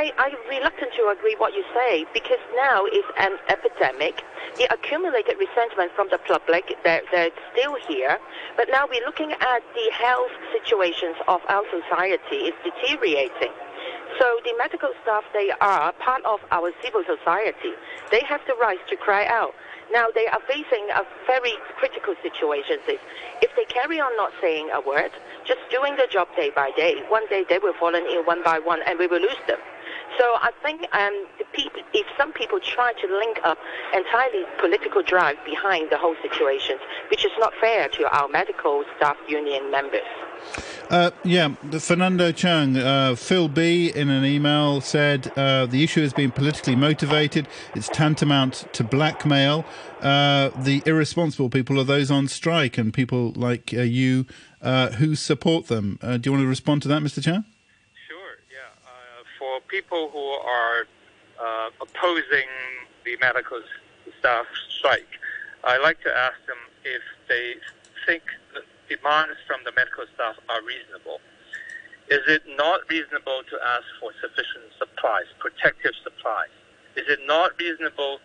I, 0.00 0.16
I'm 0.16 0.32
reluctant 0.48 0.96
to 0.96 1.12
agree 1.12 1.36
what 1.36 1.52
you 1.52 1.60
say 1.76 2.06
because 2.16 2.40
now 2.56 2.88
it's 2.88 3.12
an 3.20 3.36
epidemic. 3.52 4.24
The 4.56 4.64
accumulated 4.72 5.36
resentment 5.36 5.92
from 5.92 6.08
the 6.08 6.16
public, 6.24 6.72
they're, 6.84 7.04
they're 7.12 7.28
still 7.52 7.76
here. 7.86 8.16
But 8.56 8.72
now 8.72 8.88
we're 8.88 9.04
looking 9.04 9.32
at 9.32 9.60
the 9.76 9.86
health 9.92 10.32
situations 10.56 11.20
of 11.28 11.44
our 11.52 11.64
society 11.68 12.48
is 12.48 12.56
deteriorating. 12.64 13.52
So 14.16 14.40
the 14.40 14.56
medical 14.56 14.88
staff, 15.04 15.20
they 15.34 15.52
are 15.60 15.92
part 16.00 16.24
of 16.24 16.40
our 16.50 16.72
civil 16.80 17.04
society. 17.04 17.76
They 18.10 18.24
have 18.24 18.40
the 18.48 18.56
right 18.56 18.80
to 18.88 18.96
cry 18.96 19.26
out. 19.28 19.52
Now 19.92 20.06
they 20.14 20.26
are 20.28 20.40
facing 20.48 20.88
a 20.96 21.04
very 21.26 21.52
critical 21.76 22.14
situation. 22.22 22.80
If 22.88 23.50
they 23.52 23.68
carry 23.68 24.00
on 24.00 24.16
not 24.16 24.32
saying 24.40 24.70
a 24.72 24.80
word, 24.80 25.10
just 25.44 25.60
doing 25.70 25.96
the 25.96 26.08
job 26.10 26.28
day 26.36 26.48
by 26.56 26.70
day, 26.72 27.04
one 27.08 27.28
day 27.28 27.44
they 27.48 27.58
will 27.58 27.74
fall 27.74 27.94
in 27.94 28.04
one 28.24 28.42
by 28.42 28.60
one 28.60 28.80
and 28.86 28.98
we 28.98 29.06
will 29.06 29.20
lose 29.20 29.44
them. 29.46 29.58
So 30.18 30.24
I 30.24 30.50
think 30.62 30.82
um, 30.94 31.26
if 31.94 32.06
some 32.16 32.32
people 32.32 32.60
try 32.60 32.92
to 32.92 33.18
link 33.18 33.38
up 33.44 33.58
entirely 33.94 34.44
political 34.58 35.02
drive 35.02 35.36
behind 35.44 35.90
the 35.90 35.98
whole 35.98 36.16
situation, 36.22 36.76
which 37.10 37.24
is 37.24 37.32
not 37.38 37.52
fair 37.60 37.88
to 37.88 38.16
our 38.16 38.28
medical 38.28 38.84
staff 38.96 39.16
union 39.28 39.70
members. 39.70 40.06
Uh, 40.88 41.10
yeah, 41.22 41.48
Fernando 41.78 42.32
Cheung, 42.32 42.76
uh, 42.76 43.14
Phil 43.14 43.48
B 43.48 43.92
in 43.94 44.08
an 44.10 44.24
email 44.24 44.80
said 44.80 45.30
uh, 45.36 45.66
the 45.66 45.84
issue 45.84 46.00
has 46.00 46.12
been 46.12 46.32
politically 46.32 46.74
motivated. 46.74 47.46
It's 47.74 47.88
tantamount 47.88 48.66
to 48.72 48.82
blackmail. 48.82 49.64
Uh, 50.00 50.50
the 50.56 50.82
irresponsible 50.86 51.50
people 51.50 51.78
are 51.78 51.84
those 51.84 52.10
on 52.10 52.26
strike 52.26 52.78
and 52.78 52.92
people 52.92 53.32
like 53.32 53.72
uh, 53.74 53.82
you 53.82 54.26
uh, 54.62 54.90
who 54.92 55.14
support 55.14 55.66
them. 55.66 55.98
do 56.00 56.20
you 56.24 56.32
want 56.32 56.42
to 56.42 56.48
respond 56.48 56.82
to 56.82 56.88
that, 56.88 57.02
Mr. 57.02 57.22
Cheung? 57.22 57.44
People 59.70 60.10
who 60.12 60.18
are 60.18 60.86
uh, 61.38 61.70
opposing 61.80 62.50
the 63.04 63.16
medical 63.20 63.62
staff 64.18 64.46
strike, 64.68 65.08
I 65.64 65.78
like 65.78 66.02
to 66.02 66.10
ask 66.10 66.34
them 66.46 66.58
if 66.84 67.02
they 67.28 67.54
think 68.06 68.22
the 68.52 68.62
demands 68.88 69.38
from 69.46 69.60
the 69.64 69.72
medical 69.72 70.04
staff 70.14 70.34
are 70.48 70.62
reasonable. 70.66 71.20
Is 72.10 72.26
it 72.26 72.42
not 72.58 72.80
reasonable 72.90 73.42
to 73.48 73.56
ask 73.64 73.86
for 74.00 74.10
sufficient 74.20 74.74
supplies, 74.78 75.30
protective 75.38 75.92
supplies? 76.02 76.50
Is 76.96 77.06
it 77.06 77.20
not 77.26 77.52
reasonable 77.58 78.18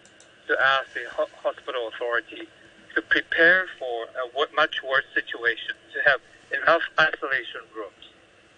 to 0.48 0.54
ask 0.60 0.94
the 0.94 1.06
ho- 1.14 1.30
hospital 1.44 1.90
authority 1.94 2.50
to 2.96 3.02
prepare 3.04 3.66
for 3.78 4.10
a 4.10 4.56
much 4.56 4.82
worse 4.82 5.06
situation, 5.14 5.76
to 5.94 6.10
have 6.10 6.20
enough 6.50 6.82
isolation 7.00 7.62
rooms? 7.76 8.06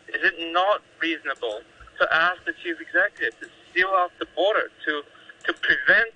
Is 0.07 0.23
it 0.23 0.53
not 0.53 0.81
reasonable 1.01 1.59
to 1.99 2.05
ask 2.13 2.37
the 2.45 2.53
chief 2.63 2.77
executive 2.79 3.39
to 3.39 3.47
seal 3.73 3.89
off 3.89 4.11
the 4.19 4.27
border 4.35 4.69
to 4.85 5.01
to 5.45 5.53
prevent 5.61 6.13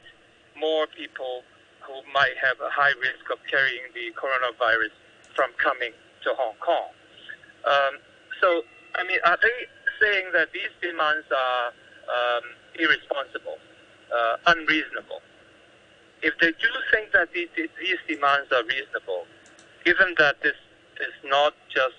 more 0.60 0.86
people 0.88 1.44
who 1.82 1.96
might 2.14 2.36
have 2.38 2.60
a 2.62 2.70
high 2.70 2.94
risk 3.02 3.26
of 3.32 3.40
carrying 3.50 3.88
the 3.94 4.14
coronavirus 4.14 4.94
from 5.36 5.50
coming 5.58 5.92
to 6.24 6.30
Hong 6.38 6.56
Kong. 6.60 6.92
Um, 7.66 7.94
so, 8.40 8.62
I 8.96 9.04
mean, 9.04 9.20
are 9.26 9.38
they 9.42 9.58
saying 10.02 10.30
that 10.34 10.52
these 10.54 10.72
demands 10.82 11.26
are 11.32 11.68
um, 12.12 12.44
irresponsible, 12.78 13.58
uh, 14.14 14.38
unreasonable? 14.48 15.22
If 16.22 16.38
they 16.40 16.52
do 16.52 16.72
think 16.94 17.12
that 17.14 17.34
these, 17.34 17.50
these 17.56 18.02
demands 18.08 18.52
are 18.52 18.64
reasonable, 18.66 19.26
given 19.86 20.14
that 20.20 20.42
this 20.44 20.58
is 21.02 21.16
not 21.26 21.54
just 21.74 21.98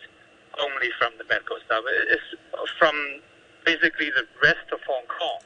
only 0.61 0.91
from 0.99 1.11
the 1.19 1.25
medical 1.25 1.57
staff, 1.67 1.83
it's 2.11 2.71
from 2.79 2.95
basically 3.65 4.11
the 4.11 4.27
rest 4.43 4.67
of 4.73 4.81
Hong 4.87 5.07
Kong, 5.07 5.41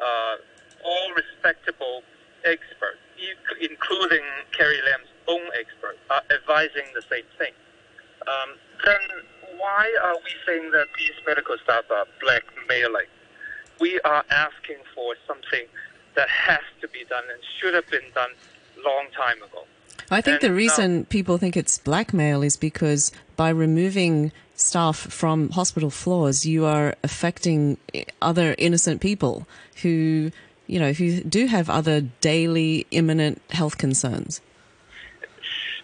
uh, 0.00 0.36
all 0.84 1.12
respectable 1.14 2.02
experts, 2.44 3.02
including 3.60 4.24
Carrie 4.52 4.80
Lam's 4.84 5.10
own 5.26 5.46
experts, 5.58 5.98
are 6.10 6.22
advising 6.30 6.86
the 6.94 7.02
same 7.10 7.26
thing. 7.36 7.52
Um, 8.26 8.56
then 8.84 9.00
why 9.58 9.92
are 10.02 10.16
we 10.16 10.32
saying 10.46 10.70
that 10.72 10.86
these 10.96 11.16
medical 11.26 11.56
staff 11.62 11.84
are 11.90 12.06
blackmailing? 12.20 13.10
We 13.80 14.00
are 14.00 14.24
asking 14.30 14.78
for 14.94 15.14
something 15.26 15.66
that 16.14 16.28
has 16.28 16.60
to 16.80 16.88
be 16.88 17.04
done 17.08 17.24
and 17.30 17.40
should 17.60 17.74
have 17.74 17.88
been 17.88 18.10
done 18.14 18.30
long 18.84 19.06
time 19.16 19.42
ago. 19.42 19.64
I 20.10 20.20
think 20.20 20.42
and 20.42 20.50
the 20.50 20.54
reason 20.54 20.98
now, 20.98 21.06
people 21.08 21.38
think 21.38 21.56
it's 21.56 21.78
blackmail 21.78 22.42
is 22.42 22.56
because 22.56 23.12
by 23.36 23.50
removing 23.50 24.32
staff 24.58 24.96
from 24.96 25.50
hospital 25.50 25.90
floors, 25.90 26.44
you 26.44 26.64
are 26.64 26.94
affecting 27.02 27.78
other 28.20 28.54
innocent 28.58 29.00
people 29.00 29.46
who, 29.82 30.30
you 30.66 30.78
know, 30.78 30.92
who 30.92 31.20
do 31.22 31.46
have 31.46 31.70
other 31.70 32.02
daily 32.20 32.86
imminent 32.90 33.40
health 33.50 33.78
concerns. 33.78 34.40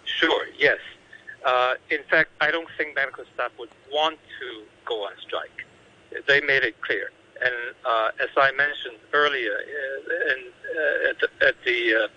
Sure, 0.04 0.46
yes. 0.58 0.78
Uh, 1.44 1.74
in 1.90 2.02
fact, 2.10 2.30
I 2.40 2.50
don't 2.50 2.68
think 2.76 2.94
medical 2.94 3.24
staff 3.34 3.52
would 3.58 3.70
want 3.92 4.18
to 4.40 4.62
go 4.84 5.04
on 5.04 5.12
strike. 5.20 5.66
They 6.26 6.40
made 6.40 6.62
it 6.62 6.80
clear. 6.80 7.10
And 7.40 7.74
uh, 7.84 8.10
as 8.20 8.30
I 8.36 8.52
mentioned 8.52 8.98
earlier 9.12 9.52
uh, 9.52 10.32
uh, 10.32 11.10
at 11.10 11.18
the, 11.20 11.46
at 11.46 11.54
the 11.64 11.94
uh, 11.94 12.08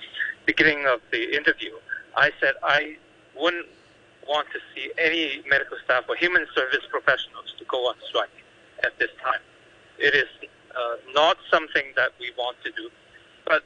beginning 0.46 0.86
of 0.88 1.02
the 1.12 1.36
interview, 1.36 1.74
I 2.16 2.32
said 2.40 2.56
I 2.64 2.98
wouldn't 3.36 3.68
want 4.28 4.48
to 4.54 4.60
see 4.74 4.92
any 4.98 5.44
medical 5.50 5.78
staff 5.84 6.06
or 6.08 6.16
human 6.16 6.46
service 6.54 6.86
professionals 6.90 7.54
to 7.58 7.66
go 7.66 7.78
on 7.88 7.96
strike 8.10 8.30
at 8.84 8.98
this 9.00 9.10
time. 9.24 9.40
It 9.98 10.14
is 10.14 10.28
uh, 10.76 10.96
not 11.14 11.38
something 11.50 11.86
that 11.96 12.12
we 12.20 12.32
want 12.38 12.58
to 12.64 12.72
do. 12.72 12.90
But 13.46 13.64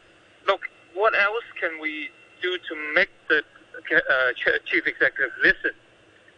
look, 0.48 0.62
what 0.94 1.14
else 1.16 1.44
can 1.60 1.80
we 1.82 2.10
do 2.42 2.58
to 2.58 2.94
make 2.96 3.10
the 3.28 3.44
uh, 3.92 4.32
chief 4.66 4.88
executive 4.88 5.32
listen? 5.44 5.72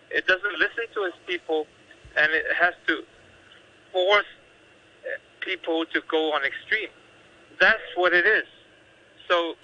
It 0.10 0.28
doesn't 0.28 0.60
listen 0.60 0.86
to 0.94 1.04
its 1.04 1.18
people, 1.28 1.68
and 2.16 2.32
it 2.32 2.46
has 2.60 2.74
to 2.88 3.04
force 3.92 4.26
uh, 5.06 5.18
people 5.42 5.86
to 5.94 6.02
go 6.10 6.34
on 6.34 6.44
extreme. 6.44 6.90
That's 7.60 7.82
what 7.96 8.14
it 8.14 8.26
is. 8.26 8.46
So, 9.30 9.56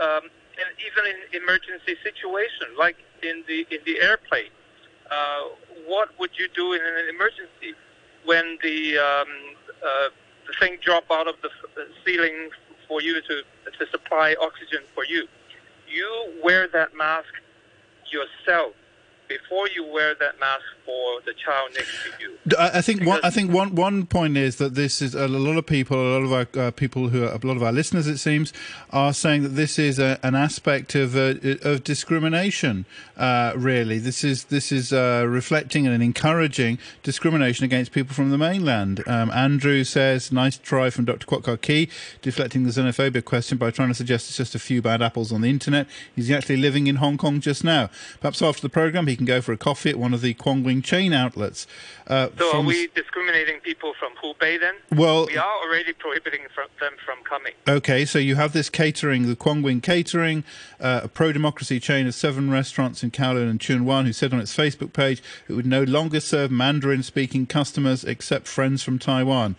um, 0.00 0.22
and 0.58 0.68
even 0.86 1.04
in 1.10 1.42
emergency 1.42 1.96
situation, 2.02 2.68
like 2.78 2.96
in 3.22 3.44
the 3.46 3.66
in 3.70 3.80
the 3.84 4.00
airplane. 4.00 4.50
Uh, 5.10 5.48
what 5.86 6.08
would 6.18 6.30
you 6.38 6.48
do 6.54 6.74
in 6.74 6.80
an 6.82 7.08
emergency 7.08 7.74
when 8.24 8.58
the 8.62 8.98
um, 8.98 9.28
uh, 9.82 10.08
the 10.46 10.52
thing 10.60 10.76
drop 10.82 11.04
out 11.10 11.26
of 11.26 11.36
the 11.42 11.50
ceiling 12.04 12.50
for 12.86 13.00
you 13.00 13.14
to 13.22 13.42
to 13.78 13.86
supply 13.90 14.34
oxygen 14.40 14.80
for 14.94 15.04
you? 15.04 15.26
You 15.88 16.32
wear 16.42 16.68
that 16.68 16.94
mask 16.94 17.32
yourself 18.10 18.74
before 19.28 19.68
you 19.74 19.84
wear 19.92 20.14
that 20.14 20.40
mask 20.40 20.64
for 20.84 21.20
the 21.26 21.34
child 21.34 21.70
next 21.74 21.92
to 22.04 22.22
you. 22.22 22.56
I, 22.58 22.80
think 22.80 23.04
one. 23.04 23.20
I 23.22 23.30
think 23.30 23.52
one 23.52 23.74
one 23.74 24.06
point 24.06 24.36
is 24.36 24.56
that 24.56 24.74
this 24.74 25.02
is 25.02 25.14
a 25.14 25.28
lot 25.28 25.56
of 25.56 25.66
people, 25.66 25.96
a 25.96 26.10
lot 26.18 26.22
of 26.22 26.32
our 26.32 26.66
uh, 26.66 26.70
people 26.70 27.08
who 27.10 27.24
are 27.24 27.32
a 27.32 27.46
lot 27.46 27.56
of 27.56 27.62
our 27.62 27.72
listeners, 27.72 28.06
it 28.06 28.18
seems, 28.18 28.52
are 28.90 29.12
saying 29.12 29.42
that 29.42 29.50
this 29.50 29.78
is 29.78 29.98
a, 29.98 30.18
an 30.22 30.34
aspect 30.34 30.94
of 30.94 31.16
uh, 31.16 31.34
of 31.62 31.84
discrimination. 31.84 32.86
Uh, 33.18 33.52
really, 33.56 33.98
this 33.98 34.22
is 34.22 34.44
this 34.44 34.70
is 34.70 34.92
uh, 34.92 35.24
reflecting 35.28 35.86
and 35.86 36.02
encouraging 36.02 36.78
discrimination 37.02 37.64
against 37.64 37.90
people 37.92 38.14
from 38.14 38.30
the 38.30 38.38
mainland. 38.38 39.02
Um, 39.08 39.30
Andrew 39.32 39.82
says, 39.84 40.30
"Nice 40.30 40.56
try 40.56 40.88
from 40.90 41.04
Dr. 41.04 41.26
Kwok 41.26 41.60
Kee, 41.60 41.88
deflecting 42.22 42.62
the 42.62 42.70
xenophobia 42.70 43.24
question 43.24 43.58
by 43.58 43.70
trying 43.70 43.88
to 43.88 43.94
suggest 43.94 44.28
it's 44.28 44.36
just 44.36 44.54
a 44.54 44.58
few 44.58 44.80
bad 44.80 45.02
apples 45.02 45.32
on 45.32 45.40
the 45.40 45.50
internet. 45.50 45.86
He's 46.14 46.30
actually 46.30 46.58
living 46.58 46.86
in 46.86 46.96
Hong 46.96 47.18
Kong 47.18 47.40
just 47.40 47.64
now. 47.64 47.90
Perhaps 48.20 48.40
after 48.40 48.62
the 48.62 48.68
program, 48.68 49.06
he 49.08 49.16
can 49.16 49.26
go 49.26 49.40
for 49.40 49.52
a 49.52 49.56
coffee 49.56 49.90
at 49.90 49.98
one 49.98 50.14
of 50.14 50.20
the 50.20 50.34
Kwong 50.34 50.82
chain 50.82 51.12
outlets. 51.12 51.66
Uh, 52.06 52.28
so 52.38 52.56
are 52.56 52.62
we 52.62 52.88
discriminating 52.94 53.60
people 53.60 53.94
from 53.98 54.12
Hubei 54.22 54.58
then? 54.58 54.74
Well, 54.96 55.26
we 55.26 55.36
are 55.36 55.58
already 55.62 55.92
prohibiting 55.92 56.42
from 56.54 56.68
them 56.80 56.92
from 57.04 57.18
coming. 57.24 57.52
Okay, 57.66 58.04
so 58.04 58.18
you 58.18 58.36
have 58.36 58.52
this 58.52 58.70
catering, 58.70 59.26
the 59.26 59.36
Kwong 59.36 59.80
Catering, 59.80 60.44
uh, 60.80 61.00
a 61.04 61.08
pro-democracy 61.08 61.80
chain 61.80 62.06
of 62.06 62.14
seven 62.14 62.50
restaurants 62.50 63.02
in 63.02 63.07
Kowloon 63.10 63.50
and 63.50 63.60
Tsuen 63.60 63.84
Wan, 63.84 64.06
who 64.06 64.12
said 64.12 64.32
on 64.32 64.40
its 64.40 64.56
Facebook 64.56 64.92
page 64.92 65.22
it 65.48 65.52
would 65.52 65.66
no 65.66 65.82
longer 65.82 66.20
serve 66.20 66.50
Mandarin-speaking 66.50 67.46
customers 67.46 68.04
except 68.04 68.46
friends 68.46 68.82
from 68.82 68.98
Taiwan. 68.98 69.56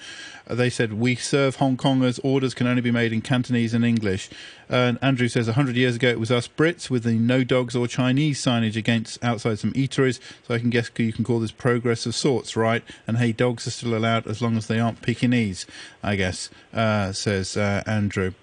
Uh, 0.48 0.56
they 0.56 0.70
said, 0.70 0.94
we 0.94 1.16
serve 1.16 1.58
Hong 1.58 1.78
Kongers, 1.78 2.20
orders 2.24 2.54
can 2.54 2.68
only 2.68 2.82
be 2.82 2.92
made 2.92 3.14
in 3.14 3.22
Cantonese 3.22 3.74
and 3.74 3.86
English. 3.86 4.30
and 4.68 4.98
Andrew 5.02 5.28
says, 5.28 5.48
100 5.48 5.76
years 5.76 5.96
ago 5.96 6.10
it 6.10 6.20
was 6.20 6.32
us 6.32 6.48
Brits 6.48 6.90
with 6.90 7.04
the 7.04 7.14
no 7.14 7.44
dogs 7.44 7.76
or 7.76 7.88
Chinese 7.88 8.42
signage 8.42 8.76
against 8.76 9.24
outside 9.24 9.60
some 9.60 9.74
eateries, 9.74 10.20
so 10.48 10.54
I 10.54 10.60
can 10.60 10.70
guess 10.70 10.90
you 10.98 11.14
can 11.14 11.24
call 11.24 11.40
this 11.40 11.52
progress 11.52 12.06
of 12.06 12.16
sorts, 12.16 12.56
right? 12.56 12.84
And 13.08 13.18
hey, 13.18 13.32
dogs 13.32 13.68
are 13.68 13.72
still 13.72 13.96
allowed 13.96 14.28
as 14.28 14.42
long 14.42 14.58
as 14.58 14.68
they 14.68 14.80
aren't 14.80 15.02
Pekingese, 15.02 15.66
I 16.04 16.16
guess, 16.16 16.50
uh, 16.74 17.14
says 17.14 17.56
uh, 17.58 17.84
Andrew. 17.86 18.34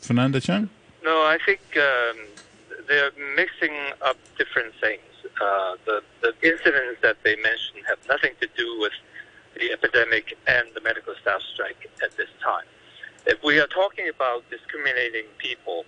Fernanda 0.00 0.40
Chan? 0.40 0.70
No, 1.04 1.22
I 1.22 1.38
think 1.44 1.60
um, 1.76 2.18
they're 2.90 3.12
mixing 3.36 3.72
up 4.02 4.16
different 4.36 4.74
things. 4.80 5.00
Uh, 5.40 5.76
the, 5.86 6.02
the 6.22 6.34
incidents 6.42 6.98
that 7.02 7.16
they 7.22 7.36
mentioned 7.36 7.86
have 7.88 7.98
nothing 8.08 8.32
to 8.40 8.48
do 8.56 8.80
with 8.80 8.92
the 9.54 9.70
epidemic 9.70 10.36
and 10.48 10.66
the 10.74 10.80
medical 10.80 11.14
staff 11.22 11.40
strike 11.54 11.88
at 12.02 12.14
this 12.16 12.28
time. 12.42 12.66
If 13.26 13.44
we 13.44 13.60
are 13.60 13.68
talking 13.68 14.08
about 14.08 14.42
discriminating 14.50 15.26
people, 15.38 15.84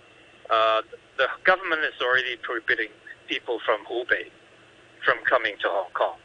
uh, 0.49 0.81
the 1.17 1.27
government 1.43 1.81
is 1.83 1.99
already 2.01 2.37
prohibiting 2.41 2.89
people 3.27 3.59
from 3.65 3.83
Hubei 3.85 4.31
from 5.03 5.17
coming 5.29 5.55
to 5.61 5.67
Hong 5.67 5.91
Kong. 5.91 6.15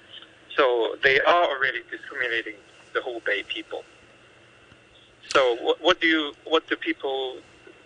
So 0.56 0.94
they 1.02 1.18
are 1.20 1.44
already 1.44 1.82
discriminating 1.90 2.54
the 2.94 3.00
Hubei 3.00 3.44
people. 3.48 3.82
So 5.28 5.56
what, 5.60 5.82
what 5.82 6.00
do 6.00 6.06
you, 6.06 6.32
what 6.44 6.68
do 6.68 6.76
people 6.76 7.38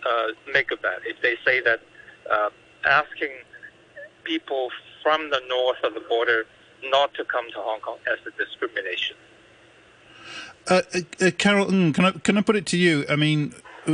uh, 0.07 0.27
make 0.53 0.71
of 0.71 0.81
that? 0.83 0.99
If 1.05 1.21
they 1.23 1.37
say 1.43 1.59
that 1.61 1.81
uh, 2.29 2.49
asking 2.85 3.31
people 4.23 4.69
from 5.01 5.29
the 5.29 5.41
north 5.47 5.77
of 5.83 5.93
the 5.93 5.99
border 6.01 6.45
not 6.85 7.13
to 7.15 7.25
come 7.25 7.49
to 7.51 7.57
Hong 7.57 7.79
Kong 7.79 7.97
as 8.07 8.19
a 8.25 8.37
discrimination. 8.37 9.17
Uh, 10.67 10.81
uh, 11.21 11.31
Carol, 11.37 11.67
mm, 11.67 11.93
can 11.93 12.05
I 12.05 12.11
can 12.11 12.37
I 12.37 12.41
put 12.41 12.55
it 12.55 12.65
to 12.67 12.77
you? 12.77 13.05
I 13.09 13.15
mean, 13.15 13.53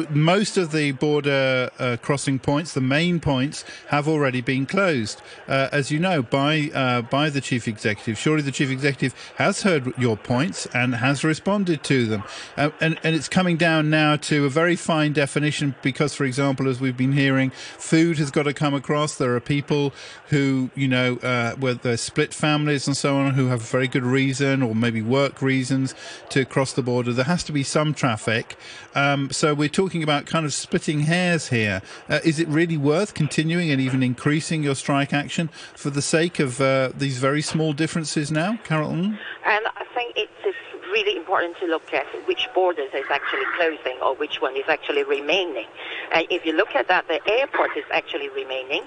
most 0.10 0.58
of 0.58 0.72
the 0.72 0.92
border 0.92 1.70
uh, 1.80 1.98
crossing 2.02 2.40
points, 2.40 2.74
the 2.74 2.82
main 2.82 3.20
points, 3.20 3.64
have 3.88 4.08
already 4.08 4.42
been 4.42 4.66
closed, 4.66 5.22
uh, 5.48 5.70
as 5.72 5.92
you 5.92 6.00
know, 6.00 6.22
by 6.22 6.70
uh, 6.74 7.02
by 7.02 7.30
the 7.30 7.42
chief 7.42 7.68
executive. 7.68 8.18
Surely 8.18 8.42
the 8.42 8.52
chief 8.52 8.70
executive 8.70 9.14
has 9.36 9.64
heard 9.64 9.94
your 9.98 10.18
points 10.18 10.68
and 10.74 10.96
has 10.96 11.24
responded 11.24 11.84
to 11.84 12.06
them, 12.06 12.24
uh, 12.58 12.70
and 12.80 13.00
and 13.04 13.16
it's 13.16 13.30
coming 13.30 13.58
down 13.58 13.90
now 13.90 14.16
to 14.16 14.46
a 14.46 14.50
very 14.50 14.76
fine 14.76 15.14
definition 15.14 15.76
because, 15.82 16.14
for 16.14 16.26
example, 16.26 16.68
as 16.68 16.80
we've 16.80 16.98
been 16.98 17.14
hearing, 17.14 17.50
food 17.50 18.18
has 18.18 18.32
got 18.32 18.44
to 18.44 18.54
come 18.54 18.74
across. 18.74 19.18
There 19.18 19.36
are 19.36 19.40
people 19.40 19.94
who 20.28 20.70
you 20.76 20.88
know, 20.88 21.18
uh, 21.18 21.56
whether 21.56 21.98
split 21.98 22.34
families 22.34 22.88
and 22.88 22.96
so 22.96 23.18
on, 23.18 23.34
who 23.34 23.48
have 23.48 23.62
very 23.62 23.88
good 23.88 24.04
reason 24.04 24.64
or 24.64 24.76
maybe 24.76 25.02
work 25.02 25.42
reasons 25.42 25.94
to 26.30 26.46
cross 26.46 26.74
the 26.74 26.82
border. 26.82 27.14
There 27.14 27.26
has 27.26 27.44
to 27.46 27.52
be 27.52 27.64
some 27.64 27.94
traffic, 27.94 28.58
um, 28.96 29.32
so 29.32 29.54
we're 29.54 29.70
talking 29.80 30.04
about 30.04 30.26
kind 30.26 30.46
of 30.46 30.54
splitting 30.54 31.00
hairs 31.00 31.48
here. 31.48 31.82
Uh, 32.10 32.20
is 32.26 32.38
it 32.38 32.50
really 32.50 32.76
worth 32.76 33.14
continuing 33.14 33.72
and 33.72 33.80
even 33.80 34.04
increasing 34.04 34.62
your 34.62 34.76
strike 34.76 35.14
action 35.14 35.48
for 35.74 35.90
the 35.90 36.02
sake 36.02 36.38
of 36.38 36.60
uh, 36.60 36.92
these 36.98 37.18
very 37.18 37.42
small 37.42 37.72
differences 37.72 38.30
now, 38.30 38.60
Carol? 38.66 38.92
And 38.92 39.16
I 39.46 39.86
think 39.96 40.18
it's 40.18 40.58
really 40.92 41.16
important 41.16 41.56
to 41.60 41.66
look 41.68 41.94
at 41.94 42.06
which 42.28 42.46
borders 42.54 42.90
is 42.94 43.06
actually 43.10 43.46
closing 43.56 43.98
or 44.02 44.16
which 44.16 44.42
one 44.42 44.58
is 44.58 44.66
actually 44.68 45.04
remaining. 45.04 45.68
And 46.12 46.28
if 46.30 46.46
you 46.46 46.52
look 46.52 46.76
at 46.76 46.90
that, 46.90 47.08
the 47.08 47.22
airport 47.32 47.78
is 47.78 47.86
actually 47.94 48.28
remaining 48.30 48.84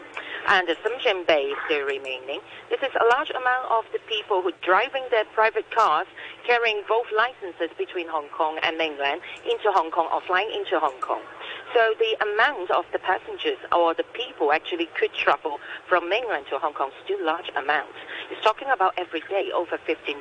and 0.49 0.69
still 1.67 1.87
remaining. 1.87 2.41
This 2.71 2.81
is 2.83 2.95
a 3.01 3.07
large 3.15 3.31
amount 3.31 3.71
of 3.71 3.85
the 3.93 4.01
people 4.09 4.43
who 4.43 4.49
are 4.49 4.63
driving 4.63 5.05
their 5.11 5.25
private 5.35 5.71
cars, 5.71 6.07
carrying 6.47 6.83
both 6.89 7.07
licenses 7.17 7.71
between 7.79 8.09
Hong 8.09 8.29
Kong 8.29 8.59
and 8.63 8.77
mainland 8.77 9.21
into 9.45 9.71
Hong 9.73 9.91
Kong 9.91 10.09
or 10.13 10.21
flying 10.27 10.51
into 10.51 10.79
Hong 10.79 10.99
Kong. 11.01 11.23
So 11.75 11.95
the 11.99 12.33
amount 12.33 12.71
of 12.71 12.85
the 12.93 12.99
passengers 12.99 13.59
or 13.73 13.95
the 13.95 14.05
people 14.13 14.53
actually 14.53 14.89
could 14.99 15.13
travel 15.15 15.59
from 15.89 16.09
mainland 16.09 16.47
to 16.51 16.59
Hong 16.59 16.75
Kong 16.75 16.89
is 16.89 17.05
still 17.05 17.25
large 17.25 17.51
amounts. 17.57 17.97
It's 18.31 18.43
talking 18.45 18.69
about 18.69 18.95
every 18.99 19.23
day 19.29 19.51
over 19.55 19.79
15,000. 19.87 20.21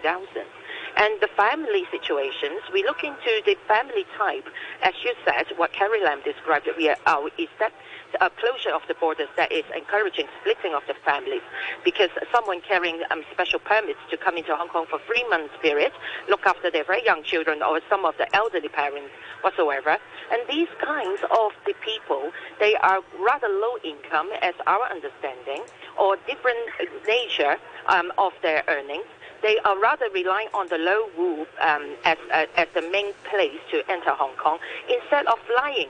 And 0.98 1.20
the 1.22 1.30
family 1.36 1.84
situations, 1.92 2.62
we 2.74 2.84
look 2.84 3.04
into 3.04 3.42
the 3.46 3.56
family 3.68 4.06
type. 4.18 4.48
As 4.84 4.94
you 5.04 5.14
said, 5.26 5.48
what 5.56 5.72
Carrie 5.74 6.04
Lam 6.04 6.22
described, 6.24 6.68
we 6.78 6.90
are, 6.90 7.28
is 7.38 7.48
that 7.60 7.72
a 8.20 8.30
closure 8.30 8.74
of 8.74 8.82
the 8.88 8.96
borders 8.96 9.30
that 9.38 9.52
is 9.52 9.64
encouraging 9.76 10.28
splitting 10.42 10.74
of 10.74 10.84
the 10.88 10.94
families 11.06 11.42
because 11.84 12.10
someone 12.32 12.62
carrying 12.62 13.02
um, 13.12 13.24
special 13.32 13.60
permits 13.60 14.00
to 14.10 14.18
come 14.18 14.38
into 14.38 14.56
Hong 14.56 14.68
Kong 14.68 14.86
for 14.90 15.00
three 15.08 15.24
months 15.30 15.54
period, 15.62 15.92
look 16.30 16.46
after 16.46 16.70
their 16.70 16.84
very 16.84 17.04
young 17.06 17.24
children 17.24 17.62
or 17.62 17.80
some 17.90 18.06
of 18.06 18.16
the 18.18 18.28
elderly 18.36 18.70
parents 18.70 19.12
whatsoever. 19.42 19.98
And 20.32 20.42
these 20.50 20.70
kinds 20.84 21.22
of 21.32 21.52
the 21.66 21.74
people, 21.84 22.32
they 22.60 22.76
are 22.76 23.02
rather 23.20 23.48
low 23.48 23.78
income 23.84 24.30
as 24.42 24.54
our 24.68 24.90
understanding 24.90 25.64
or 26.00 26.18
different 26.28 26.60
nature 27.08 27.58
um, 27.88 28.12
of 28.18 28.34
their 28.42 28.64
earnings 28.68 29.06
they 29.42 29.58
are 29.66 29.80
rather 29.80 30.06
relying 30.14 30.50
on 30.54 30.68
the 30.70 30.78
Lo 30.78 31.10
Wu 31.18 31.48
um, 31.62 31.96
as, 32.06 32.18
uh, 32.32 32.46
as 32.56 32.68
the 32.76 32.82
main 32.82 33.12
place 33.30 33.60
to 33.72 33.82
enter 33.90 34.12
Hong 34.12 34.36
Kong 34.38 34.60
instead 34.88 35.26
of 35.26 35.40
flying. 35.48 35.90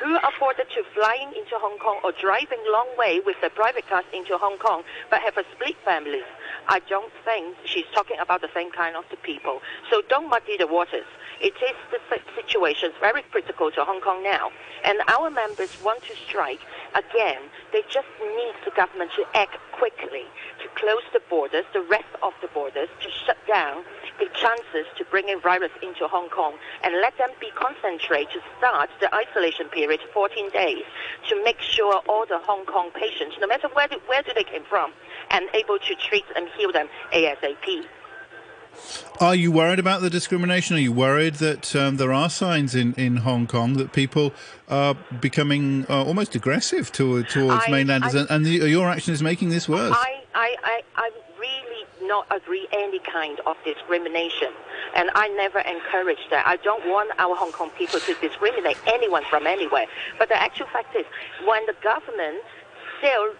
Who 0.00 0.16
afforded 0.16 0.66
to 0.70 0.84
flying 0.94 1.28
into 1.34 1.58
Hong 1.58 1.78
Kong 1.78 1.98
or 2.04 2.12
driving 2.12 2.62
long 2.70 2.86
way 2.96 3.20
with 3.24 3.36
the 3.42 3.50
private 3.50 3.88
cars 3.88 4.04
into 4.12 4.38
Hong 4.38 4.56
Kong 4.58 4.84
but 5.10 5.20
have 5.22 5.36
a 5.36 5.44
split 5.54 5.76
families? 5.84 6.22
I 6.68 6.80
don't 6.88 7.12
think 7.24 7.56
she's 7.64 7.86
talking 7.94 8.18
about 8.20 8.40
the 8.40 8.50
same 8.54 8.70
kind 8.70 8.96
of 8.96 9.04
the 9.10 9.16
people. 9.16 9.60
So 9.90 10.02
don't 10.08 10.28
muddy 10.28 10.56
the 10.56 10.66
waters. 10.66 11.06
It 11.40 11.54
is 11.62 11.76
the 11.90 12.00
situation 12.34 12.90
very 13.00 13.22
critical 13.30 13.70
to 13.70 13.84
Hong 13.84 14.00
Kong 14.00 14.22
now. 14.22 14.50
And 14.84 14.98
our 15.08 15.30
members 15.30 15.70
want 15.82 16.02
to 16.04 16.14
strike 16.26 16.60
again. 16.94 17.42
They 17.72 17.82
just 17.90 18.08
need 18.20 18.54
the 18.64 18.72
government 18.74 19.12
to 19.16 19.24
act 19.34 19.56
quickly 19.72 20.26
to 20.62 20.68
close 20.74 21.02
the 21.12 21.20
borders, 21.30 21.64
the 21.72 21.82
rest 21.82 22.10
of 22.22 22.32
the 22.42 22.48
borders, 22.48 22.88
to 23.00 23.08
shut 23.24 23.38
down 23.46 23.84
the 24.18 24.26
chances 24.34 24.86
to 24.96 25.04
bring 25.10 25.30
a 25.30 25.38
virus 25.38 25.70
into 25.82 26.08
Hong 26.08 26.28
Kong 26.28 26.54
and 26.82 26.94
let 27.00 27.16
them 27.18 27.30
be 27.40 27.50
concentrated 27.54 28.32
to 28.34 28.40
start 28.58 28.90
the 29.00 29.08
isolation 29.14 29.68
period 29.68 30.00
14 30.12 30.50
days 30.50 30.82
to 31.28 31.42
make 31.44 31.60
sure 31.60 32.02
all 32.08 32.26
the 32.26 32.38
Hong 32.38 32.66
Kong 32.66 32.90
patients, 32.94 33.36
no 33.40 33.46
matter 33.46 33.68
where, 33.72 33.86
do, 33.86 33.96
where 34.06 34.22
do 34.22 34.32
they 34.34 34.44
came 34.44 34.64
from, 34.68 34.92
and 35.30 35.48
able 35.54 35.78
to 35.78 35.94
treat 36.08 36.24
and 36.36 36.48
heal 36.56 36.72
them 36.72 36.88
ASAP. 37.12 37.84
Are 39.20 39.34
you 39.34 39.50
worried 39.50 39.78
about 39.78 40.02
the 40.02 40.10
discrimination? 40.10 40.76
Are 40.76 40.80
you 40.80 40.92
worried 40.92 41.34
that 41.34 41.74
um, 41.74 41.96
there 41.96 42.12
are 42.12 42.30
signs 42.30 42.74
in, 42.74 42.94
in 42.94 43.16
Hong 43.18 43.46
Kong 43.46 43.74
that 43.74 43.92
people 43.92 44.32
are 44.68 44.94
becoming 45.20 45.86
uh, 45.88 46.04
almost 46.04 46.36
aggressive 46.36 46.92
to, 46.92 47.24
towards 47.24 47.64
I, 47.66 47.70
mainlanders, 47.70 48.14
I, 48.14 48.26
and, 48.30 48.46
the, 48.46 48.68
your 48.68 48.88
action 48.88 49.12
is 49.12 49.22
making 49.22 49.48
this 49.48 49.68
worse? 49.68 49.92
I, 49.96 50.22
I, 50.34 50.56
I, 50.62 50.82
I 50.94 51.10
really 51.40 52.08
not 52.08 52.26
agree 52.30 52.68
any 52.72 53.00
kind 53.00 53.40
of 53.46 53.56
discrimination, 53.64 54.52
and 54.94 55.10
I 55.14 55.28
never 55.28 55.58
encourage 55.58 56.20
that. 56.30 56.46
I 56.46 56.56
don't 56.56 56.86
want 56.86 57.10
our 57.18 57.34
Hong 57.34 57.50
Kong 57.50 57.70
people 57.76 57.98
to 57.98 58.14
discriminate 58.20 58.78
anyone 58.86 59.24
from 59.28 59.46
anywhere. 59.46 59.86
But 60.18 60.28
the 60.28 60.40
actual 60.40 60.66
fact 60.66 60.94
is, 60.94 61.04
when 61.44 61.66
the 61.66 61.74
government 61.82 62.44
still 62.98 63.34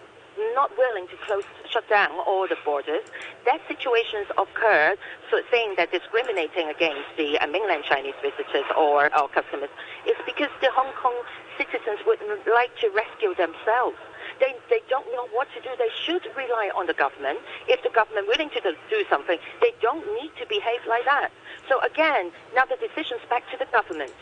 not 0.55 0.71
willing 0.77 1.07
to 1.07 1.17
close, 1.25 1.43
shut 1.69 1.87
down 1.89 2.11
all 2.25 2.47
the 2.47 2.57
borders. 2.65 3.03
That 3.45 3.59
situations 3.67 4.27
occurred, 4.37 4.97
so 5.29 5.41
saying 5.51 5.75
that 5.77 5.91
discriminating 5.91 6.69
against 6.69 7.07
the 7.17 7.37
uh, 7.39 7.47
mainland 7.47 7.83
Chinese 7.87 8.17
visitors 8.21 8.65
or 8.77 9.13
our 9.13 9.27
customers 9.29 9.69
is 10.07 10.17
because 10.25 10.49
the 10.61 10.71
Hong 10.71 10.93
Kong 11.01 11.15
citizens 11.57 11.99
wouldn't 12.05 12.47
like 12.47 12.71
to 12.79 12.89
rescue 12.89 13.35
themselves. 13.35 13.99
They, 14.39 14.55
they 14.69 14.79
don't 14.87 15.05
know 15.11 15.27
what 15.35 15.47
to 15.55 15.59
do. 15.59 15.69
They 15.77 15.91
should 16.05 16.23
rely 16.35 16.71
on 16.75 16.87
the 16.87 16.95
government. 16.95 17.39
If 17.67 17.83
the 17.83 17.91
government 17.91 18.27
willing 18.27 18.49
to 18.55 18.61
do 18.61 19.03
something, 19.09 19.37
they 19.61 19.73
don't 19.81 20.05
need 20.15 20.31
to 20.39 20.47
behave 20.47 20.79
like 20.87 21.03
that. 21.05 21.29
So 21.67 21.83
again, 21.83 22.31
now 22.55 22.63
the 22.63 22.79
decision's 22.79 23.21
back 23.29 23.43
to 23.51 23.57
the 23.59 23.67
government. 23.71 24.15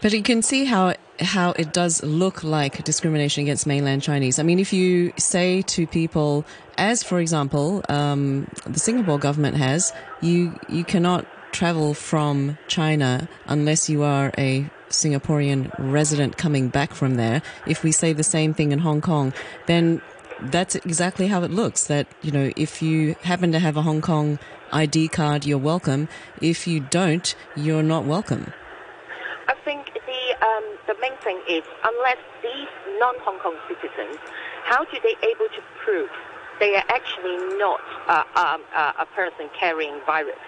But 0.00 0.12
you 0.12 0.22
can 0.22 0.42
see 0.42 0.64
how 0.64 0.94
how 1.20 1.52
it 1.52 1.72
does 1.72 2.02
look 2.02 2.42
like 2.42 2.82
discrimination 2.84 3.42
against 3.42 3.66
mainland 3.66 4.02
Chinese. 4.02 4.38
I 4.38 4.42
mean, 4.42 4.58
if 4.58 4.72
you 4.72 5.12
say 5.16 5.62
to 5.62 5.86
people, 5.86 6.44
as 6.76 7.02
for 7.02 7.20
example, 7.20 7.84
um, 7.88 8.48
the 8.66 8.80
Singapore 8.80 9.18
government 9.18 9.56
has, 9.56 9.92
you 10.20 10.58
you 10.68 10.84
cannot 10.84 11.26
travel 11.52 11.94
from 11.94 12.58
China 12.66 13.28
unless 13.46 13.88
you 13.88 14.02
are 14.02 14.32
a 14.36 14.68
Singaporean 14.90 15.72
resident 15.78 16.36
coming 16.36 16.68
back 16.68 16.92
from 16.92 17.14
there. 17.14 17.42
If 17.66 17.84
we 17.84 17.92
say 17.92 18.12
the 18.12 18.24
same 18.24 18.54
thing 18.54 18.72
in 18.72 18.80
Hong 18.80 19.00
Kong, 19.00 19.32
then 19.66 20.02
that's 20.40 20.74
exactly 20.74 21.28
how 21.28 21.42
it 21.42 21.50
looks. 21.50 21.86
That 21.86 22.06
you 22.22 22.32
know, 22.32 22.52
if 22.56 22.82
you 22.82 23.14
happen 23.22 23.52
to 23.52 23.58
have 23.58 23.76
a 23.76 23.82
Hong 23.82 24.00
Kong 24.00 24.38
ID 24.72 25.08
card, 25.08 25.46
you're 25.46 25.58
welcome. 25.58 26.08
If 26.40 26.66
you 26.66 26.80
don't, 26.80 27.34
you're 27.56 27.82
not 27.82 28.04
welcome. 28.04 28.52
The 30.86 30.94
main 31.00 31.16
thing 31.24 31.40
is 31.48 31.64
unless 31.82 32.20
these 32.42 32.68
non-Hong 33.00 33.38
Kong 33.40 33.56
citizens, 33.68 34.18
how 34.64 34.84
do 34.84 34.96
they 35.02 35.16
able 35.24 35.48
to 35.48 35.62
prove 35.84 36.10
they 36.60 36.76
are 36.76 36.84
actually 36.88 37.36
not 37.56 37.80
uh, 38.06 38.24
um, 38.36 38.60
uh, 38.74 38.92
a 39.00 39.06
person 39.16 39.48
carrying 39.58 39.98
virus? 40.04 40.38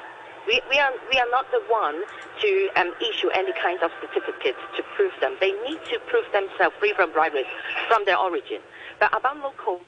We, 0.46 0.60
we, 0.70 0.78
are, 0.78 0.92
we 1.10 1.18
are 1.18 1.30
not 1.30 1.50
the 1.50 1.60
one 1.68 1.96
to 2.40 2.68
um, 2.76 2.92
issue 3.00 3.28
any 3.30 3.52
kind 3.60 3.82
of 3.82 3.90
certificates 4.00 4.60
to 4.76 4.82
prove 4.94 5.12
them. 5.20 5.36
They 5.40 5.52
need 5.66 5.80
to 5.90 5.98
prove 6.06 6.24
themselves 6.32 6.76
free 6.78 6.92
from 6.94 7.12
virus 7.12 7.48
from 7.88 8.04
their 8.04 8.18
origin. 8.18 8.60
But 9.00 9.16
about 9.16 9.38
local 9.38 9.80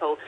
so 0.00 0.18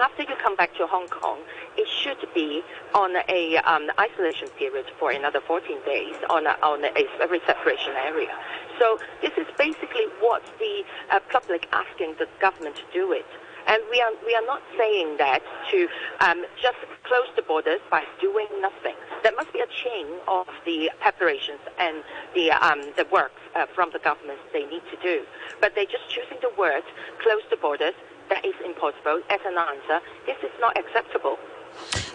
after 0.00 0.22
you 0.22 0.34
come 0.42 0.56
back 0.56 0.74
to 0.76 0.86
Hong 0.86 1.08
Kong, 1.08 1.38
it 1.76 1.88
should 1.88 2.28
be 2.34 2.62
on 2.94 3.16
a 3.28 3.56
um, 3.58 3.90
isolation 3.98 4.48
period 4.58 4.86
for 4.98 5.10
another 5.10 5.40
14 5.46 5.78
days 5.86 6.14
on 6.30 6.46
a, 6.46 6.56
on 6.62 6.84
a 6.84 7.06
very 7.18 7.40
separation 7.46 7.92
area. 8.04 8.32
So 8.78 8.98
this 9.22 9.32
is 9.36 9.46
basically 9.56 10.06
what 10.20 10.42
the 10.58 10.84
uh, 11.10 11.20
public 11.30 11.68
asking 11.72 12.16
the 12.18 12.28
government 12.40 12.76
to 12.76 12.82
do 12.92 13.12
it. 13.12 13.26
And 13.66 13.82
we 13.90 14.00
are, 14.00 14.12
we 14.26 14.34
are 14.34 14.44
not 14.44 14.60
saying 14.76 15.16
that 15.16 15.40
to 15.70 15.88
um, 16.20 16.44
just 16.60 16.76
close 17.04 17.28
the 17.34 17.42
borders 17.42 17.80
by 17.90 18.04
doing 18.20 18.48
nothing. 18.60 18.94
There 19.22 19.32
must 19.34 19.52
be 19.52 19.60
a 19.60 19.66
chain 19.66 20.06
of 20.28 20.46
the 20.66 20.90
preparations 21.00 21.60
and 21.78 22.04
the, 22.34 22.50
um, 22.52 22.92
the 22.96 23.06
work 23.10 23.32
uh, 23.56 23.64
from 23.74 23.90
the 23.92 24.00
government 24.00 24.38
they 24.52 24.66
need 24.66 24.82
to 24.90 24.96
do. 25.02 25.24
But 25.60 25.74
they're 25.74 25.86
just 25.86 26.10
choosing 26.10 26.38
the 26.42 26.52
word, 26.58 26.82
close 27.22 27.42
the 27.48 27.56
borders. 27.56 27.94
That 28.30 28.44
is 28.44 28.54
impossible 28.64 29.20
as 29.30 29.40
an 29.46 29.56
answer. 29.58 30.04
This 30.26 30.36
is 30.42 30.50
not 30.60 30.76
acceptable. 30.78 31.38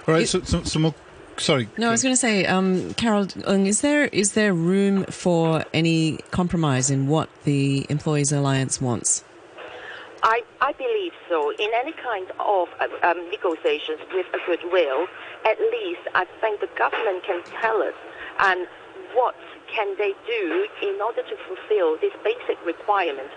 All 0.07 0.13
right, 0.13 0.27
so, 0.27 0.41
so, 0.41 0.63
some 0.63 0.83
more 0.83 0.95
sorry. 1.37 1.69
No, 1.77 1.87
I 1.87 1.91
was 1.91 2.03
going 2.03 2.13
to 2.13 2.19
say, 2.19 2.45
um, 2.45 2.93
Carol, 2.95 3.27
is 3.47 3.81
there 3.81 4.05
is 4.05 4.33
there 4.33 4.53
room 4.53 5.05
for 5.05 5.63
any 5.73 6.17
compromise 6.31 6.89
in 6.89 7.07
what 7.07 7.29
the 7.43 7.85
Employees 7.89 8.31
Alliance 8.31 8.81
wants? 8.81 9.23
I, 10.21 10.41
I 10.59 10.73
believe 10.73 11.13
so. 11.29 11.51
In 11.51 11.69
any 11.73 11.93
kind 11.93 12.27
of 12.39 12.67
uh, 12.79 13.07
um, 13.07 13.29
negotiations 13.31 13.99
with 14.13 14.25
a 14.33 14.39
goodwill, 14.45 15.07
at 15.45 15.59
least 15.59 16.01
I 16.13 16.25
think 16.41 16.59
the 16.59 16.69
government 16.77 17.23
can 17.23 17.41
tell 17.61 17.81
us 17.81 17.93
and 18.39 18.67
what 19.13 19.35
can 19.73 19.95
they 19.97 20.13
do 20.27 20.67
in 20.81 21.01
order 21.01 21.21
to 21.21 21.35
fulfill 21.47 21.97
this 22.01 22.13
basic 22.23 22.57
requirement 22.65 23.29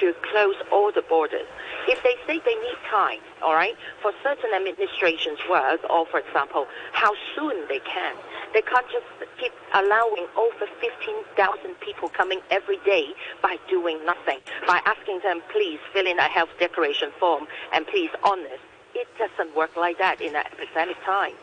to 0.00 0.14
close 0.30 0.56
all 0.70 0.92
the 0.92 1.02
borders? 1.08 1.46
If 1.88 2.02
they 2.02 2.16
say 2.26 2.40
they 2.44 2.54
need 2.54 2.78
time, 2.90 3.20
all 3.42 3.54
right, 3.54 3.74
for 4.02 4.12
certain 4.22 4.52
administrations 4.54 5.38
work, 5.48 5.80
or 5.88 6.06
for 6.06 6.20
example, 6.20 6.66
how 6.92 7.12
soon 7.34 7.66
they 7.68 7.80
can, 7.80 8.14
they 8.52 8.62
can't 8.62 8.86
just 8.92 9.06
keep 9.40 9.52
allowing 9.74 10.26
over 10.36 10.66
15,000 10.80 11.80
people 11.80 12.08
coming 12.08 12.40
every 12.50 12.78
day 12.84 13.14
by 13.42 13.56
doing 13.68 14.04
nothing, 14.04 14.38
by 14.66 14.80
asking 14.84 15.20
them, 15.22 15.40
please 15.52 15.78
fill 15.92 16.06
in 16.06 16.18
a 16.18 16.28
health 16.28 16.50
declaration 16.58 17.10
form 17.18 17.46
and 17.72 17.86
please 17.86 18.10
honest. 18.24 18.62
It 18.94 19.08
doesn't 19.18 19.54
work 19.56 19.76
like 19.76 19.98
that 19.98 20.20
in 20.20 20.34
an 20.34 20.44
epidemic 20.52 20.96
time. 21.04 21.34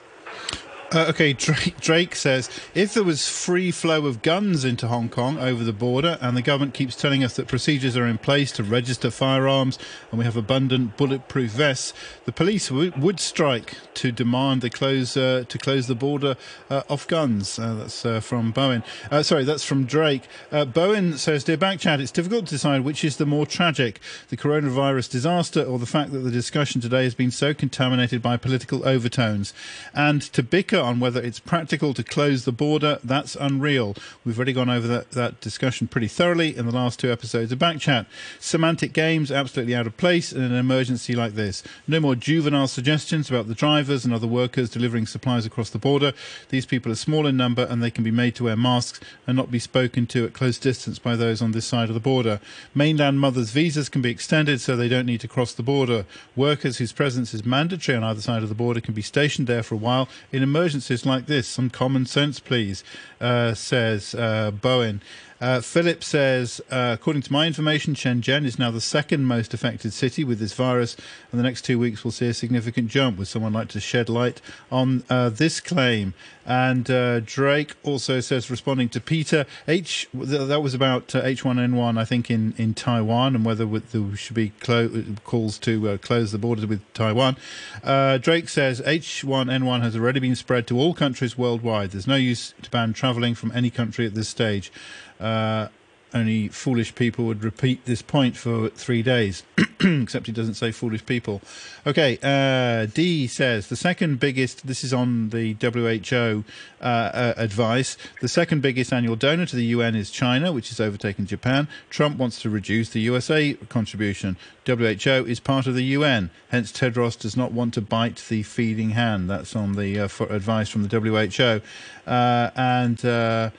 Uh, 0.91 1.07
okay, 1.09 1.33
Drake, 1.33 1.79
Drake, 1.79 2.15
says 2.15 2.49
if 2.75 2.93
there 2.93 3.03
was 3.03 3.27
free 3.27 3.71
flow 3.71 4.05
of 4.05 4.21
guns 4.21 4.63
into 4.63 4.87
Hong 4.87 5.09
Kong 5.09 5.39
over 5.39 5.63
the 5.63 5.73
border, 5.73 6.17
and 6.21 6.37
the 6.37 6.41
government 6.43 6.73
keeps 6.73 6.95
telling 6.95 7.23
us 7.23 7.35
that 7.35 7.47
procedures 7.47 7.97
are 7.97 8.05
in 8.05 8.19
place 8.19 8.51
to 8.53 8.63
register 8.63 9.09
firearms 9.09 9.79
and 10.11 10.19
we 10.19 10.25
have 10.25 10.37
abundant 10.37 10.95
bulletproof 10.95 11.51
vests, 11.51 11.93
the 12.25 12.31
police 12.31 12.69
w- 12.69 12.91
would 12.97 13.19
strike 13.19 13.77
to 13.95 14.11
demand 14.11 14.61
close 14.73 15.17
uh, 15.17 15.43
to 15.47 15.57
close 15.57 15.87
the 15.87 15.95
border 15.95 16.35
uh, 16.69 16.83
off 16.89 17.07
guns. 17.07 17.57
Uh, 17.57 17.73
that's 17.75 18.05
uh, 18.05 18.19
from 18.19 18.53
Borwein. 18.53 18.83
Uh, 19.11 19.23
sorry, 19.23 19.43
that's 19.43 19.63
from 19.63 19.85
Drake. 19.85 20.23
Borwein 20.51 21.17
says, 21.17 21.43
"Dear 21.43 21.57
Backchat, 21.57 21.99
it's 21.99 22.11
difficult 22.11 22.45
to 22.47 22.55
decide 22.55 22.81
which 22.81 23.03
is 23.03 23.17
the 23.17 23.25
more 23.25 23.45
tragic: 23.45 23.99
the 24.29 24.37
coronavirus 24.37 25.09
disaster 25.09 25.63
or 25.63 25.79
the 25.79 25.85
fact 25.85 26.11
that 26.11 26.19
the 26.19 26.31
discussion 26.31 26.79
today 26.79 27.03
has 27.03 27.15
been 27.15 27.31
so 27.31 27.53
contaminated 27.53 28.21
by 28.21 28.37
political 28.37 28.87
overtones, 28.87 29.53
and 29.93 30.21
to 30.21 30.43
bicker." 30.43 30.74
On 30.81 30.99
whether 30.99 31.21
it's 31.21 31.39
practical 31.39 31.93
to 31.93 32.03
close 32.03 32.45
the 32.45 32.51
border, 32.51 32.99
that's 33.03 33.35
unreal. 33.35 33.95
We've 34.23 34.37
already 34.37 34.53
gone 34.53 34.69
over 34.69 34.87
that, 34.87 35.11
that 35.11 35.41
discussion 35.41 35.87
pretty 35.87 36.07
thoroughly 36.07 36.55
in 36.55 36.65
the 36.65 36.75
last 36.75 36.99
two 36.99 37.11
episodes 37.11 37.51
of 37.51 37.59
Backchat. 37.59 38.05
Semantic 38.39 38.93
games 38.93 39.31
absolutely 39.31 39.75
out 39.75 39.87
of 39.87 39.97
place 39.97 40.31
in 40.31 40.41
an 40.41 40.53
emergency 40.53 41.15
like 41.15 41.33
this. 41.33 41.63
No 41.87 41.99
more 41.99 42.15
juvenile 42.15 42.67
suggestions 42.67 43.29
about 43.29 43.47
the 43.47 43.55
drivers 43.55 44.05
and 44.05 44.13
other 44.13 44.27
workers 44.27 44.69
delivering 44.69 45.05
supplies 45.05 45.45
across 45.45 45.69
the 45.69 45.77
border. 45.77 46.13
These 46.49 46.65
people 46.65 46.91
are 46.91 46.95
small 46.95 47.27
in 47.27 47.37
number 47.37 47.65
and 47.69 47.81
they 47.81 47.91
can 47.91 48.03
be 48.03 48.11
made 48.11 48.35
to 48.35 48.45
wear 48.45 48.55
masks 48.55 48.99
and 49.27 49.37
not 49.37 49.51
be 49.51 49.59
spoken 49.59 50.07
to 50.07 50.25
at 50.25 50.33
close 50.33 50.57
distance 50.57 50.99
by 50.99 51.15
those 51.15 51.41
on 51.41 51.51
this 51.51 51.65
side 51.65 51.89
of 51.89 51.95
the 51.95 51.99
border. 51.99 52.39
Mainland 52.73 53.19
mothers' 53.19 53.51
visas 53.51 53.89
can 53.89 54.01
be 54.01 54.09
extended 54.09 54.61
so 54.61 54.75
they 54.75 54.89
don't 54.89 55.05
need 55.05 55.21
to 55.21 55.27
cross 55.27 55.53
the 55.53 55.63
border. 55.63 56.05
Workers 56.35 56.77
whose 56.77 56.91
presence 56.91 57.33
is 57.33 57.45
mandatory 57.45 57.97
on 57.97 58.03
either 58.03 58.21
side 58.21 58.43
of 58.43 58.49
the 58.49 58.55
border 58.55 58.81
can 58.81 58.93
be 58.93 59.01
stationed 59.01 59.47
there 59.47 59.63
for 59.63 59.75
a 59.75 59.77
while 59.77 60.09
in 60.31 60.43
emergency 60.43 60.64
emergencies 60.65 61.05
like 61.05 61.27
this. 61.27 61.47
Some 61.47 61.69
common 61.69 62.07
sense, 62.07 62.39
please, 62.39 62.83
uh, 63.21 63.53
says 63.53 64.15
uh, 64.15 64.49
Borwein. 64.51 64.99
Uh, 65.41 65.59
Philip 65.59 66.01
says, 66.01 66.61
uh, 66.71 66.95
according 66.97 67.21
to 67.23 67.33
my 67.33 67.45
information, 67.45 67.93
Shenzhen 67.93 68.45
is 68.45 68.57
now 68.57 68.71
the 68.71 68.79
second 68.79 69.25
most 69.25 69.53
affected 69.53 69.91
city 69.91 70.23
with 70.23 70.39
this 70.39 70.53
virus, 70.53 70.95
and 71.31 71.39
the 71.39 71.43
next 71.43 71.63
two 71.63 71.77
weeks 71.77 72.03
will 72.03 72.11
see 72.11 72.27
a 72.27 72.33
significant 72.33 72.87
jump. 72.87 73.17
Would 73.17 73.27
someone 73.27 73.51
like 73.51 73.67
to 73.69 73.81
shed 73.81 74.07
light 74.07 74.39
on 74.71 75.03
uh, 75.09 75.29
this 75.29 75.59
claim? 75.59 76.13
And 76.45 76.89
uh, 76.89 77.19
Drake 77.21 77.75
also 77.83 78.21
says, 78.21 78.49
responding 78.49 78.87
to 78.89 79.01
Peter, 79.01 79.45
H 79.67 80.07
that 80.13 80.61
was 80.61 80.73
about 80.73 81.07
H1N1, 81.07 81.97
uh, 81.97 81.99
I 81.99 82.05
think, 82.05 82.31
in, 82.31 82.53
in 82.57 82.73
Taiwan, 82.73 83.35
and 83.35 83.43
whether 83.43 83.65
there 83.65 84.15
should 84.15 84.35
be 84.35 84.49
clo- 84.61 85.03
calls 85.25 85.57
to 85.59 85.97
close 85.97 86.31
the 86.31 86.37
borders 86.37 86.65
with 86.67 86.81
Taiwan. 86.93 87.35
Drake 87.83 88.47
says, 88.47 88.79
H1N1 88.81 89.81
has 89.81 89.95
already 89.95 90.19
been 90.19 90.35
spread 90.35 90.67
to 90.67 90.79
all 90.79 90.93
countries 90.93 91.37
worldwide. 91.37 91.91
There's 91.91 92.07
no 92.07 92.15
use 92.15 92.53
to 92.61 92.69
ban 92.69 92.93
travelling 92.93 93.35
from 93.35 93.51
any 93.53 93.71
country 93.71 94.05
at 94.05 94.13
this 94.13 94.29
stage. 94.29 94.71
Uh, 95.19 95.67
only 96.15 96.47
foolish 96.47 96.95
people 96.95 97.25
would 97.25 97.43
repeat 97.43 97.85
this 97.85 98.01
point 98.01 98.37
for 98.37 98.69
three 98.69 99.03
days, 99.03 99.43
except 99.81 100.25
he 100.25 100.31
doesn't 100.31 100.53
say 100.53 100.71
foolish 100.71 101.05
people. 101.05 101.41
Okay, 101.85 102.17
uh, 102.23 102.85
D 102.85 103.27
says 103.27 103.67
the 103.67 103.75
second 103.75 104.19
biggest, 104.19 104.65
this 104.65 104.83
is 104.83 104.93
on 104.93 105.29
the 105.29 105.55
WHO 105.61 106.45
uh, 106.81 106.83
uh, 106.83 107.33
advice, 107.35 107.97
the 108.21 108.29
second 108.29 108.61
biggest 108.61 108.93
annual 108.93 109.17
donor 109.17 109.45
to 109.45 109.55
the 109.55 109.65
UN 109.65 109.93
is 109.93 110.09
China, 110.09 110.53
which 110.53 110.69
has 110.69 110.79
overtaken 110.79 111.25
Japan. 111.25 111.67
Trump 111.89 112.17
wants 112.17 112.41
to 112.41 112.49
reduce 112.49 112.89
the 112.89 113.01
USA 113.01 113.53
contribution. 113.67 114.37
WHO 114.65 115.25
is 115.27 115.41
part 115.41 115.67
of 115.67 115.75
the 115.75 115.83
UN, 115.83 116.29
hence 116.49 116.71
Tedros 116.71 117.19
does 117.19 117.35
not 117.35 117.51
want 117.51 117.73
to 117.73 117.81
bite 117.81 118.23
the 118.29 118.41
feeding 118.43 118.91
hand. 118.91 119.29
That's 119.29 119.55
on 119.55 119.73
the 119.73 119.99
uh, 119.99 120.07
advice 120.29 120.69
from 120.69 120.87
the 120.87 120.99
WHO. 120.99 121.61
Uh, 122.09 122.51
and 122.55 123.51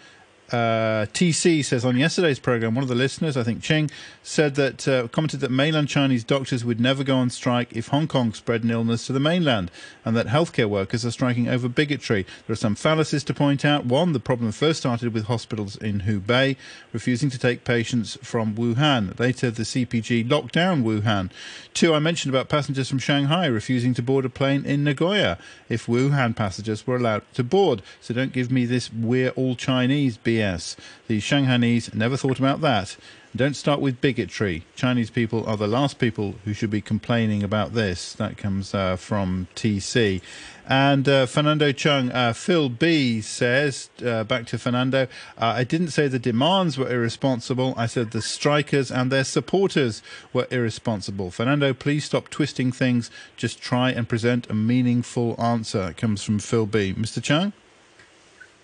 uh, 0.53 1.07
TC 1.13 1.65
says 1.65 1.85
on 1.85 1.97
yesterday's 1.97 2.39
program, 2.39 2.75
one 2.75 2.83
of 2.83 2.89
the 2.89 2.95
listeners, 2.95 3.37
I 3.37 3.43
think 3.43 3.63
Ching, 3.63 3.91
said 4.23 4.55
that 4.55 4.87
uh, 4.87 5.09
commented 5.09 5.41
that 5.41 5.51
mainland 5.51 5.89
Chinese 5.89 6.23
doctors 6.23 6.65
would 6.65 6.81
never 6.81 7.03
go 7.03 7.17
on 7.17 7.31
strike 7.31 7.73
if 7.73 7.89
Hong 7.89 8.07
Kong 8.07 8.33
spread 8.33 8.63
an 8.63 8.71
illness 8.71 9.07
to 9.07 9.13
the 9.13 9.21
mainland, 9.21 9.71
and 10.05 10.17
that 10.17 10.27
healthcare 10.27 10.69
workers 10.69 11.05
are 11.05 11.11
striking 11.11 11.49
over 11.49 11.69
bigotry. 11.69 12.25
There 12.47 12.53
are 12.53 12.57
some 12.57 12.77
fallacies 12.77 13.25
to 13.25 13.35
point 13.35 13.65
out. 13.65 13.87
One, 13.87 14.13
the 14.13 14.21
problem 14.21 14.53
first 14.53 14.81
started 14.81 15.13
with 15.13 15.25
hospitals 15.25 15.77
in 15.77 16.03
Hubei 16.03 16.57
refusing 16.93 17.31
to 17.31 17.39
take 17.39 17.65
patients 17.65 18.17
from 18.23 18.55
Wuhan. 18.55 19.19
Later, 19.19 19.51
the 19.51 19.65
CPG 19.65 20.31
locked 20.31 20.53
down 20.53 20.85
Wuhan. 20.85 21.31
Two, 21.75 21.93
I 21.93 21.99
mentioned 21.99 22.35
about 22.35 22.49
passengers 22.49 22.89
from 22.89 22.99
Shanghai 22.99 23.47
refusing 23.47 23.95
to 23.95 24.03
board 24.03 24.25
a 24.25 24.31
plane 24.31 24.65
in 24.65 24.85
Nagoya 24.85 25.39
if 25.69 25.87
Wuhan 25.87 26.35
passengers 26.37 26.87
were 26.87 26.97
allowed 26.97 27.23
to 27.35 27.43
board. 27.43 27.83
So 28.01 28.15
don't 28.15 28.33
give 28.33 28.51
me 28.51 28.65
this 28.65 28.93
"we're 28.93 29.31
all 29.31 29.57
Chinese". 29.57 30.17
The 30.37 31.19
Shanghainese 31.21 31.95
never 31.95 32.17
thought 32.17 32.39
about 32.39 32.61
that. 32.61 32.97
Don't 33.37 33.55
start 33.55 33.81
with 33.81 34.01
bigotry. 34.01 34.65
Chinese 34.77 35.11
people 35.11 35.47
are 35.47 35.59
the 35.59 35.67
last 35.67 35.99
people 35.99 36.37
who 36.45 36.55
should 36.55 36.71
be 36.71 36.81
complaining 36.81 37.43
about 37.43 37.75
this. 37.75 38.15
That 38.15 38.39
comes 38.39 38.75
uh, 38.75 38.97
from 38.97 39.49
TC. 39.55 40.23
And 40.67 41.07
uh, 41.07 41.27
Fernando 41.27 41.71
Cheung, 41.71 42.15
uh, 42.15 42.33
Phil 42.33 42.71
B 42.71 43.21
says, 43.21 43.91
uh, 44.05 44.25
back 44.25 44.47
to 44.47 44.59
Fernando, 44.59 45.03
uh, 45.37 45.47
I 45.47 45.65
didn't 45.65 45.91
say 45.91 46.09
the 46.09 46.19
demands 46.19 46.79
were 46.79 46.91
irresponsible. 46.91 47.75
I 47.77 47.87
said 47.87 48.13
the 48.13 48.23
strikers 48.23 48.91
and 48.91 49.13
their 49.13 49.25
supporters 49.25 50.03
were 50.33 50.47
irresponsible. 50.51 51.31
Fernando, 51.31 51.75
please 51.75 52.05
stop 52.05 52.31
twisting 52.31 52.73
things. 52.73 53.11
Just 53.37 53.61
try 53.61 53.91
and 53.91 54.09
present 54.09 54.49
a 54.49 54.55
meaningful 54.55 55.39
answer. 55.39 55.91
It 55.91 55.99
comes 55.99 56.23
from 56.23 56.39
Phil 56.39 56.67
B. 56.67 56.95
Mr. 56.95 57.21
Cheung? 57.21 57.53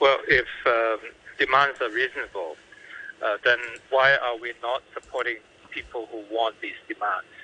Well, 0.00 0.18
if 0.28 0.48
um, 0.66 0.98
demands 1.44 1.80
are 1.80 1.90
reasonable, 1.90 2.54
uh, 3.24 3.36
then 3.44 3.58
why 3.90 4.14
are 4.14 4.38
we 4.38 4.52
not 4.62 4.82
supporting 4.94 5.38
people 5.70 6.06
who 6.12 6.22
want 6.30 6.54
these 6.60 6.78
demands? 6.86 7.34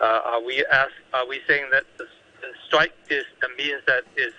Uh, 0.00 0.20
are 0.32 0.42
we 0.42 0.64
ask, 0.66 0.92
Are 1.14 1.26
we 1.26 1.40
saying 1.46 1.66
that 1.70 1.84
the, 1.98 2.06
strike 2.66 2.94
is 3.10 3.24
a 3.42 3.50
means 3.56 3.82
that 3.86 4.04
is 4.16 4.32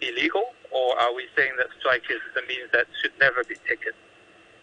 illegal, 0.00 0.54
or 0.70 0.98
are 0.98 1.14
we 1.14 1.26
saying 1.36 1.52
that 1.58 1.66
strike 1.80 2.04
is 2.10 2.20
the 2.34 2.42
means 2.48 2.68
that 2.72 2.86
should 3.00 3.12
never 3.18 3.42
be 3.44 3.56
taken? 3.68 3.92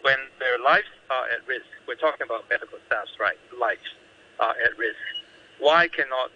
When 0.02 0.18
their 0.38 0.58
lives 0.58 0.90
are 1.10 1.26
at 1.34 1.46
risk, 1.46 1.66
we're 1.86 2.00
talking 2.06 2.24
about 2.26 2.48
medical 2.50 2.78
staff's 2.86 3.18
right, 3.20 3.38
lives 3.58 3.90
are 4.40 4.54
at 4.64 4.78
risk. 4.78 5.02
Why 5.58 5.88
cannot 5.88 6.30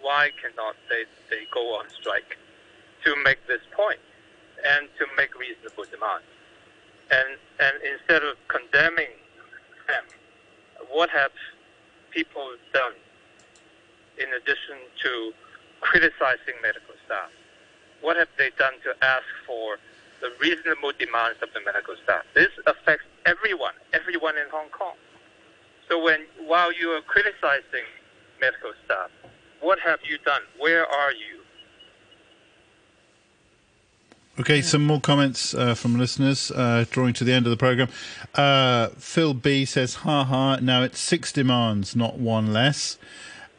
why 0.00 0.30
cannot 0.40 0.76
they, 0.90 1.04
they 1.30 1.44
go 1.50 1.60
on 1.80 1.88
strike 1.88 2.36
to 3.04 3.16
make 3.24 3.40
this 3.46 3.62
point 3.72 4.00
and 4.64 4.88
to 4.98 5.06
make 5.16 5.32
reasonable 5.38 5.84
demands? 5.90 6.33
And 7.10 7.38
and 7.60 7.76
instead 7.82 8.22
of 8.22 8.36
condemning 8.48 9.12
them, 9.86 10.04
what 10.90 11.10
have 11.10 11.30
people 12.10 12.56
done 12.72 12.94
in 14.18 14.26
addition 14.34 14.78
to 15.02 15.32
criticizing 15.80 16.54
medical 16.62 16.94
staff? 17.04 17.30
What 18.00 18.16
have 18.16 18.28
they 18.38 18.50
done 18.58 18.74
to 18.84 18.94
ask 19.04 19.24
for 19.46 19.78
the 20.20 20.32
reasonable 20.40 20.92
demands 20.98 21.38
of 21.42 21.52
the 21.52 21.60
medical 21.64 21.94
staff? 22.02 22.24
This 22.34 22.50
affects 22.66 23.04
everyone, 23.26 23.74
everyone 23.92 24.36
in 24.36 24.48
Hong 24.50 24.68
Kong. 24.70 24.96
So 25.88 26.02
when 26.02 26.24
while 26.46 26.72
you 26.72 26.90
are 26.90 27.02
criticizing 27.02 27.84
medical 28.40 28.72
staff, 28.84 29.10
what 29.60 29.78
have 29.80 30.00
you 30.08 30.18
done? 30.24 30.42
Where 30.58 30.86
are 30.86 31.12
you? 31.12 31.43
Okay, 34.36 34.62
some 34.62 34.84
more 34.84 35.00
comments 35.00 35.54
uh, 35.54 35.74
from 35.74 35.96
listeners, 35.96 36.50
uh, 36.50 36.84
drawing 36.90 37.14
to 37.14 37.22
the 37.22 37.32
end 37.32 37.46
of 37.46 37.50
the 37.50 37.56
program. 37.56 37.88
Uh, 38.34 38.88
Phil 38.98 39.32
B 39.32 39.64
says, 39.64 39.94
"Ha 39.94 40.24
ha! 40.24 40.56
Now 40.60 40.82
it's 40.82 40.98
six 40.98 41.30
demands, 41.30 41.94
not 41.94 42.18
one 42.18 42.52
less." 42.52 42.98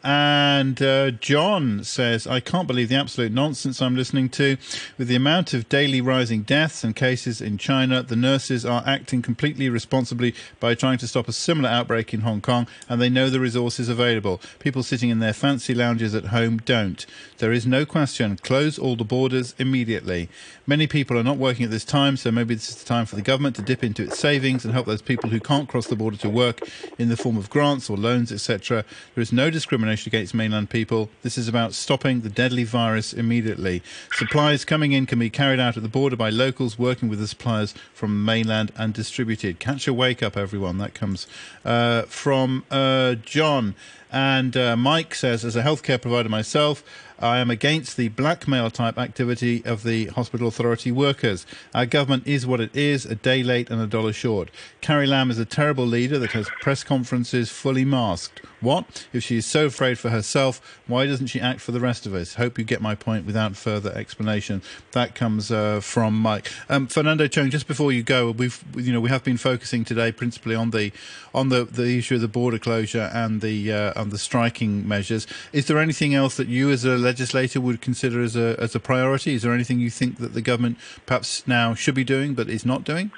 And 0.08 0.80
uh, 0.84 1.10
John 1.10 1.84
says, 1.84 2.28
I 2.28 2.40
can't 2.40 2.68
believe 2.68 2.90
the 2.90 2.96
absolute 2.96 3.32
nonsense 3.32 3.82
I'm 3.82 3.96
listening 3.96 4.30
to. 4.30 4.56
With 5.00 5.08
the 5.08 5.16
amount 5.16 5.56
of 5.56 5.68
daily 5.68 6.00
rising 6.00 6.44
deaths 6.44 6.84
and 6.84 6.96
cases 6.96 7.42
in 7.42 7.58
China, 7.58 8.04
the 8.04 8.16
nurses 8.16 8.68
are 8.68 8.84
acting 8.86 9.24
completely 9.24 9.68
responsibly 9.68 10.36
by 10.60 10.76
trying 10.76 11.00
to 11.00 11.08
stop 11.08 11.28
a 11.28 11.34
similar 11.34 11.70
outbreak 11.70 12.14
in 12.14 12.22
Hong 12.22 12.40
Kong, 12.40 12.68
and 12.88 13.02
they 13.02 13.10
know 13.10 13.32
the 13.32 13.40
resources 13.40 13.90
available. 13.90 14.40
People 14.60 14.84
sitting 14.84 15.10
in 15.10 15.18
their 15.22 15.34
fancy 15.34 15.74
lounges 15.74 16.14
at 16.14 16.26
home 16.26 16.58
don't. 16.58 17.08
There 17.40 17.52
is 17.52 17.66
no 17.66 17.84
question. 17.84 18.38
Close 18.38 18.78
all 18.78 18.96
the 18.96 19.04
borders 19.04 19.56
immediately. 19.58 20.30
Many 20.68 20.86
people 20.86 21.18
are 21.18 21.24
not 21.24 21.38
working 21.38 21.66
at 21.66 21.72
this 21.72 21.84
time, 21.84 22.16
so 22.16 22.32
maybe 22.32 22.54
this 22.54 22.70
is 22.70 22.76
the 22.76 22.86
time 22.86 23.08
for 23.08 23.16
the 23.16 23.24
government 23.24 23.56
to 23.56 23.64
dip 23.64 23.84
into 23.84 24.04
its 24.04 24.20
savings 24.20 24.66
and 24.66 24.74
help 24.74 24.86
those 24.86 25.02
people 25.02 25.32
who 25.32 25.40
can't 25.40 25.68
cross 25.68 25.88
the 25.88 25.96
border 25.96 26.18
to 26.18 26.30
work 26.30 26.60
in 27.00 27.10
the 27.10 27.18
form 27.18 27.38
of 27.38 27.50
grants 27.50 27.90
or 27.90 27.98
loans, 27.98 28.32
etc. 28.32 28.86
There 29.16 29.22
is 29.24 29.34
no 29.34 29.50
discrimination 29.50 29.95
against 30.04 30.34
mainland 30.34 30.70
people. 30.70 31.10
This 31.22 31.38
is 31.38 31.48
about 31.48 31.74
stopping 31.74 32.22
the 32.22 32.30
deadly 32.30 32.64
virus 32.64 33.14
immediately. 33.14 33.82
Supplies 34.12 34.66
coming 34.66 34.92
in 34.92 35.06
can 35.06 35.20
be 35.20 35.30
carried 35.30 35.60
out 35.60 35.78
at 35.78 35.84
the 35.84 35.90
border 35.90 36.16
by 36.16 36.30
locals 36.30 36.78
working 36.78 37.08
with 37.08 37.20
the 37.20 37.28
suppliers 37.28 37.74
from 37.94 38.26
mainland 38.26 38.72
and 38.76 38.94
distributed. 38.94 39.60
Catch 39.60 39.88
a 39.88 39.94
wake 39.94 40.22
up, 40.22 40.36
everyone. 40.36 40.78
That 40.78 40.94
comes 40.94 41.28
uh, 41.64 42.04
from 42.04 42.64
uh, 42.70 43.16
John. 43.16 43.76
And 44.16 44.56
uh, 44.56 44.78
Mike 44.78 45.14
says, 45.14 45.44
as 45.44 45.58
a 45.58 45.62
healthcare 45.62 46.02
provider 46.02 46.30
myself, 46.30 46.86
I 47.20 47.40
am 47.40 47.50
against 47.50 47.96
the 47.96 48.10
blackmail 48.10 48.70
type 48.70 48.98
activity 48.98 49.62
of 49.66 49.84
the 49.84 50.08
hospital 50.08 50.48
authority 50.48 50.92
workers. 50.92 51.46
Our 51.74 51.86
government 51.86 52.28
is 52.28 52.46
what 52.46 52.60
it 52.60 52.76
is, 52.76 53.06
a 53.06 53.16
day 53.16 53.42
late 53.42 53.70
and 53.70 53.82
a 53.82 53.88
dollar 53.88 54.12
short. 54.12 54.52
Carrie 54.82 55.08
Lam 55.08 55.32
is 55.32 55.40
a 55.40 55.46
terrible 55.46 55.86
leader 55.86 56.20
that 56.20 56.32
has 56.32 56.50
press 56.62 56.84
conferences 56.84 57.50
fully 57.50 57.86
masked. 57.86 58.42
What? 58.60 59.08
If 59.14 59.24
she 59.24 59.38
is 59.38 59.46
so 59.46 59.68
afraid 59.68 60.00
for 60.00 60.10
herself, 60.10 60.82
why 60.88 61.06
doesn't 61.06 61.28
she 61.28 61.40
act 61.40 61.62
for 61.62 61.72
the 61.72 61.80
rest 61.80 62.06
of 62.06 62.14
us? 62.14 62.36
Hope 62.36 62.58
you 62.58 62.64
get 62.64 62.82
my 62.82 62.96
point 62.96 63.26
without 63.26 63.56
further 63.56 63.92
explanation. 63.94 64.62
That 64.92 65.14
comes 65.14 65.52
uh, 65.52 65.82
from 65.82 66.18
Mike. 66.18 66.52
Um, 66.68 66.88
Fernando 66.88 67.28
Cheung, 67.28 67.50
just 67.50 67.68
before 67.68 67.92
you 67.92 68.02
go, 68.02 68.32
we've 68.32 68.64
you 68.76 68.92
know 68.92 69.00
we 69.00 69.10
have 69.10 69.24
been 69.24 69.38
focusing 69.38 69.86
today 69.86 70.12
principally 70.12 70.56
on 70.56 70.72
the 70.72 70.92
on 71.34 71.50
the, 71.50 71.66
the 71.66 71.98
issue 71.98 72.16
of 72.16 72.22
the 72.22 72.28
border 72.28 72.58
closure 72.58 73.12
and 73.14 73.42
the 73.42 73.72
uh, 73.72 74.02
the 74.10 74.18
striking 74.18 74.88
measures. 74.88 75.28
Is 75.54 75.68
there 75.68 75.80
anything 75.80 76.14
else 76.14 76.38
that 76.38 76.48
you 76.48 76.72
as 76.72 76.86
a 76.86 76.98
legislator 76.98 77.62
would 77.62 77.82
consider 77.82 78.22
as 78.22 78.36
a 78.36 78.56
as 78.60 78.76
a 78.76 78.80
priority? 78.80 79.34
Is 79.36 79.42
there 79.44 79.54
anything 79.54 79.80
you 79.80 79.90
think 79.90 80.18
that 80.18 80.34
the 80.34 80.42
government 80.42 80.78
perhaps 81.06 81.48
now 81.48 81.74
should 81.74 81.96
be 81.96 82.04
doing 82.04 82.34
but 82.34 82.50
is 82.50 82.66
not 82.66 82.84
doing? 82.84 83.12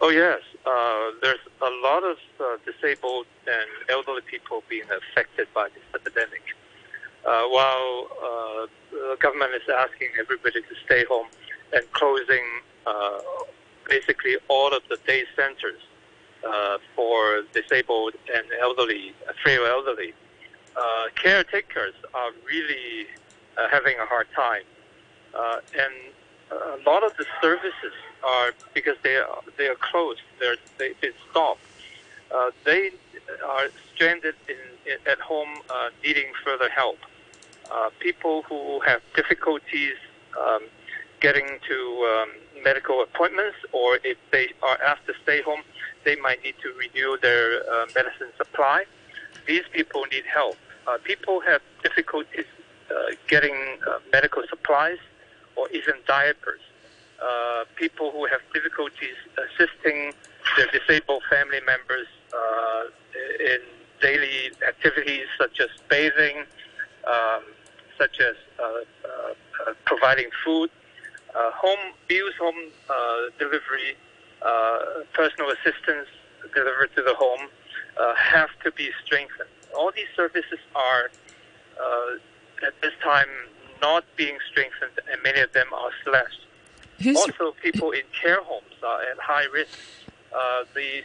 Oh 0.00 0.10
yes, 0.10 0.40
uh, 0.66 1.10
there's 1.22 1.44
a 1.62 1.70
lot 1.82 2.04
of 2.04 2.16
uh, 2.40 2.56
disabled 2.64 3.26
and 3.46 3.68
elderly 3.88 4.22
people 4.22 4.62
being 4.68 4.84
affected 4.90 5.48
by 5.54 5.68
this 5.68 5.84
epidemic. 5.94 6.42
Uh, 7.24 7.44
while 7.48 8.08
uh, 8.22 8.66
the 8.90 9.16
government 9.18 9.50
is 9.54 9.62
asking 9.74 10.08
everybody 10.20 10.60
to 10.60 10.74
stay 10.84 11.04
home 11.06 11.26
and 11.72 11.90
closing 11.92 12.44
uh, 12.86 13.18
basically 13.88 14.36
all 14.48 14.74
of 14.74 14.82
the 14.90 14.98
day 15.06 15.24
centers 15.34 15.80
uh, 16.46 16.78
for 16.94 17.42
disabled 17.52 18.12
and 18.34 18.44
elderly, 18.60 19.14
frail 19.42 19.64
elderly, 19.66 20.12
caretakers 21.14 21.94
are 22.14 22.30
really 22.46 23.06
having 23.70 23.98
a 23.98 24.06
hard 24.06 24.26
time. 24.34 24.64
and 25.78 25.94
a 26.50 26.78
lot 26.88 27.02
of 27.02 27.16
the 27.16 27.26
services 27.40 27.92
are 28.24 28.52
because 28.72 28.96
they 29.02 29.16
are 29.16 29.42
they 29.56 29.66
are 29.68 29.76
closed. 29.76 30.20
They're 30.40 30.56
they, 30.78 30.92
they 31.00 31.10
stopped. 31.30 31.60
Uh, 32.34 32.50
they 32.64 32.90
are 33.46 33.68
stranded 33.94 34.34
in, 34.48 34.56
in 34.90 34.98
at 35.06 35.20
home, 35.20 35.60
uh, 35.70 35.90
needing 36.02 36.26
further 36.44 36.68
help. 36.68 36.98
Uh, 37.70 37.90
people 37.98 38.42
who 38.42 38.80
have 38.80 39.00
difficulties 39.14 39.94
um, 40.38 40.62
getting 41.20 41.46
to 41.68 41.78
um, 42.12 42.62
medical 42.62 43.02
appointments, 43.02 43.56
or 43.72 43.98
if 44.04 44.18
they 44.30 44.52
are 44.62 44.78
asked 44.82 45.06
to 45.06 45.14
stay 45.22 45.40
home, 45.42 45.62
they 46.04 46.16
might 46.16 46.42
need 46.42 46.54
to 46.62 46.72
renew 46.74 47.16
their 47.18 47.62
uh, 47.72 47.86
medicine 47.94 48.28
supply. 48.36 48.84
These 49.46 49.64
people 49.72 50.04
need 50.10 50.24
help. 50.24 50.56
Uh, 50.86 50.98
people 51.02 51.40
have 51.40 51.60
difficulties 51.82 52.46
uh, 52.90 53.14
getting 53.28 53.54
uh, 53.88 53.98
medical 54.12 54.42
supplies 54.48 54.98
or 55.56 55.68
even 55.70 55.94
diapers. 56.06 56.60
Uh, 57.22 57.64
people 57.76 58.10
who 58.10 58.26
have 58.26 58.40
difficulties 58.52 59.16
assisting 59.36 60.12
their 60.56 60.66
disabled 60.72 61.22
family 61.30 61.60
members 61.66 62.06
in 63.40 63.60
daily 64.00 64.50
activities 64.66 65.26
such 65.38 65.60
as 65.60 65.68
bathing, 65.88 66.44
um, 67.06 67.42
such 67.98 68.20
as 68.20 68.34
providing 69.84 70.28
food, 70.44 70.70
home 71.34 71.92
bills, 72.08 72.34
home 72.38 72.70
delivery, 73.38 73.96
personal 75.12 75.50
assistance 75.50 76.08
delivered 76.54 76.94
to 76.94 77.02
the 77.02 77.14
home 77.14 77.48
have 78.16 78.50
to 78.64 78.72
be 78.72 78.90
strengthened. 79.04 79.48
All 79.76 79.90
these 79.94 80.10
services 80.16 80.58
are 80.74 81.10
at 82.66 82.80
this 82.80 82.92
time 83.02 83.28
not 83.80 84.04
being 84.16 84.38
strengthened, 84.50 84.98
and 85.10 85.22
many 85.22 85.40
of 85.40 85.52
them 85.52 85.66
are 85.72 85.90
slashed. 86.04 86.46
Who's 87.02 87.16
also, 87.16 87.54
people 87.62 87.90
in 87.90 88.02
care 88.20 88.42
homes 88.42 88.76
are 88.86 89.02
at 89.02 89.18
high 89.18 89.46
risk. 89.52 89.78
Uh, 90.34 90.64
the 90.74 91.02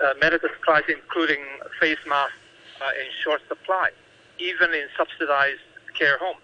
uh, 0.00 0.14
medical 0.20 0.48
supplies, 0.56 0.84
including 0.88 1.40
face 1.80 1.98
masks, 2.06 2.34
are 2.80 2.92
in 2.94 3.06
short 3.22 3.40
supply, 3.48 3.90
even 4.38 4.72
in 4.72 4.86
subsidized 4.96 5.60
care 5.98 6.18
homes. 6.18 6.40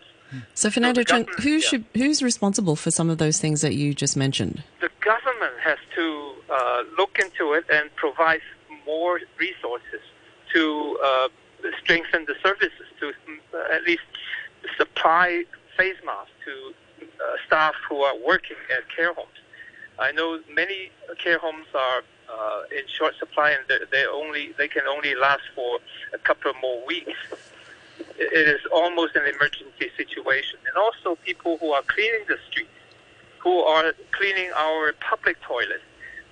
So, 0.55 0.71
Fernando 0.71 1.03
so 1.07 1.25
who 1.41 1.51
yeah. 1.51 1.59
should 1.61 1.85
who's 1.95 2.23
responsible 2.23 2.75
for 2.75 2.91
some 2.91 3.09
of 3.09 3.19
those 3.19 3.39
things 3.39 3.61
that 3.61 3.75
you 3.75 3.95
just 3.95 4.17
mentioned? 4.17 4.63
The 4.81 4.91
government 5.01 5.55
has 5.63 5.79
to 5.95 6.33
uh, 6.51 6.83
look 6.99 7.19
into 7.19 7.53
it 7.53 7.65
and 7.71 7.95
provide 7.95 8.41
more 8.87 9.21
resources 9.39 10.01
to 10.53 10.99
uh, 11.05 11.29
strengthen 11.83 12.25
the 12.27 12.35
services, 12.43 12.87
to 13.01 13.09
uh, 13.09 13.75
at 13.75 13.83
least 13.85 14.03
supply 14.77 15.45
face 15.77 15.97
masks 16.05 16.31
to 16.45 16.75
uh, 17.03 17.37
staff 17.47 17.75
who 17.89 18.01
are 18.03 18.17
working 18.25 18.57
at 18.77 18.85
care 18.95 19.13
homes. 19.13 19.29
I 19.99 20.13
know 20.13 20.41
many 20.53 20.91
care 21.23 21.39
homes 21.39 21.67
are 21.75 22.03
uh, 22.33 22.63
in 22.71 22.87
short 22.87 23.15
supply, 23.19 23.51
and 23.53 23.65
they, 23.91 24.05
only 24.07 24.53
they 24.59 24.69
can 24.69 24.87
only 24.87 25.15
last 25.15 25.43
for 25.55 25.79
a 26.13 26.19
couple 26.19 26.53
more 26.61 26.85
weeks. 26.87 27.19
It 28.19 28.49
is 28.49 28.61
almost 28.73 29.17
an 29.17 29.23
emergency 29.23 29.91
situation, 29.97 30.59
and 30.67 30.77
also 30.77 31.17
people 31.25 31.57
who 31.59 31.73
are 31.73 31.83
cleaning 31.83 32.25
the 32.29 32.39
streets, 32.51 32.71
who 33.39 33.61
are 33.61 33.93
cleaning 34.13 34.51
our 34.57 34.93
public 34.95 35.41
toilets, 35.43 35.85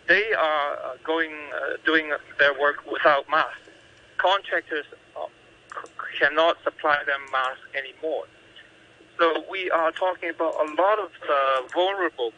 they 0.07 0.33
are 0.33 0.73
uh, 0.77 0.97
going 1.05 1.33
uh, 1.33 1.77
doing 1.85 2.13
their 2.39 2.59
work 2.59 2.85
without 2.91 3.29
masks. 3.31 3.59
Contractors 4.19 4.85
uh, 5.17 5.27
cannot 6.19 6.57
supply 6.63 6.99
them 7.07 7.21
masks 7.33 7.63
anymore. 7.75 8.25
So 9.19 9.45
we 9.51 9.71
are 9.71 9.93
talking 9.93 10.31
about 10.31 10.55
a 10.55 10.75
lot 10.75 10.99
of 10.99 11.11
uh, 11.29 11.69
vulnerable 11.73 12.33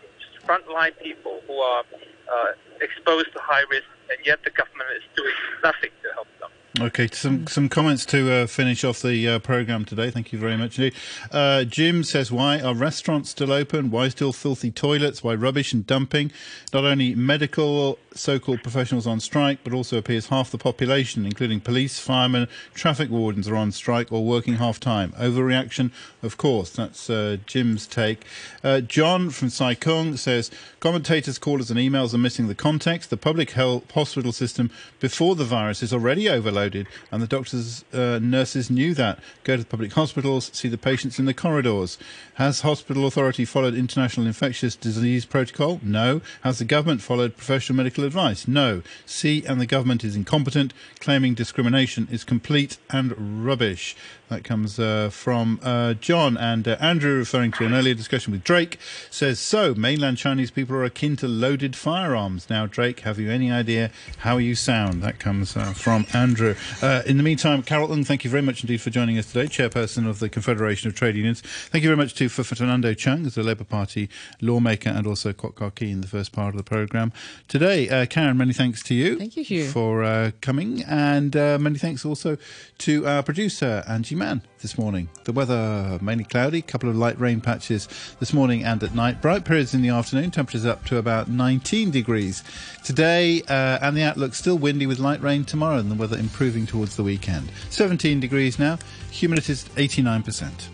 frontline 0.44 0.96
people 1.02 1.40
who 1.46 1.54
are 1.54 1.84
uh, 2.32 2.52
exposed 2.80 3.32
to 3.32 3.38
high 3.40 3.64
risk, 3.70 3.86
and 4.10 4.24
yet 4.24 4.44
the 4.44 4.50
government 4.50 4.90
is 4.96 5.02
doing 5.16 5.34
nothing 5.64 5.90
to 6.02 6.12
help 6.12 6.28
them. 6.40 6.50
Okay, 6.78 7.08
some 7.10 7.46
some 7.46 7.70
comments 7.70 8.04
to 8.06 8.30
uh, 8.30 8.46
finish 8.46 8.84
off 8.84 9.00
the 9.00 9.26
uh, 9.26 9.38
program 9.38 9.86
today. 9.86 10.10
Thank 10.10 10.30
you 10.30 10.38
very 10.38 10.58
much 10.58 10.78
indeed. 10.78 10.94
Uh, 11.32 11.64
Jim 11.64 12.04
says, 12.04 12.30
"Why 12.30 12.60
are 12.60 12.74
restaurants 12.74 13.30
still 13.30 13.50
open? 13.50 13.90
Why 13.90 14.08
still 14.08 14.34
filthy 14.34 14.70
toilets? 14.70 15.24
Why 15.24 15.34
rubbish 15.34 15.72
and 15.72 15.86
dumping? 15.86 16.32
Not 16.74 16.84
only 16.84 17.14
medical 17.14 17.98
so-called 18.18 18.62
professionals 18.62 19.06
on 19.06 19.20
strike, 19.20 19.58
but 19.64 19.72
also 19.72 19.98
appears 19.98 20.28
half 20.28 20.50
the 20.50 20.58
population, 20.58 21.24
including 21.24 21.60
police, 21.60 21.98
firemen, 21.98 22.48
traffic 22.74 23.10
wardens, 23.10 23.48
are 23.48 23.56
on 23.56 23.72
strike 23.72 24.10
or 24.10 24.24
working 24.24 24.54
half 24.54 24.80
time. 24.80 25.12
Overreaction, 25.12 25.90
of 26.22 26.36
course. 26.36 26.70
That's 26.70 27.10
uh, 27.10 27.36
Jim's 27.46 27.86
take. 27.86 28.24
Uh, 28.64 28.80
John 28.80 29.30
from 29.30 29.50
Sai 29.50 29.74
Kung 29.74 30.16
says, 30.16 30.50
commentators, 30.80 31.38
callers, 31.38 31.70
and 31.70 31.78
emails 31.78 32.14
are 32.14 32.18
missing 32.18 32.48
the 32.48 32.54
context. 32.54 33.10
The 33.10 33.16
public 33.16 33.52
health 33.52 33.90
hospital 33.90 34.32
system 34.32 34.70
before 35.00 35.34
the 35.34 35.44
virus 35.44 35.82
is 35.82 35.92
already 35.92 36.28
overloaded, 36.28 36.86
and 37.10 37.22
the 37.22 37.26
doctors, 37.26 37.84
uh, 37.92 38.18
nurses 38.22 38.70
knew 38.70 38.94
that. 38.94 39.18
Go 39.44 39.56
to 39.56 39.62
the 39.62 39.68
public 39.68 39.92
hospitals, 39.92 40.50
see 40.52 40.68
the 40.68 40.78
patients 40.78 41.18
in 41.18 41.24
the 41.24 41.34
corridors. 41.34 41.98
Has 42.34 42.60
hospital 42.60 43.06
authority 43.06 43.44
followed 43.44 43.74
international 43.74 44.26
infectious 44.26 44.76
disease 44.76 45.24
protocol? 45.24 45.80
No. 45.82 46.20
Has 46.42 46.58
the 46.58 46.64
government 46.64 47.02
followed 47.02 47.36
professional 47.36 47.76
medical 47.76 48.04
advice? 48.06 48.48
No. 48.48 48.82
C 49.04 49.44
and 49.46 49.60
the 49.60 49.66
government 49.66 50.04
is 50.04 50.16
incompetent. 50.16 50.72
Claiming 51.00 51.34
discrimination 51.34 52.08
is 52.10 52.24
complete 52.24 52.78
and 52.90 53.44
rubbish. 53.44 53.94
That 54.28 54.42
comes 54.42 54.80
uh, 54.80 55.10
from 55.10 55.60
uh, 55.62 55.94
John 55.94 56.36
and 56.36 56.66
uh, 56.66 56.76
Andrew, 56.80 57.18
referring 57.18 57.52
to 57.52 57.64
an 57.64 57.72
earlier 57.72 57.94
discussion 57.94 58.32
with 58.32 58.42
Drake, 58.42 58.78
says 59.08 59.38
so. 59.38 59.72
Mainland 59.72 60.18
Chinese 60.18 60.50
people 60.50 60.74
are 60.74 60.82
akin 60.82 61.14
to 61.16 61.28
loaded 61.28 61.76
firearms. 61.76 62.50
Now, 62.50 62.66
Drake, 62.66 63.00
have 63.00 63.20
you 63.20 63.30
any 63.30 63.52
idea 63.52 63.92
how 64.18 64.38
you 64.38 64.56
sound? 64.56 65.00
That 65.00 65.20
comes 65.20 65.56
uh, 65.56 65.66
from 65.74 66.06
Andrew. 66.12 66.56
Uh, 66.82 67.02
in 67.06 67.18
the 67.18 67.22
meantime, 67.22 67.62
Carol 67.62 67.92
Ng, 67.92 68.02
thank 68.02 68.24
you 68.24 68.30
very 68.30 68.42
much 68.42 68.64
indeed 68.64 68.80
for 68.80 68.90
joining 68.90 69.16
us 69.16 69.30
today, 69.32 69.46
chairperson 69.46 70.08
of 70.08 70.18
the 70.18 70.28
Confederation 70.28 70.88
of 70.88 70.96
Trade 70.96 71.14
Unions. 71.14 71.40
Thank 71.40 71.84
you 71.84 71.88
very 71.88 71.96
much 71.96 72.14
to 72.14 72.28
for 72.28 72.42
Fernando 72.42 72.94
Cheung, 72.94 73.26
as 73.26 73.38
a 73.38 73.44
Labour 73.44 73.62
Party 73.64 74.08
lawmaker, 74.40 74.90
and 74.90 75.06
also 75.06 75.32
Kwok 75.32 75.54
Kar 75.54 75.72
in 75.78 76.00
the 76.00 76.08
first 76.08 76.32
part 76.32 76.48
of 76.48 76.56
the 76.56 76.64
programme 76.64 77.12
today. 77.46 77.88
Uh, 77.88 78.06
Karen, 78.06 78.36
many 78.36 78.52
thanks 78.52 78.82
to 78.84 78.94
you. 78.94 79.18
Thank 79.18 79.36
you, 79.36 79.44
Hugh. 79.44 79.68
for 79.68 80.02
uh, 80.02 80.32
coming, 80.40 80.82
and 80.82 81.36
uh, 81.36 81.58
many 81.60 81.78
thanks 81.78 82.04
also 82.04 82.36
to 82.78 83.06
our 83.06 83.22
producer 83.22 83.84
Angie 83.86 84.15
Mann 84.16 84.42
this 84.60 84.78
morning. 84.78 85.08
The 85.24 85.32
weather 85.32 85.98
mainly 86.02 86.24
cloudy, 86.24 86.62
couple 86.62 86.88
of 86.88 86.96
light 86.96 87.20
rain 87.20 87.40
patches 87.40 87.88
this 88.18 88.32
morning 88.32 88.64
and 88.64 88.82
at 88.82 88.94
night. 88.94 89.22
Bright 89.22 89.44
periods 89.44 89.74
in 89.74 89.82
the 89.82 89.90
afternoon, 89.90 90.30
temperatures 90.30 90.66
up 90.66 90.84
to 90.86 90.96
about 90.96 91.28
19 91.28 91.90
degrees 91.90 92.42
today, 92.82 93.42
uh, 93.42 93.78
and 93.82 93.96
the 93.96 94.02
outlook 94.02 94.34
still 94.34 94.58
windy 94.58 94.86
with 94.86 94.98
light 94.98 95.22
rain 95.22 95.44
tomorrow, 95.44 95.78
and 95.78 95.90
the 95.90 95.94
weather 95.94 96.18
improving 96.18 96.66
towards 96.66 96.96
the 96.96 97.02
weekend. 97.02 97.50
17 97.70 98.18
degrees 98.18 98.58
now, 98.58 98.78
humidity 99.10 99.52
is 99.52 99.64
89%. 99.76 100.68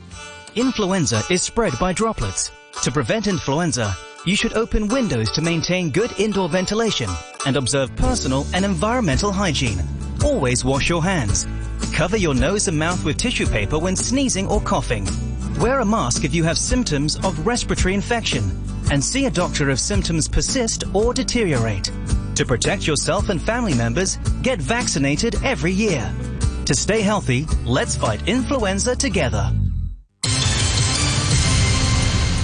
Influenza 0.55 1.23
is 1.31 1.43
spread 1.43 1.73
by 1.81 1.93
droplets. 1.93 2.51
To 2.83 2.91
prevent 2.91 3.27
influenza, 3.27 3.95
you 4.25 4.37
should 4.37 4.53
open 4.53 4.89
windows 4.89 5.33
to 5.33 5.43
maintain 5.43 5.91
good 5.91 6.13
indoor 6.19 6.49
ventilation 6.49 7.11
and 7.47 7.57
observe 7.57 7.95
personal 7.97 8.47
and 8.55 8.65
environmental 8.65 9.33
hygiene. 9.33 9.81
Always 10.25 10.65
wash 10.65 10.89
your 10.89 11.03
hands. 11.03 11.47
Cover 11.93 12.17
your 12.17 12.35
nose 12.35 12.69
and 12.69 12.79
mouth 12.79 13.05
with 13.05 13.19
tissue 13.19 13.47
paper 13.47 13.79
when 13.79 13.95
sneezing 13.95 14.49
or 14.49 14.61
coughing. 14.61 15.07
Wear 15.61 15.81
a 15.81 15.85
mask 15.85 16.25
if 16.25 16.35
you 16.35 16.43
have 16.45 16.57
symptoms 16.57 17.17
of 17.25 17.47
respiratory 17.47 17.95
infection 17.95 18.43
and 18.91 19.05
see 19.05 19.27
a 19.27 19.31
doctor 19.31 19.69
if 19.71 19.79
symptoms 19.79 20.27
persist 20.27 20.85
or 20.95 21.13
deteriorate. 21.13 21.91
To 22.37 22.47
protect 22.47 22.87
yourself 22.87 23.29
and 23.29 23.41
family 23.41 23.75
members, 23.75 24.17
get 24.43 24.59
vaccinated 24.59 25.37
every 25.45 25.73
year. 25.73 26.13
To 26.65 26.75
stay 26.75 27.03
healthy, 27.03 27.47
let's 27.65 27.95
fight 27.95 28.27
influenza 28.27 28.97
together. 28.97 29.51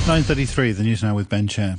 9.33, 0.09 0.77
the 0.77 0.83
news 0.83 1.03
now 1.03 1.15
with 1.15 1.29
Ben 1.29 1.49
Chair. 1.49 1.77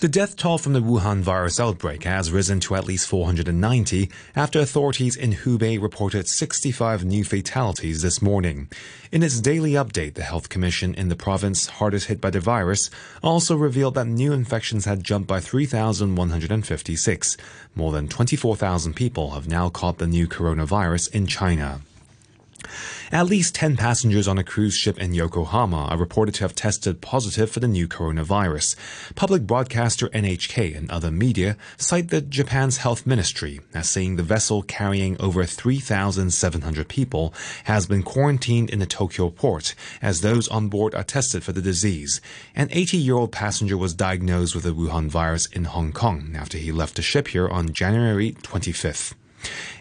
The 0.00 0.08
death 0.08 0.34
toll 0.34 0.56
from 0.56 0.72
the 0.72 0.80
Wuhan 0.80 1.20
virus 1.20 1.60
outbreak 1.60 2.04
has 2.04 2.32
risen 2.32 2.58
to 2.60 2.74
at 2.74 2.86
least 2.86 3.06
490 3.06 4.08
after 4.34 4.58
authorities 4.58 5.14
in 5.14 5.34
Hubei 5.34 5.78
reported 5.78 6.26
65 6.26 7.04
new 7.04 7.22
fatalities 7.22 8.00
this 8.00 8.22
morning. 8.22 8.70
In 9.12 9.22
its 9.22 9.40
daily 9.40 9.72
update, 9.72 10.14
the 10.14 10.22
Health 10.22 10.48
Commission 10.48 10.94
in 10.94 11.10
the 11.10 11.16
province 11.16 11.66
hardest 11.66 12.06
hit 12.06 12.18
by 12.18 12.30
the 12.30 12.40
virus 12.40 12.88
also 13.22 13.54
revealed 13.54 13.92
that 13.96 14.06
new 14.06 14.32
infections 14.32 14.86
had 14.86 15.04
jumped 15.04 15.28
by 15.28 15.38
3,156. 15.38 17.36
More 17.74 17.92
than 17.92 18.08
24,000 18.08 18.94
people 18.94 19.32
have 19.32 19.48
now 19.48 19.68
caught 19.68 19.98
the 19.98 20.06
new 20.06 20.26
coronavirus 20.26 21.14
in 21.14 21.26
China. 21.26 21.82
At 23.12 23.26
least 23.26 23.56
10 23.56 23.76
passengers 23.76 24.28
on 24.28 24.38
a 24.38 24.44
cruise 24.44 24.76
ship 24.76 24.96
in 24.96 25.14
Yokohama 25.14 25.86
are 25.86 25.98
reported 25.98 26.32
to 26.36 26.44
have 26.44 26.54
tested 26.54 27.00
positive 27.00 27.50
for 27.50 27.58
the 27.58 27.66
new 27.66 27.88
coronavirus. 27.88 28.76
Public 29.16 29.48
broadcaster 29.48 30.08
NHK 30.10 30.76
and 30.76 30.88
other 30.92 31.10
media 31.10 31.56
cite 31.76 32.10
the 32.10 32.20
Japan's 32.20 32.76
health 32.76 33.04
ministry 33.06 33.58
as 33.74 33.90
saying 33.90 34.14
the 34.14 34.22
vessel 34.22 34.62
carrying 34.62 35.20
over 35.20 35.44
3,700 35.44 36.88
people 36.88 37.34
has 37.64 37.88
been 37.88 38.04
quarantined 38.04 38.70
in 38.70 38.78
the 38.78 38.86
Tokyo 38.86 39.28
port 39.28 39.74
as 40.00 40.20
those 40.20 40.46
on 40.46 40.68
board 40.68 40.94
are 40.94 41.02
tested 41.02 41.42
for 41.42 41.50
the 41.50 41.60
disease. 41.60 42.20
An 42.54 42.68
80-year-old 42.68 43.32
passenger 43.32 43.76
was 43.76 43.92
diagnosed 43.92 44.54
with 44.54 44.62
the 44.62 44.70
Wuhan 44.70 45.08
virus 45.08 45.46
in 45.46 45.64
Hong 45.64 45.92
Kong 45.92 46.36
after 46.36 46.58
he 46.58 46.70
left 46.70 46.94
the 46.94 47.02
ship 47.02 47.26
here 47.26 47.48
on 47.48 47.72
January 47.72 48.34
25th. 48.34 49.14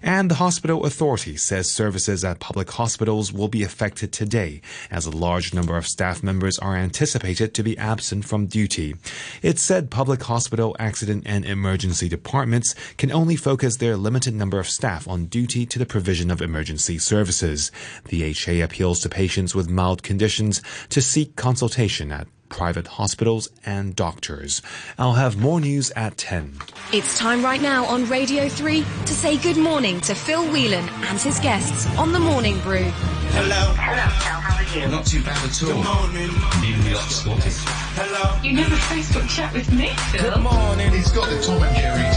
And 0.01 0.31
the 0.31 0.35
hospital 0.35 0.85
authority 0.85 1.35
says 1.35 1.69
services 1.69 2.23
at 2.23 2.39
public 2.39 2.71
hospitals 2.71 3.33
will 3.33 3.47
be 3.47 3.63
affected 3.63 4.11
today 4.11 4.61
as 4.89 5.05
a 5.05 5.11
large 5.11 5.53
number 5.53 5.75
of 5.75 5.87
staff 5.87 6.23
members 6.23 6.57
are 6.59 6.75
anticipated 6.75 7.53
to 7.53 7.63
be 7.63 7.77
absent 7.77 8.25
from 8.25 8.45
duty. 8.45 8.95
It 9.41 9.59
said 9.59 9.91
public 9.91 10.23
hospital 10.23 10.75
accident 10.79 11.23
and 11.25 11.45
emergency 11.45 12.07
departments 12.07 12.75
can 12.97 13.11
only 13.11 13.35
focus 13.35 13.77
their 13.77 13.97
limited 13.97 14.33
number 14.33 14.59
of 14.59 14.69
staff 14.69 15.07
on 15.07 15.25
duty 15.25 15.65
to 15.65 15.79
the 15.79 15.85
provision 15.85 16.31
of 16.31 16.41
emergency 16.41 16.97
services. 16.97 17.71
The 18.05 18.23
HA 18.23 18.61
appeals 18.61 19.01
to 19.01 19.09
patients 19.09 19.53
with 19.53 19.69
mild 19.69 20.03
conditions 20.03 20.61
to 20.89 21.01
seek 21.01 21.35
consultation 21.35 22.11
at 22.11 22.27
private 22.49 22.87
hospitals 22.87 23.49
and 23.65 23.95
doctors. 23.95 24.61
I'll 24.97 25.13
have 25.13 25.37
more 25.37 25.61
news 25.61 25.91
at 25.95 26.17
10. 26.17 26.55
It's 26.91 27.17
time 27.17 27.43
right 27.43 27.61
now 27.61 27.85
on 27.85 28.05
Radio 28.09 28.49
3 28.49 28.83
to 29.05 29.13
say 29.13 29.37
good 29.37 29.57
morning 29.57 30.01
to 30.01 30.15
Phil 30.15 30.45
Whelan 30.51 30.89
and 30.89 31.19
his 31.19 31.39
guests 31.39 31.85
on 31.97 32.11
the 32.11 32.19
Morning 32.19 32.59
Brew. 32.61 32.91
Hello. 33.31 33.73
Hello, 33.77 34.09
Phil. 34.17 34.41
How 34.41 34.57
are 34.57 34.79
you? 34.79 34.91
Not 34.91 35.05
too 35.05 35.21
bad 35.23 35.37
at 35.45 35.63
all. 35.63 35.69
Good 35.69 35.85
morning. 35.85 36.31
Nearly 36.61 36.97
up 36.97 37.07
Scottish. 37.09 37.61
Hello. 37.93 38.41
You 38.43 38.53
never 38.53 38.75
Facebook 38.89 39.29
chat 39.29 39.53
with 39.53 39.71
me, 39.71 39.93
Phil. 40.11 40.21
Good 40.21 40.41
morning. 40.41 40.91
He's 40.91 41.11
got 41.11 41.29
the 41.29 41.39
Tom 41.41 41.61
and 41.61 41.75
Jerry 41.77 42.09